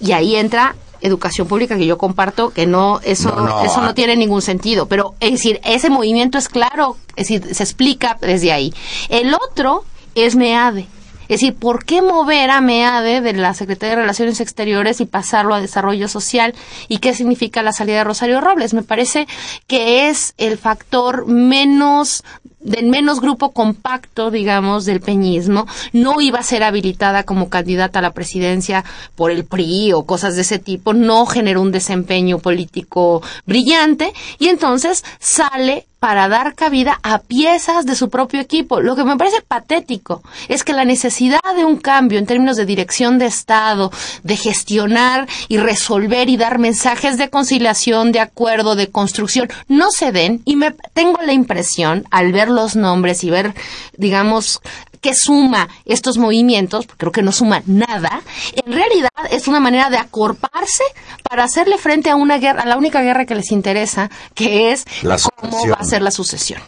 Y 0.00 0.12
ahí 0.12 0.36
entra 0.36 0.76
educación 1.00 1.46
pública 1.46 1.76
que 1.76 1.86
yo 1.86 1.98
comparto 1.98 2.50
que 2.50 2.66
no 2.66 3.00
eso 3.02 3.30
No, 3.30 3.46
no, 3.46 3.64
eso 3.64 3.82
no 3.82 3.94
tiene 3.94 4.16
ningún 4.16 4.40
sentido 4.40 4.86
pero 4.86 5.14
es 5.20 5.32
decir 5.32 5.60
ese 5.62 5.90
movimiento 5.90 6.38
es 6.38 6.48
claro 6.48 6.96
es 7.16 7.28
decir 7.28 7.54
se 7.54 7.62
explica 7.62 8.16
desde 8.18 8.50
ahí 8.50 8.72
el 9.10 9.34
otro 9.34 9.84
es 10.14 10.36
MEADE 10.36 10.88
es 11.28 11.40
decir, 11.40 11.56
¿por 11.56 11.84
qué 11.84 12.02
mover 12.02 12.50
a 12.50 12.60
MEADE 12.60 13.20
de 13.20 13.32
la 13.32 13.52
Secretaría 13.52 13.96
de 13.96 14.02
Relaciones 14.02 14.40
Exteriores 14.40 15.00
y 15.00 15.06
pasarlo 15.06 15.54
a 15.54 15.60
Desarrollo 15.60 16.06
Social? 16.06 16.54
¿Y 16.86 16.98
qué 16.98 17.14
significa 17.14 17.62
la 17.62 17.72
salida 17.72 17.98
de 17.98 18.04
Rosario 18.04 18.40
Robles? 18.40 18.74
Me 18.74 18.84
parece 18.84 19.26
que 19.66 20.08
es 20.08 20.34
el 20.36 20.56
factor 20.56 21.26
menos 21.26 22.22
del 22.66 22.86
menos 22.86 23.20
grupo 23.20 23.52
compacto, 23.52 24.30
digamos, 24.30 24.84
del 24.84 25.00
peñismo, 25.00 25.66
no 25.92 26.20
iba 26.20 26.40
a 26.40 26.42
ser 26.42 26.62
habilitada 26.62 27.22
como 27.22 27.48
candidata 27.48 28.00
a 28.00 28.02
la 28.02 28.12
presidencia 28.12 28.84
por 29.14 29.30
el 29.30 29.44
PRI 29.44 29.92
o 29.92 30.04
cosas 30.04 30.34
de 30.34 30.42
ese 30.42 30.58
tipo, 30.58 30.92
no 30.92 31.26
generó 31.26 31.62
un 31.62 31.72
desempeño 31.72 32.38
político 32.38 33.22
brillante 33.46 34.12
y 34.38 34.48
entonces 34.48 35.04
sale 35.20 35.86
para 36.06 36.28
dar 36.28 36.54
cabida 36.54 37.00
a 37.02 37.18
piezas 37.18 37.86
de 37.86 37.96
su 37.96 38.10
propio 38.10 38.40
equipo. 38.40 38.80
Lo 38.80 38.94
que 38.94 39.04
me 39.04 39.16
parece 39.16 39.40
patético 39.42 40.22
es 40.48 40.62
que 40.62 40.72
la 40.72 40.84
necesidad 40.84 41.40
de 41.56 41.64
un 41.64 41.78
cambio 41.78 42.18
en 42.18 42.26
términos 42.26 42.56
de 42.56 42.66
dirección 42.66 43.18
de 43.18 43.26
Estado, 43.26 43.90
de 44.22 44.36
gestionar 44.36 45.26
y 45.48 45.56
resolver 45.56 46.28
y 46.28 46.36
dar 46.36 46.58
mensajes 46.58 47.18
de 47.18 47.30
conciliación, 47.30 48.12
de 48.12 48.20
acuerdo, 48.20 48.76
de 48.76 48.88
construcción, 48.88 49.48
no 49.68 49.90
se 49.90 50.12
den 50.12 50.42
y 50.44 50.56
me 50.56 50.74
tengo 50.92 51.18
la 51.22 51.32
impresión 51.32 52.04
al 52.10 52.32
ver 52.32 52.50
los 52.56 52.74
nombres 52.74 53.22
y 53.22 53.30
ver, 53.30 53.54
digamos, 53.96 54.60
qué 55.00 55.14
suma 55.14 55.68
estos 55.84 56.18
movimientos, 56.18 56.86
creo 56.96 57.12
que 57.12 57.22
no 57.22 57.30
suma 57.30 57.62
nada, 57.66 58.22
en 58.64 58.72
realidad 58.72 59.10
es 59.30 59.46
una 59.46 59.60
manera 59.60 59.88
de 59.88 59.98
acorparse 59.98 60.82
para 61.28 61.44
hacerle 61.44 61.78
frente 61.78 62.10
a 62.10 62.16
una 62.16 62.38
guerra, 62.38 62.62
a 62.62 62.66
la 62.66 62.76
única 62.76 63.02
guerra 63.02 63.24
que 63.24 63.36
les 63.36 63.52
interesa, 63.52 64.10
que 64.34 64.72
es 64.72 64.84
La 65.02 65.16
cómo 65.18 65.52
sucesión. 65.52 65.72
va 65.72 65.76
a 65.80 65.84
ser 65.84 66.02
la 66.02 66.10
sucesión. 66.10 66.60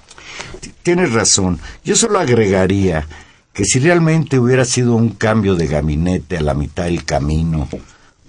Tienes 0.84 1.12
razón. 1.12 1.58
Yo 1.84 1.96
solo 1.96 2.20
agregaría 2.20 3.06
que 3.52 3.64
si 3.64 3.80
realmente 3.80 4.38
hubiera 4.38 4.64
sido 4.64 4.94
un 4.94 5.10
cambio 5.10 5.56
de 5.56 5.66
gabinete 5.66 6.36
a 6.36 6.42
la 6.42 6.54
mitad 6.54 6.84
del 6.84 7.04
camino 7.04 7.68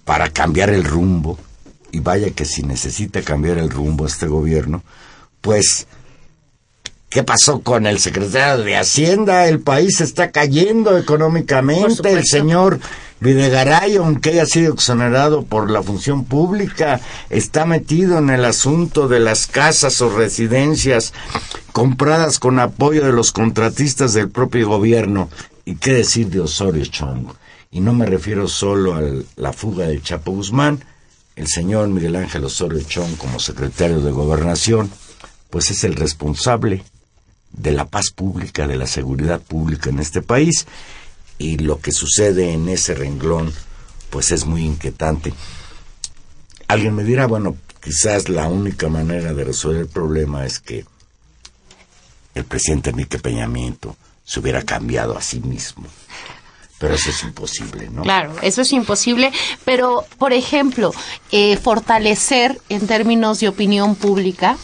para 0.05 0.29
cambiar 0.31 0.71
el 0.71 0.83
rumbo, 0.83 1.37
y 1.91 1.99
vaya 1.99 2.31
que 2.31 2.45
si 2.45 2.63
necesita 2.63 3.21
cambiar 3.21 3.59
el 3.59 3.69
rumbo 3.69 4.07
este 4.07 4.25
gobierno, 4.25 4.81
pues, 5.41 5.85
¿qué 7.09 7.23
pasó 7.23 7.61
con 7.61 7.87
el 7.87 7.99
secretario 7.99 8.63
de 8.63 8.77
Hacienda? 8.77 9.47
El 9.47 9.59
país 9.59 9.99
está 9.99 10.31
cayendo 10.31 10.97
económicamente. 10.97 12.11
El 12.11 12.23
señor 12.23 12.79
Videgaray, 13.19 13.97
aunque 13.97 14.29
haya 14.29 14.45
sido 14.45 14.73
exonerado 14.73 15.43
por 15.43 15.69
la 15.69 15.83
función 15.83 16.23
pública, 16.23 17.01
está 17.29 17.65
metido 17.65 18.19
en 18.19 18.29
el 18.29 18.45
asunto 18.45 19.07
de 19.07 19.19
las 19.19 19.47
casas 19.47 20.01
o 20.01 20.15
residencias 20.15 21.13
compradas 21.71 22.39
con 22.39 22.59
apoyo 22.59 23.05
de 23.05 23.11
los 23.11 23.31
contratistas 23.31 24.13
del 24.13 24.29
propio 24.29 24.69
gobierno. 24.69 25.29
¿Y 25.65 25.75
qué 25.75 25.93
decir 25.93 26.27
de 26.27 26.39
Osorio 26.41 26.85
Chong? 26.85 27.27
Y 27.71 27.81
no 27.81 27.93
me 27.93 28.05
refiero 28.05 28.47
solo 28.47 28.95
a 28.95 29.01
la 29.35 29.53
fuga 29.53 29.87
de 29.87 30.01
Chapo 30.01 30.31
Guzmán, 30.31 30.83
el 31.35 31.47
señor 31.47 31.87
Miguel 31.89 32.15
Ángel 32.15 32.45
Osorio 32.45 32.81
Chong 32.81 33.15
como 33.17 33.39
secretario 33.39 33.99
de 34.01 34.11
Gobernación, 34.11 34.89
pues 35.49 35.71
es 35.71 35.83
el 35.83 35.95
responsable 35.95 36.83
de 37.51 37.71
la 37.71 37.85
paz 37.85 38.11
pública, 38.11 38.67
de 38.67 38.77
la 38.77 38.87
seguridad 38.87 39.41
pública 39.41 39.89
en 39.89 39.99
este 39.99 40.21
país, 40.21 40.67
y 41.37 41.57
lo 41.57 41.79
que 41.79 41.91
sucede 41.91 42.53
en 42.53 42.69
ese 42.69 42.95
renglón, 42.95 43.53
pues 44.09 44.31
es 44.31 44.45
muy 44.45 44.65
inquietante. 44.65 45.33
Alguien 46.67 46.95
me 46.95 47.03
dirá, 47.03 47.27
bueno, 47.27 47.57
quizás 47.81 48.29
la 48.29 48.47
única 48.47 48.89
manera 48.89 49.33
de 49.33 49.43
resolver 49.43 49.81
el 49.81 49.87
problema 49.87 50.45
es 50.45 50.59
que 50.59 50.85
el 52.35 52.43
presidente 52.43 52.91
Enrique 52.91 53.19
Peña 53.19 53.47
Nieto 53.47 53.95
se 54.23 54.39
hubiera 54.39 54.61
cambiado 54.63 55.17
a 55.17 55.21
sí 55.21 55.39
mismo. 55.39 55.87
Pero 56.77 56.93
eso 56.93 57.09
es 57.09 57.23
imposible, 57.23 57.89
¿no? 57.89 58.03
Claro, 58.03 58.33
eso 58.41 58.61
es 58.61 58.71
imposible, 58.71 59.33
pero, 59.65 60.05
por 60.17 60.31
ejemplo, 60.31 60.93
eh, 61.31 61.57
fortalecer 61.57 62.61
en 62.69 62.87
términos 62.87 63.39
de 63.41 63.49
opinión 63.49 63.95
pública 63.95 64.57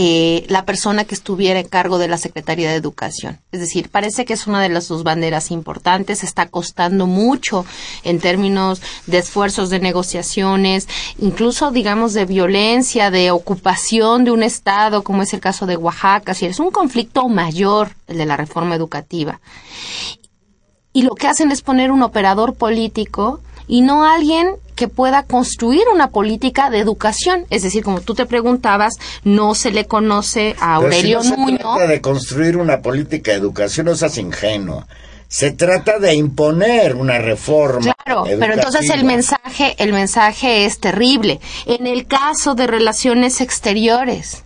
eh, 0.00 0.46
la 0.46 0.64
persona 0.64 1.02
que 1.02 1.16
estuviera 1.16 1.58
en 1.58 1.66
cargo 1.66 1.98
de 1.98 2.06
la 2.06 2.18
Secretaría 2.18 2.70
de 2.70 2.76
Educación. 2.76 3.40
Es 3.50 3.58
decir, 3.58 3.88
parece 3.88 4.24
que 4.24 4.34
es 4.34 4.46
una 4.46 4.62
de 4.62 4.68
las 4.68 4.84
sus 4.84 5.02
banderas 5.02 5.50
importantes, 5.50 6.22
está 6.22 6.46
costando 6.46 7.08
mucho 7.08 7.66
en 8.04 8.20
términos 8.20 8.80
de 9.08 9.18
esfuerzos 9.18 9.70
de 9.70 9.80
negociaciones, 9.80 10.86
incluso, 11.18 11.72
digamos, 11.72 12.14
de 12.14 12.26
violencia, 12.26 13.10
de 13.10 13.32
ocupación 13.32 14.24
de 14.24 14.30
un 14.30 14.44
Estado, 14.44 15.02
como 15.02 15.22
es 15.22 15.34
el 15.34 15.40
caso 15.40 15.66
de 15.66 15.76
Oaxaca. 15.76 16.32
Si 16.32 16.46
es 16.46 16.60
un 16.60 16.70
conflicto 16.70 17.28
mayor, 17.28 17.96
el 18.06 18.18
de 18.18 18.26
la 18.26 18.36
reforma 18.36 18.76
educativa 18.76 19.40
y 20.92 21.02
lo 21.02 21.16
que 21.16 21.26
hacen 21.26 21.50
es 21.50 21.62
poner 21.62 21.90
un 21.90 22.04
operador 22.04 22.54
político 22.54 23.40
y 23.66 23.80
no 23.80 24.04
alguien 24.04 24.54
que 24.78 24.86
pueda 24.86 25.24
construir 25.24 25.82
una 25.92 26.10
política 26.10 26.70
de 26.70 26.78
educación. 26.78 27.46
Es 27.50 27.64
decir, 27.64 27.82
como 27.82 28.00
tú 28.00 28.14
te 28.14 28.26
preguntabas, 28.26 28.94
no 29.24 29.56
se 29.56 29.72
le 29.72 29.86
conoce 29.86 30.54
a 30.60 30.78
Pero 30.78 30.92
si 30.92 31.12
Aurelio 31.12 31.18
no 31.18 31.48
se 31.48 31.58
trata 31.58 31.86
de 31.88 32.00
construir 32.00 32.56
una 32.56 32.80
política 32.80 33.32
de 33.32 33.38
educación, 33.38 33.86
no 33.86 33.96
seas 33.96 34.16
ingenuo. 34.18 34.86
Se 35.26 35.50
trata 35.50 35.98
de 35.98 36.14
imponer 36.14 36.94
una 36.94 37.18
reforma. 37.18 37.92
Claro, 38.04 38.24
pero 38.38 38.54
entonces 38.54 38.88
el 38.90 39.02
mensaje, 39.04 39.74
el 39.78 39.92
mensaje 39.92 40.64
es 40.64 40.78
terrible. 40.78 41.40
En 41.66 41.88
el 41.88 42.06
caso 42.06 42.54
de 42.54 42.68
relaciones 42.68 43.40
exteriores, 43.40 44.44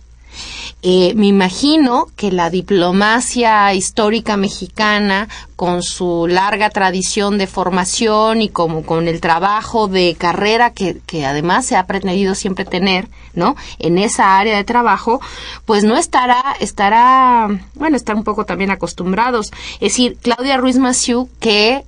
eh, 0.85 1.13
me 1.15 1.27
imagino 1.27 2.07
que 2.17 2.29
la 2.29 2.49
diplomacia 2.49 3.73
histórica 3.73 4.35
mexicana, 4.35 5.29
con 5.55 5.81
su 5.81 6.27
larga 6.27 6.69
tradición 6.69 7.37
de 7.37 7.47
formación 7.47 8.41
y 8.41 8.49
como 8.49 8.83
con 8.83 9.07
el 9.07 9.21
trabajo 9.21 9.87
de 9.87 10.13
carrera 10.19 10.73
que, 10.73 10.97
que 11.05 11.25
además 11.25 11.65
se 11.65 11.77
ha 11.77 11.87
pretendido 11.87 12.35
siempre 12.35 12.65
tener, 12.65 13.07
¿no? 13.33 13.55
En 13.79 13.97
esa 13.97 14.37
área 14.37 14.57
de 14.57 14.65
trabajo, 14.65 15.21
pues 15.63 15.85
no 15.85 15.95
estará, 15.95 16.43
estará, 16.59 17.47
bueno, 17.75 17.95
están 17.95 18.17
un 18.17 18.25
poco 18.25 18.45
también 18.45 18.69
acostumbrados. 18.69 19.53
Es 19.75 19.93
decir, 19.93 20.17
Claudia 20.21 20.57
Ruiz 20.57 20.77
Massieu, 20.79 21.29
que 21.39 21.85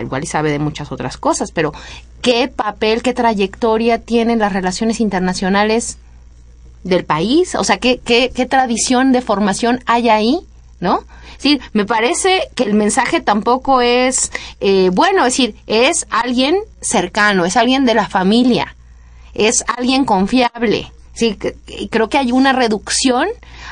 igual 0.00 0.22
y 0.22 0.26
sabe 0.26 0.52
de 0.52 0.60
muchas 0.60 0.92
otras 0.92 1.16
cosas, 1.16 1.50
pero 1.50 1.72
¿qué 2.22 2.46
papel, 2.46 3.02
qué 3.02 3.14
trayectoria 3.14 3.98
tienen 3.98 4.38
las 4.38 4.52
relaciones 4.52 5.00
internacionales 5.00 5.98
del 6.84 7.04
país? 7.04 7.54
O 7.54 7.64
sea, 7.64 7.78
¿qué, 7.78 7.98
qué, 8.04 8.30
qué 8.34 8.46
tradición 8.46 9.12
de 9.12 9.20
formación 9.20 9.82
hay 9.86 10.08
ahí? 10.08 10.40
¿No? 10.80 11.04
Sí, 11.38 11.60
me 11.72 11.84
parece 11.84 12.48
que 12.54 12.64
el 12.64 12.74
mensaje 12.74 13.20
tampoco 13.20 13.80
es 13.80 14.30
eh, 14.60 14.90
bueno, 14.92 15.26
es 15.26 15.34
decir, 15.34 15.56
es 15.66 16.06
alguien 16.10 16.56
cercano, 16.80 17.44
es 17.44 17.56
alguien 17.56 17.84
de 17.84 17.94
la 17.94 18.08
familia, 18.08 18.76
es 19.34 19.64
alguien 19.76 20.04
confiable. 20.04 20.90
Sí, 21.14 21.38
creo 21.90 22.08
que 22.08 22.18
hay 22.18 22.32
una 22.32 22.52
reducción. 22.52 23.28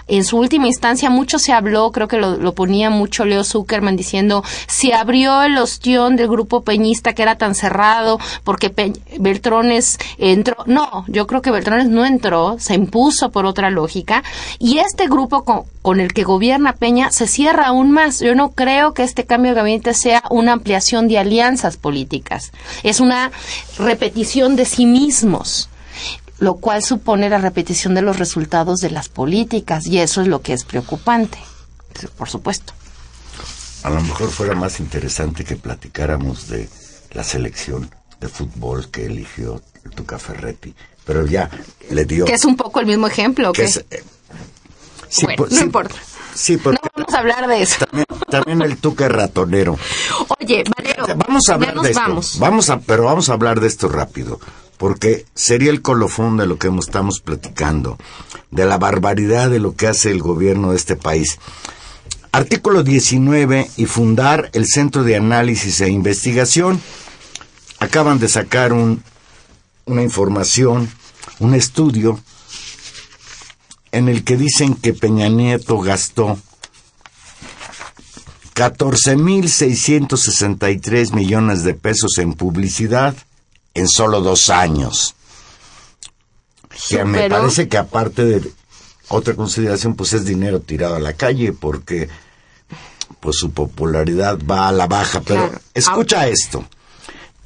En 0.09 0.25
su 0.25 0.37
última 0.39 0.67
instancia, 0.67 1.11
mucho 1.11 1.39
se 1.39 1.53
habló, 1.53 1.91
creo 1.93 2.09
que 2.09 2.17
lo, 2.19 2.37
lo 2.37 2.55
ponía 2.55 2.91
mucho 2.91 3.25
Leo 3.25 3.45
Zuckerman 3.45 3.97
diciendo, 3.97 4.43
se 4.67 4.95
abrió 4.95 5.43
el 5.43 5.57
ostión 5.59 6.17
del 6.17 6.29
grupo 6.29 6.63
peñista 6.63 7.13
que 7.15 7.23
era 7.23 7.37
tan 7.39 7.55
cerrado 7.55 8.19
porque 8.45 8.71
Pe- 8.71 8.93
Beltrones 9.19 9.99
entró. 10.19 10.57
No, 10.67 11.05
yo 11.09 11.27
creo 11.27 11.43
que 11.43 11.51
Beltrones 11.51 11.89
no 11.89 12.05
entró, 12.05 12.57
se 12.59 12.75
impuso 12.75 13.31
por 13.31 13.47
otra 13.47 13.71
lógica. 13.71 14.23
Y 14.59 14.79
este 14.79 15.07
grupo 15.07 15.45
con, 15.45 15.63
con 15.83 16.01
el 16.01 16.13
que 16.13 16.25
gobierna 16.25 16.73
Peña 16.75 17.11
se 17.11 17.27
cierra 17.27 17.67
aún 17.69 17.91
más. 17.93 18.21
Yo 18.21 18.35
no 18.35 18.51
creo 18.53 18.95
que 18.95 19.03
este 19.05 19.25
cambio 19.25 19.53
de 19.53 19.57
gabinete 19.57 19.95
sea 19.95 20.23
una 20.31 20.53
ampliación 20.53 21.09
de 21.09 21.19
alianzas 21.19 21.77
políticas. 21.77 22.53
Es 22.83 23.01
una 23.01 23.31
repetición 23.79 24.57
de 24.57 24.65
sí 24.65 24.87
mismos 24.87 25.69
lo 26.43 26.55
cual 26.57 26.83
supone 26.83 27.29
la 27.31 27.39
repetición 27.39 27.95
de 27.95 28.03
los 28.03 28.19
resultados 28.19 28.81
de 28.81 28.91
las 28.91 29.09
políticas 29.09 29.87
y 29.87 29.99
eso 29.99 30.23
es 30.23 30.27
lo 30.27 30.43
que 30.43 30.53
es 30.53 30.65
preocupante, 30.65 31.39
por 32.19 32.29
supuesto. 32.29 32.73
A 33.85 33.91
lo 33.91 34.01
mejor 34.01 34.29
fuera 34.29 34.55
más 34.57 34.81
interesante 34.81 35.45
que 35.45 35.55
platicáramos 35.55 36.49
de 36.49 36.69
la 37.13 37.23
selección 37.23 37.89
de 38.21 38.27
fútbol 38.29 38.91
que 38.91 39.07
eligió 39.07 39.63
el 39.85 39.91
Tuca 39.93 40.19
Ferretti. 40.19 40.75
Pero 41.05 41.27
ya 41.27 41.49
le 41.91 42.05
dio... 42.05 42.25
Que 42.25 42.35
es 42.35 42.45
un 42.45 42.57
poco 42.57 42.81
el 42.81 42.87
mismo 42.87 43.07
ejemplo. 43.07 43.53
que 43.53 43.63
que 43.63 43.69
es, 43.69 43.77
eh, 43.91 44.03
sí, 45.09 45.25
Bueno, 45.27 45.37
por- 45.37 45.51
no 45.53 45.59
sí, 45.59 45.65
importa. 45.65 45.95
Sí, 46.35 46.57
No 46.57 46.63
porque 46.63 46.89
vamos 46.97 47.15
a 47.15 47.19
hablar 47.19 47.47
de 47.47 47.63
eso. 47.63 47.85
también, 47.85 48.07
también 48.31 48.63
el 48.63 48.77
Tuca 48.79 49.07
es 49.07 49.13
ratonero. 49.13 49.79
Oye, 50.41 50.65
Valero, 50.77 51.07
Vamos 51.27 51.43
a 51.49 51.53
ya 51.53 51.55
hablar 51.55 51.75
nos 51.75 51.85
de 51.85 51.91
esto. 51.91 52.01
vamos. 52.03 52.39
Vamos 52.39 52.71
a, 52.71 52.81
pero 52.81 53.05
vamos 53.05 53.29
a 53.29 53.33
hablar 53.35 53.61
de 53.61 53.67
esto 53.69 53.89
rápido, 53.89 54.41
porque 54.79 55.27
sería 55.35 55.71
el 55.71 55.83
colofón 55.83 56.37
de 56.37 56.47
lo 56.47 56.59
que 56.59 56.69
estamos 56.79 57.21
platicando, 57.21 57.99
de 58.51 58.65
la 58.67 58.79
barbaridad 58.79 59.51
de 59.51 59.59
lo 59.61 59.75
que 59.77 59.89
hace 59.89 60.11
el 60.11 60.21
gobierno 60.21 60.71
de 60.71 60.77
este 60.77 60.97
país. 60.97 61.39
Artículo 62.33 62.83
19 62.83 63.71
y 63.77 63.85
fundar 63.87 64.49
el 64.55 64.67
Centro 64.67 65.05
de 65.05 65.17
Análisis 65.17 65.81
e 65.83 65.91
Investigación. 65.91 66.81
Acaban 67.79 68.19
de 68.19 68.29
sacar 68.29 68.73
un, 68.73 69.03
una 69.85 70.03
información, 70.03 70.89
un 71.41 71.55
estudio 71.55 72.19
en 73.93 74.09
el 74.09 74.25
que 74.25 74.37
dicen 74.37 74.75
que 74.75 74.93
Peña 74.95 75.29
Nieto 75.29 75.79
gastó 75.79 76.39
14.663 78.55 81.13
millones 81.13 81.63
de 81.65 81.75
pesos 81.75 82.19
en 82.19 82.35
publicidad 82.35 83.15
en 83.75 83.89
solo 83.89 84.21
dos 84.21 84.51
años. 84.51 85.15
Que 86.89 87.05
me 87.05 87.29
parece 87.31 87.69
que 87.69 87.77
aparte 87.79 88.25
de 88.25 88.51
otra 89.09 89.35
consideración 89.35 89.95
pues 89.95 90.13
es 90.15 90.25
dinero 90.25 90.61
tirado 90.61 90.97
a 90.97 91.01
la 91.01 91.13
calle 91.13 91.53
porque 91.53 92.09
pues 93.21 93.37
su 93.37 93.51
popularidad 93.53 94.39
va 94.51 94.69
a 94.69 94.73
la 94.73 94.87
baja. 94.87 95.21
Pero 95.21 95.49
Claro. 95.49 95.61
escucha 95.75 96.27
esto. 96.29 96.65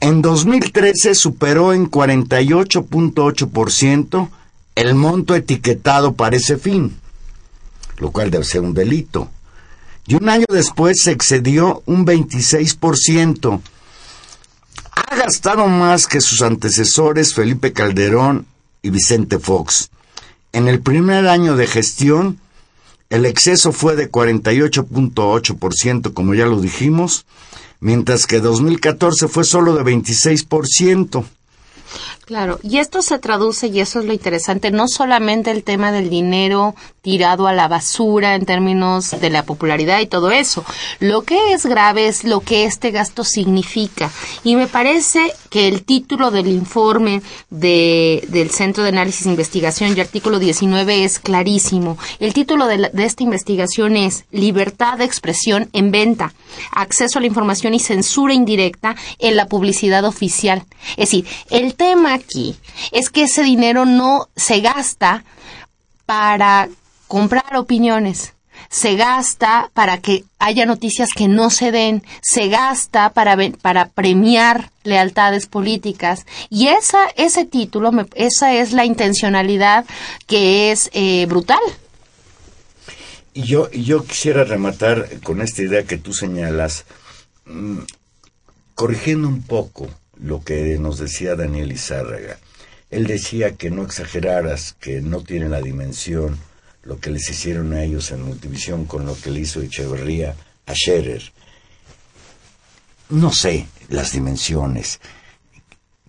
En 0.00 0.22
2013 0.22 1.14
superó 1.14 1.72
en 1.72 1.90
48.8% 1.90 4.28
el 4.76 4.94
monto 4.94 5.34
etiquetado 5.34 6.14
para 6.14 6.36
ese 6.36 6.58
fin, 6.58 6.96
lo 7.98 8.12
cual 8.12 8.30
debe 8.30 8.44
ser 8.44 8.60
un 8.60 8.74
delito. 8.74 9.28
Y 10.06 10.14
un 10.14 10.28
año 10.28 10.44
después 10.48 10.98
se 11.02 11.10
excedió 11.10 11.82
un 11.86 12.06
26%. 12.06 13.60
Ha 14.94 15.16
gastado 15.16 15.66
más 15.66 16.06
que 16.06 16.20
sus 16.20 16.42
antecesores 16.42 17.34
Felipe 17.34 17.72
Calderón 17.72 18.46
y 18.82 18.90
Vicente 18.90 19.40
Fox. 19.40 19.90
En 20.52 20.68
el 20.68 20.80
primer 20.80 21.26
año 21.26 21.56
de 21.56 21.66
gestión, 21.66 22.38
el 23.08 23.24
exceso 23.24 23.72
fue 23.72 23.96
de 23.96 24.10
48.8%, 24.10 26.12
como 26.12 26.34
ya 26.34 26.44
lo 26.46 26.60
dijimos, 26.60 27.24
mientras 27.80 28.26
que 28.26 28.40
2014 28.40 29.28
fue 29.28 29.44
solo 29.44 29.74
de 29.74 29.84
26%. 29.84 31.24
Claro, 32.24 32.58
y 32.62 32.78
esto 32.78 33.02
se 33.02 33.18
traduce, 33.18 33.68
y 33.68 33.80
eso 33.80 34.00
es 34.00 34.04
lo 34.06 34.12
interesante, 34.12 34.70
no 34.70 34.88
solamente 34.88 35.50
el 35.50 35.62
tema 35.62 35.92
del 35.92 36.10
dinero 36.10 36.74
tirado 37.02 37.46
a 37.46 37.52
la 37.52 37.68
basura 37.68 38.34
en 38.34 38.44
términos 38.46 39.12
de 39.20 39.30
la 39.30 39.44
popularidad 39.44 40.00
y 40.00 40.06
todo 40.06 40.32
eso. 40.32 40.64
Lo 40.98 41.22
que 41.22 41.52
es 41.52 41.64
grave 41.64 42.08
es 42.08 42.24
lo 42.24 42.40
que 42.40 42.64
este 42.64 42.90
gasto 42.90 43.22
significa. 43.22 44.10
Y 44.42 44.56
me 44.56 44.66
parece 44.66 45.32
que 45.50 45.68
el 45.68 45.84
título 45.84 46.32
del 46.32 46.48
informe 46.48 47.22
de, 47.50 48.24
del 48.28 48.50
Centro 48.50 48.82
de 48.82 48.88
Análisis 48.88 49.26
e 49.26 49.30
Investigación 49.30 49.96
y 49.96 50.00
artículo 50.00 50.40
19 50.40 51.04
es 51.04 51.20
clarísimo. 51.20 51.96
El 52.18 52.34
título 52.34 52.66
de, 52.66 52.78
la- 52.78 52.88
de 52.88 53.04
esta 53.04 53.22
investigación 53.22 53.96
es 53.96 54.24
Libertad 54.32 54.98
de 54.98 55.04
expresión 55.04 55.68
en 55.72 55.92
venta, 55.92 56.34
acceso 56.72 57.18
a 57.18 57.20
la 57.20 57.28
información 57.28 57.72
y 57.74 57.78
censura 57.78 58.34
indirecta 58.34 58.96
en 59.20 59.36
la 59.36 59.46
publicidad 59.46 60.04
oficial. 60.04 60.64
Es 60.96 61.10
decir, 61.10 61.26
el 61.50 61.74
tema 61.76 61.85
aquí 62.06 62.56
es 62.92 63.10
que 63.10 63.24
ese 63.24 63.42
dinero 63.42 63.84
no 63.84 64.28
se 64.36 64.60
gasta 64.60 65.24
para 66.04 66.68
comprar 67.06 67.56
opiniones. 67.56 68.32
Se 68.68 68.96
gasta 68.96 69.70
para 69.74 69.98
que 69.98 70.24
haya 70.38 70.66
noticias 70.66 71.10
que 71.14 71.28
no 71.28 71.50
se 71.50 71.70
den, 71.70 72.02
se 72.20 72.48
gasta 72.48 73.10
para, 73.10 73.36
para 73.62 73.88
premiar 73.88 74.70
lealtades 74.82 75.46
políticas. 75.46 76.26
Y 76.50 76.68
esa, 76.68 77.06
ese 77.16 77.44
título, 77.44 77.90
esa 78.14 78.54
es 78.54 78.72
la 78.72 78.84
intencionalidad 78.84 79.84
que 80.26 80.72
es 80.72 80.90
eh, 80.94 81.26
brutal. 81.26 81.60
Y 83.34 83.42
yo, 83.42 83.70
yo 83.70 84.04
quisiera 84.04 84.44
rematar 84.44 85.20
con 85.20 85.42
esta 85.42 85.62
idea 85.62 85.84
que 85.84 85.98
tú 85.98 86.12
señalas, 86.12 86.86
mm, 87.44 87.80
corrigiendo 88.74 89.28
un 89.28 89.42
poco 89.42 89.88
lo 90.20 90.42
que 90.42 90.78
nos 90.78 90.98
decía 90.98 91.36
Daniel 91.36 91.72
Izárraga. 91.72 92.38
Él 92.90 93.06
decía 93.06 93.56
que 93.56 93.70
no 93.70 93.82
exageraras, 93.82 94.76
que 94.80 95.00
no 95.00 95.22
tiene 95.22 95.48
la 95.48 95.60
dimensión 95.60 96.38
lo 96.86 97.00
que 97.00 97.10
les 97.10 97.28
hicieron 97.28 97.72
a 97.72 97.82
ellos 97.82 98.12
en 98.12 98.22
Multivisión 98.22 98.84
con 98.84 99.04
lo 99.06 99.16
que 99.16 99.30
le 99.30 99.40
hizo 99.40 99.60
Echeverría 99.60 100.36
a 100.66 100.74
Scherer. 100.74 101.32
No 103.08 103.32
sé 103.32 103.66
las 103.88 104.12
dimensiones. 104.12 105.00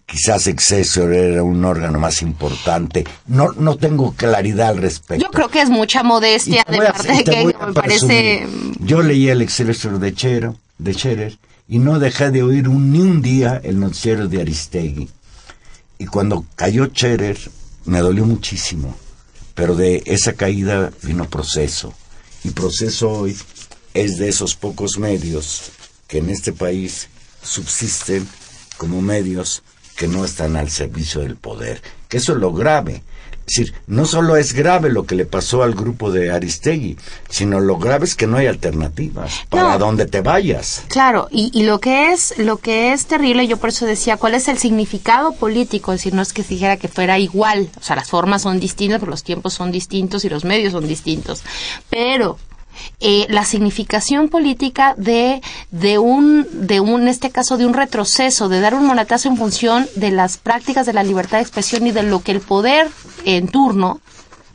Quizás 0.05 0.47
Excelsior 0.47 1.13
era 1.13 1.43
un 1.43 1.65
órgano 1.65 1.99
más 1.99 2.21
importante. 2.21 3.05
No, 3.25 3.51
no 3.53 3.75
tengo 3.75 4.13
claridad 4.13 4.69
al 4.69 4.77
respecto. 4.77 5.21
Yo 5.21 5.31
creo 5.31 5.49
que 5.49 5.61
es 5.61 5.69
mucha 5.69 6.01
modestia 6.03 6.63
de 6.69 6.77
parte 6.77 7.11
de 7.11 7.23
que 7.23 7.45
me 7.45 7.73
parece... 7.73 8.47
Yo 8.79 9.01
leí 9.01 9.27
el 9.29 9.41
Excelsior 9.41 9.99
de 9.99 10.13
Chero, 10.13 10.55
de 10.77 10.93
Scherer, 10.93 11.37
y 11.67 11.79
no 11.79 11.99
dejé 11.99 12.31
de 12.31 12.43
oír 12.43 12.67
un- 12.67 12.91
ni 12.91 12.99
un 12.99 13.21
día 13.21 13.59
el 13.63 13.79
noticiero 13.79 14.27
de 14.27 14.41
Aristegui. 14.41 15.09
Y 15.99 16.05
cuando 16.05 16.45
cayó 16.55 16.85
Scherer, 16.87 17.37
me 17.85 17.99
dolió 17.99 18.25
muchísimo. 18.25 18.95
Pero 19.55 19.75
de 19.75 20.03
esa 20.05 20.33
caída 20.33 20.91
vino 21.01 21.27
proceso. 21.29 21.93
Y 22.43 22.51
proceso 22.51 23.09
hoy 23.09 23.35
es 23.93 24.17
de 24.17 24.29
esos 24.29 24.55
pocos 24.55 24.99
medios 24.99 25.71
que 26.07 26.19
en 26.19 26.29
este 26.29 26.53
país 26.53 27.07
subsisten 27.41 28.27
como 28.77 29.01
medios 29.01 29.63
que 29.95 30.07
no 30.07 30.23
están 30.23 30.55
al 30.55 30.69
servicio 30.69 31.21
del 31.21 31.35
poder. 31.35 31.81
Que 32.07 32.17
eso 32.17 32.33
es 32.33 32.37
lo 32.39 32.53
grave. 32.53 33.01
Es 33.49 33.55
decir, 33.55 33.73
no 33.87 34.05
solo 34.05 34.35
es 34.35 34.51
grave 34.51 34.89
lo 34.89 35.05
que 35.05 35.15
le 35.15 35.25
pasó 35.25 35.63
al 35.63 35.73
grupo 35.73 36.11
de 36.11 36.31
Aristegui, 36.31 36.97
sino 37.29 37.61
lo 37.61 37.77
grave 37.77 38.03
es 38.03 38.13
que 38.13 38.27
no 38.27 38.35
hay 38.35 38.47
alternativas 38.47 39.45
para 39.49 39.71
No. 39.73 39.79
donde 39.79 40.05
te 40.05 40.19
vayas. 40.19 40.83
Claro, 40.89 41.29
y, 41.31 41.49
y 41.57 41.63
lo 41.63 41.79
que 41.79 42.11
es 42.11 42.37
lo 42.39 42.57
que 42.57 42.91
es 42.91 43.05
terrible, 43.05 43.47
yo 43.47 43.55
por 43.55 43.69
eso 43.69 43.85
decía, 43.85 44.17
¿cuál 44.17 44.33
es 44.33 44.49
el 44.49 44.57
significado 44.57 45.31
político? 45.31 45.93
Es 45.93 45.99
decir, 46.01 46.13
no 46.13 46.21
es 46.23 46.33
que 46.33 46.43
se 46.43 46.55
dijera 46.55 46.75
que 46.75 46.89
fuera 46.89 47.19
igual, 47.19 47.69
o 47.79 47.83
sea, 47.83 47.95
las 47.95 48.09
formas 48.09 48.41
son 48.41 48.59
distintas, 48.59 48.99
pero 48.99 49.11
los 49.11 49.23
tiempos 49.23 49.53
son 49.53 49.71
distintos 49.71 50.25
y 50.25 50.29
los 50.29 50.43
medios 50.43 50.73
son 50.73 50.85
distintos. 50.85 51.41
Pero 51.89 52.37
eh, 52.99 53.25
la 53.29 53.45
significación 53.45 54.29
política 54.29 54.93
de, 54.97 55.41
de 55.71 55.97
un, 55.97 56.47
de 56.67 56.79
un, 56.79 57.01
en 57.03 57.07
este 57.07 57.29
caso, 57.29 57.57
de 57.57 57.65
un 57.65 57.73
retroceso, 57.73 58.49
de 58.49 58.59
dar 58.59 58.73
un 58.75 58.85
monetazo 58.85 59.29
en 59.29 59.37
función 59.37 59.87
de 59.95 60.11
las 60.11 60.37
prácticas 60.37 60.85
de 60.85 60.93
la 60.93 61.03
libertad 61.03 61.37
de 61.37 61.43
expresión 61.43 61.85
y 61.87 61.91
de 61.91 62.03
lo 62.03 62.21
que 62.21 62.31
el 62.31 62.41
poder 62.41 62.89
en 63.25 63.47
turno, 63.47 63.99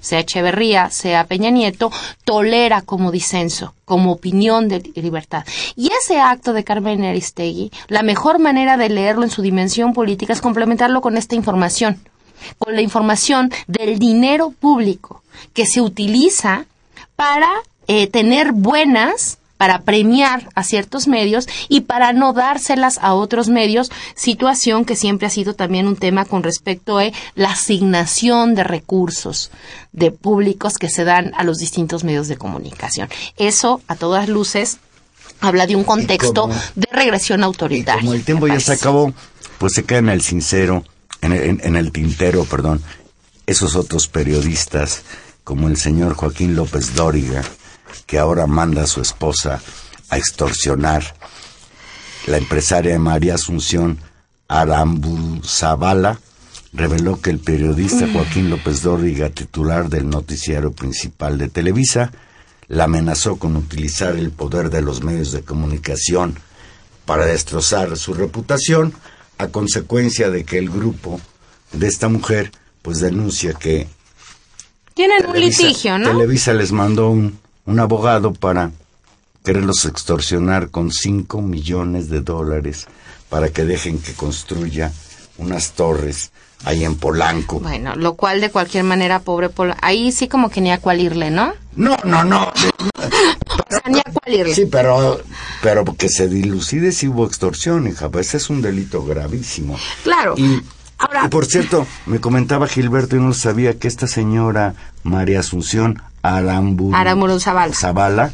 sea 0.00 0.18
Echeverría, 0.18 0.90
sea 0.90 1.26
Peña 1.26 1.50
Nieto, 1.50 1.92
tolera 2.24 2.82
como 2.82 3.12
disenso, 3.12 3.74
como 3.84 4.10
opinión 4.10 4.68
de 4.68 4.80
li- 4.80 4.92
libertad. 5.00 5.44
Y 5.76 5.90
ese 5.92 6.18
acto 6.18 6.52
de 6.52 6.64
Carmen 6.64 7.04
Aristegui, 7.04 7.70
la 7.86 8.02
mejor 8.02 8.40
manera 8.40 8.76
de 8.76 8.88
leerlo 8.88 9.22
en 9.22 9.30
su 9.30 9.42
dimensión 9.42 9.92
política 9.92 10.32
es 10.32 10.40
complementarlo 10.40 11.00
con 11.02 11.16
esta 11.16 11.36
información, 11.36 12.00
con 12.58 12.74
la 12.74 12.80
información 12.82 13.52
del 13.68 14.00
dinero 14.00 14.50
público 14.50 15.22
que 15.54 15.66
se 15.66 15.80
utiliza 15.80 16.64
para 17.14 17.48
eh, 17.89 18.07
tener 18.07 18.53
buenas 18.53 19.39
para 19.57 19.83
premiar 19.83 20.49
a 20.57 20.64
ciertos 20.64 21.07
medios 21.07 21.47
y 21.68 21.83
para 21.83 22.12
no 22.12 22.33
dárselas 22.33 22.99
a 23.01 23.14
otros 23.14 23.49
medios, 23.49 23.93
situación 24.16 24.85
que 24.85 24.97
siempre 24.97 25.28
ha 25.28 25.30
sido 25.30 25.55
también 25.55 25.87
un 25.87 25.95
tema 25.97 26.24
con 26.24 26.43
respecto 26.43 26.99
a 26.99 27.05
la 27.37 27.51
asignación 27.53 28.57
de 28.57 28.64
recursos 28.64 29.53
de 29.93 30.11
públicos 30.11 30.78
que 30.78 30.89
se 30.89 31.05
dan 31.05 31.33
a 31.37 31.45
los 31.45 31.59
distintos 31.59 32.03
medios 32.03 32.26
de 32.26 32.37
comunicación. 32.37 33.09
Eso, 33.37 33.80
a 33.87 33.95
todas 33.95 34.28
luces, 34.28 34.78
habla 35.41 35.66
de 35.68 35.76
un 35.76 35.85
contexto 35.85 36.43
como- 36.43 36.55
de 36.74 36.89
regresión 36.91 37.45
autoritaria. 37.45 38.01
como 38.01 38.14
el 38.14 38.24
tiempo 38.24 38.49
ya 38.49 38.59
se 38.59 38.72
acabó, 38.72 39.12
pues 39.59 39.74
se 39.74 39.85
queda 39.85 39.99
en 40.01 40.09
el 40.09 40.22
sincero, 40.22 40.85
en 41.20 41.33
el, 41.33 41.43
en- 41.43 41.61
en 41.62 41.76
el 41.76 41.93
tintero, 41.93 42.45
perdón, 42.47 42.83
esos 43.47 43.76
otros 43.76 44.09
periodistas, 44.09 45.03
como 45.45 45.68
el 45.68 45.76
señor 45.76 46.14
Joaquín 46.14 46.57
López 46.57 46.95
Dóriga, 46.95 47.45
que 48.07 48.18
ahora 48.18 48.47
manda 48.47 48.82
a 48.82 48.86
su 48.86 49.01
esposa 49.01 49.61
a 50.09 50.18
extorsionar, 50.18 51.14
la 52.26 52.36
empresaria 52.36 52.99
María 52.99 53.34
Asunción 53.34 53.99
Arambuzabala, 54.49 56.20
reveló 56.72 57.20
que 57.20 57.30
el 57.30 57.38
periodista 57.38 58.09
Joaquín 58.12 58.51
López 58.51 58.82
Dóriga, 58.82 59.30
titular 59.30 59.88
del 59.88 60.09
noticiario 60.09 60.72
principal 60.72 61.38
de 61.38 61.49
Televisa, 61.49 62.12
la 62.68 62.84
amenazó 62.84 63.36
con 63.36 63.57
utilizar 63.57 64.16
el 64.16 64.30
poder 64.30 64.70
de 64.70 64.82
los 64.82 65.03
medios 65.03 65.32
de 65.32 65.43
comunicación 65.43 66.38
para 67.05 67.26
destrozar 67.26 67.97
su 67.97 68.14
reputación 68.14 68.95
a 69.38 69.49
consecuencia 69.49 70.30
de 70.30 70.45
que 70.45 70.59
el 70.59 70.70
grupo 70.70 71.20
de 71.72 71.88
esta 71.88 72.09
mujer 72.09 72.53
pues 72.80 73.01
denuncia 73.01 73.55
que 73.55 73.88
Tienen 74.95 75.26
un 75.26 75.38
litigio, 75.38 75.99
¿no? 75.99 76.11
Televisa 76.11 76.53
les 76.53 76.72
mandó 76.72 77.11
un, 77.11 77.38
un 77.66 77.80
abogado 77.80 78.32
para 78.32 78.70
quererlos 79.44 79.84
extorsionar 79.84 80.70
con 80.70 80.90
5 80.90 81.42
millones 81.42 82.08
de 82.08 82.20
dólares 82.20 82.86
para 83.28 83.50
que 83.50 83.64
dejen 83.64 83.98
que 83.98 84.12
construya 84.12 84.92
unas 85.38 85.72
torres 85.72 86.32
ahí 86.64 86.84
en 86.84 86.96
Polanco. 86.96 87.60
Bueno, 87.60 87.96
lo 87.96 88.14
cual 88.14 88.40
de 88.40 88.50
cualquier 88.50 88.84
manera, 88.84 89.20
pobre 89.20 89.48
Polo, 89.48 89.74
ahí 89.80 90.12
sí 90.12 90.28
como 90.28 90.50
que 90.50 90.60
ni 90.60 90.70
a 90.70 90.78
cuál 90.78 91.00
irle, 91.00 91.30
¿no? 91.30 91.54
No, 91.74 91.96
no, 92.04 92.24
no. 92.24 92.52
O 93.52 93.74
sea, 93.74 93.82
ni 93.90 93.98
a 93.98 94.04
cuál 94.04 94.34
irle. 94.34 94.54
Sí, 94.54 94.66
pero, 94.66 95.20
pero 95.62 95.84
que 95.84 96.08
se 96.08 96.28
dilucide 96.28 96.92
si 96.92 97.08
hubo 97.08 97.26
extorsión, 97.26 97.86
hija, 97.88 98.10
pues 98.10 98.34
es 98.34 98.50
un 98.50 98.60
delito 98.60 99.04
gravísimo. 99.04 99.78
Claro. 100.04 100.34
Y, 100.36 100.60
Ahora- 101.03 101.26
y 101.26 101.28
por 101.28 101.46
cierto, 101.46 101.86
me 102.07 102.20
comentaba 102.20 102.66
Gilberto 102.68 103.16
y 103.16 103.20
no 103.20 103.34
sabía 103.34 103.78
que 103.78 103.88
esta 103.88 104.07
señora 104.07 104.74
María 105.03 105.40
Asunción 105.40 106.00
Aramburu 106.22 106.96
Aramburu 106.96 107.38
Zavala. 107.40 107.74
Zavala 107.74 108.30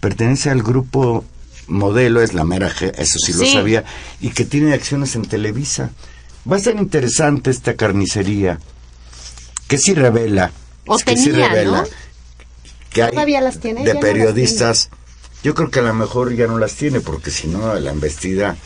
pertenece 0.00 0.50
al 0.50 0.62
grupo 0.62 1.24
Modelo, 1.66 2.20
es 2.20 2.34
la 2.34 2.42
mera, 2.44 2.68
eso 2.68 3.18
sí, 3.24 3.32
lo 3.32 3.46
sabía, 3.46 3.84
y 4.20 4.30
que 4.30 4.44
tiene 4.44 4.74
acciones 4.74 5.14
en 5.14 5.22
Televisa. 5.22 5.90
Va 6.50 6.56
a 6.56 6.58
ser 6.58 6.74
interesante 6.76 7.50
esta 7.50 7.76
carnicería, 7.76 8.58
que 9.68 9.78
sí 9.78 9.94
revela 9.94 10.50
O 10.86 10.98
que 10.98 11.16
sí 11.16 11.30
tenía, 11.30 11.48
revela 11.48 11.82
¿no? 11.82 11.88
que 12.92 13.04
hay 13.04 13.10
¿Todavía 13.12 13.40
las 13.40 13.60
tiene? 13.60 13.84
de 13.84 13.94
periodistas. 13.96 14.90
Yo 15.42 15.54
creo 15.54 15.70
que 15.70 15.78
a 15.80 15.82
lo 15.82 15.94
mejor 15.94 16.34
ya 16.34 16.46
no 16.46 16.58
las 16.58 16.74
tiene 16.74 17.00
porque 17.00 17.30
si 17.30 17.48
no 17.48 17.74
la 17.74 17.90
embestida 17.90 18.56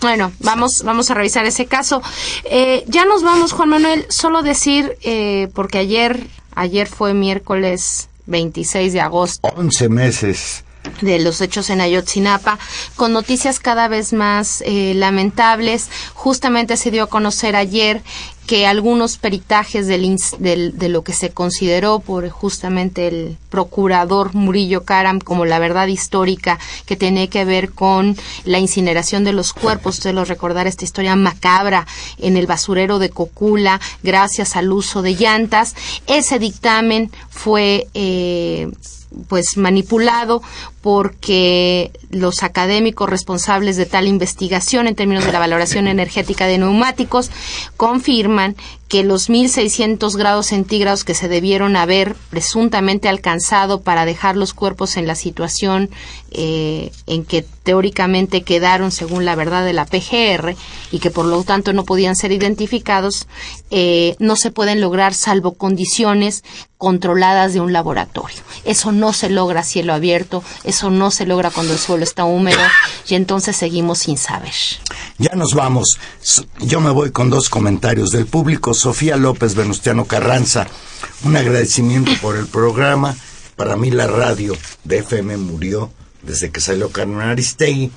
Bueno, 0.00 0.32
vamos, 0.40 0.82
vamos 0.82 1.10
a 1.10 1.14
revisar 1.14 1.44
ese 1.44 1.66
caso. 1.66 2.02
Eh, 2.44 2.84
ya 2.88 3.04
nos 3.04 3.22
vamos, 3.22 3.52
Juan 3.52 3.68
Manuel. 3.68 4.06
Solo 4.08 4.42
decir, 4.42 4.96
eh, 5.02 5.48
porque 5.54 5.78
ayer, 5.78 6.26
ayer 6.54 6.88
fue 6.88 7.12
miércoles 7.14 8.08
26 8.26 8.92
de 8.92 9.00
agosto 9.00 9.48
11 9.56 9.88
meses. 9.88 10.64
de 11.00 11.18
los 11.20 11.40
hechos 11.40 11.70
en 11.70 11.80
Ayotzinapa, 11.80 12.58
con 12.96 13.12
noticias 13.12 13.60
cada 13.60 13.86
vez 13.88 14.12
más 14.12 14.62
eh, 14.66 14.94
lamentables. 14.94 15.88
Justamente 16.14 16.76
se 16.76 16.90
dio 16.90 17.04
a 17.04 17.06
conocer 17.08 17.54
ayer 17.54 18.02
que 18.46 18.66
algunos 18.66 19.18
peritajes 19.18 19.86
del, 19.86 20.18
del- 20.38 20.76
de 20.76 20.88
lo 20.88 21.02
que 21.02 21.12
se 21.12 21.30
consideró 21.30 22.00
por 22.00 22.28
justamente 22.28 23.06
el 23.06 23.36
procurador 23.50 24.34
Murillo 24.34 24.84
Karam 24.84 25.20
como 25.20 25.44
la 25.44 25.58
verdad 25.58 25.86
histórica 25.86 26.58
que 26.84 26.96
tiene 26.96 27.28
que 27.28 27.44
ver 27.44 27.70
con 27.70 28.16
la 28.44 28.58
incineración 28.58 29.22
de 29.24 29.32
los 29.32 29.52
cuerpos. 29.52 29.98
Ustedes 29.98 30.14
lo 30.16 30.24
recordar 30.24 30.66
esta 30.66 30.84
historia 30.84 31.14
macabra 31.16 31.86
en 32.18 32.36
el 32.36 32.46
basurero 32.46 32.98
de 32.98 33.10
Cocula 33.10 33.80
gracias 34.02 34.56
al 34.56 34.72
uso 34.72 35.02
de 35.02 35.14
llantas. 35.14 35.74
Ese 36.06 36.38
dictamen 36.38 37.10
fue 37.30 37.86
eh, 37.94 38.68
pues 39.28 39.56
manipulado 39.56 40.42
porque 40.80 41.90
los 42.10 42.42
académicos 42.42 43.08
responsables 43.08 43.76
de 43.76 43.86
tal 43.86 44.06
investigación 44.06 44.86
en 44.86 44.94
términos 44.94 45.24
de 45.24 45.32
la 45.32 45.38
valoración 45.38 45.86
energética 45.88 46.46
de 46.46 46.58
neumáticos 46.58 47.30
confirman 47.76 48.56
que 48.92 49.04
los 49.04 49.30
1600 49.30 50.16
grados 50.16 50.48
centígrados 50.48 51.02
que 51.02 51.14
se 51.14 51.26
debieron 51.26 51.76
haber 51.76 52.14
presuntamente 52.28 53.08
alcanzado 53.08 53.80
para 53.80 54.04
dejar 54.04 54.36
los 54.36 54.52
cuerpos 54.52 54.98
en 54.98 55.06
la 55.06 55.14
situación 55.14 55.88
eh, 56.30 56.92
en 57.06 57.24
que 57.24 57.40
teóricamente 57.62 58.42
quedaron 58.42 58.90
según 58.90 59.24
la 59.24 59.34
verdad 59.34 59.64
de 59.64 59.72
la 59.72 59.86
PGR 59.86 60.56
y 60.90 60.98
que 60.98 61.10
por 61.10 61.24
lo 61.24 61.42
tanto 61.42 61.72
no 61.72 61.84
podían 61.84 62.16
ser 62.16 62.32
identificados, 62.32 63.28
eh, 63.70 64.14
no 64.18 64.36
se 64.36 64.50
pueden 64.50 64.80
lograr 64.80 65.14
salvo 65.14 65.54
condiciones 65.54 66.42
controladas 66.76 67.54
de 67.54 67.60
un 67.60 67.72
laboratorio. 67.72 68.38
Eso 68.64 68.90
no 68.90 69.12
se 69.12 69.30
logra 69.30 69.60
a 69.60 69.62
cielo 69.62 69.94
abierto, 69.94 70.42
eso 70.64 70.90
no 70.90 71.12
se 71.12 71.26
logra 71.26 71.50
cuando 71.50 71.74
el 71.74 71.78
suelo 71.78 72.02
está 72.02 72.24
húmedo 72.24 72.58
y 73.08 73.14
entonces 73.14 73.56
seguimos 73.56 73.98
sin 73.98 74.18
saber. 74.18 74.52
Ya 75.18 75.34
nos 75.36 75.54
vamos. 75.54 75.98
Yo 76.60 76.80
me 76.80 76.90
voy 76.90 77.12
con 77.12 77.30
dos 77.30 77.48
comentarios 77.48 78.10
del 78.10 78.26
público. 78.26 78.74
Sofía 78.82 79.16
López 79.16 79.54
Venustiano 79.54 80.06
Carranza, 80.06 80.66
un 81.22 81.36
agradecimiento 81.36 82.10
por 82.20 82.36
el 82.36 82.48
programa. 82.48 83.14
Para 83.54 83.76
mí 83.76 83.92
la 83.92 84.08
radio 84.08 84.56
de 84.82 84.98
FM 84.98 85.36
murió 85.36 85.92
desde 86.22 86.50
que 86.50 86.58
salió 86.58 86.90
Carmen 86.90 87.20
Aristegui. 87.20 87.92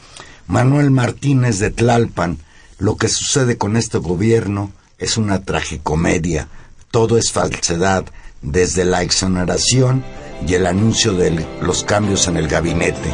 Manuel 0.45 0.91
Martínez 0.91 1.57
de 1.57 1.71
Tlalpan, 1.71 2.37
lo 2.77 2.97
que 2.97 3.07
sucede 3.07 3.57
con 3.57 3.77
este 3.77 3.97
gobierno 3.97 4.73
es 4.99 5.17
una 5.17 5.41
tragicomedia. 5.41 6.49
Todo 6.91 7.17
es 7.17 7.31
falsedad, 7.31 8.05
desde 8.43 8.85
la 8.85 9.01
exoneración 9.01 10.03
y 10.47 10.53
el 10.53 10.67
anuncio 10.67 11.13
de 11.13 11.47
los 11.63 11.83
cambios 11.83 12.27
en 12.27 12.37
el 12.37 12.47
gabinete. 12.47 13.11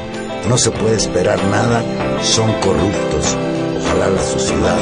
No 0.50 0.58
se 0.58 0.72
puede 0.72 0.98
esperar 0.98 1.42
nada, 1.46 1.86
son 2.22 2.52
corruptos. 2.60 3.38
Ojalá 3.80 4.10
la 4.10 4.24
sociedad 4.24 4.78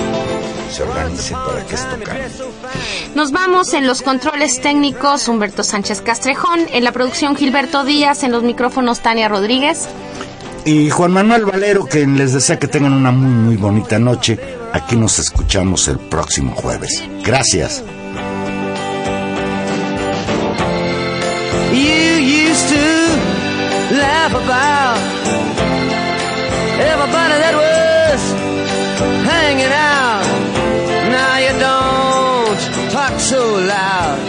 se 0.72 0.82
organice 0.82 1.36
para 1.36 1.64
que 1.68 1.76
esto 1.76 2.00
cambie. 2.04 2.59
Nos 3.16 3.32
vamos 3.32 3.74
en 3.74 3.88
los 3.88 4.02
controles 4.02 4.62
técnicos 4.62 5.28
Humberto 5.28 5.64
Sánchez 5.64 6.02
Castrejón, 6.02 6.60
en 6.72 6.84
la 6.84 6.92
producción 6.92 7.36
Gilberto 7.36 7.84
Díaz, 7.84 8.24
en 8.24 8.32
los 8.32 8.44
micrófonos 8.44 9.00
Tania 9.02 9.28
Rodríguez. 9.28 9.88
Y 10.66 10.90
Juan 10.90 11.12
Manuel 11.12 11.46
Valero, 11.46 11.86
que 11.86 12.06
les 12.06 12.34
desea 12.34 12.60
que 12.60 12.68
tengan 12.68 12.94
una 12.94 13.12
muy, 13.12 13.32
muy 13.32 13.56
bonita 13.56 13.98
noche. 13.98 14.38
Aquí 14.74 14.96
nos 14.96 15.18
escuchamos 15.20 15.88
el 15.88 15.98
próximo 15.98 16.54
jueves. 16.56 17.04
Gracias. 17.24 17.84
You 21.72 22.50
used 22.52 23.00
so 33.30 33.60
loud. 33.60 34.29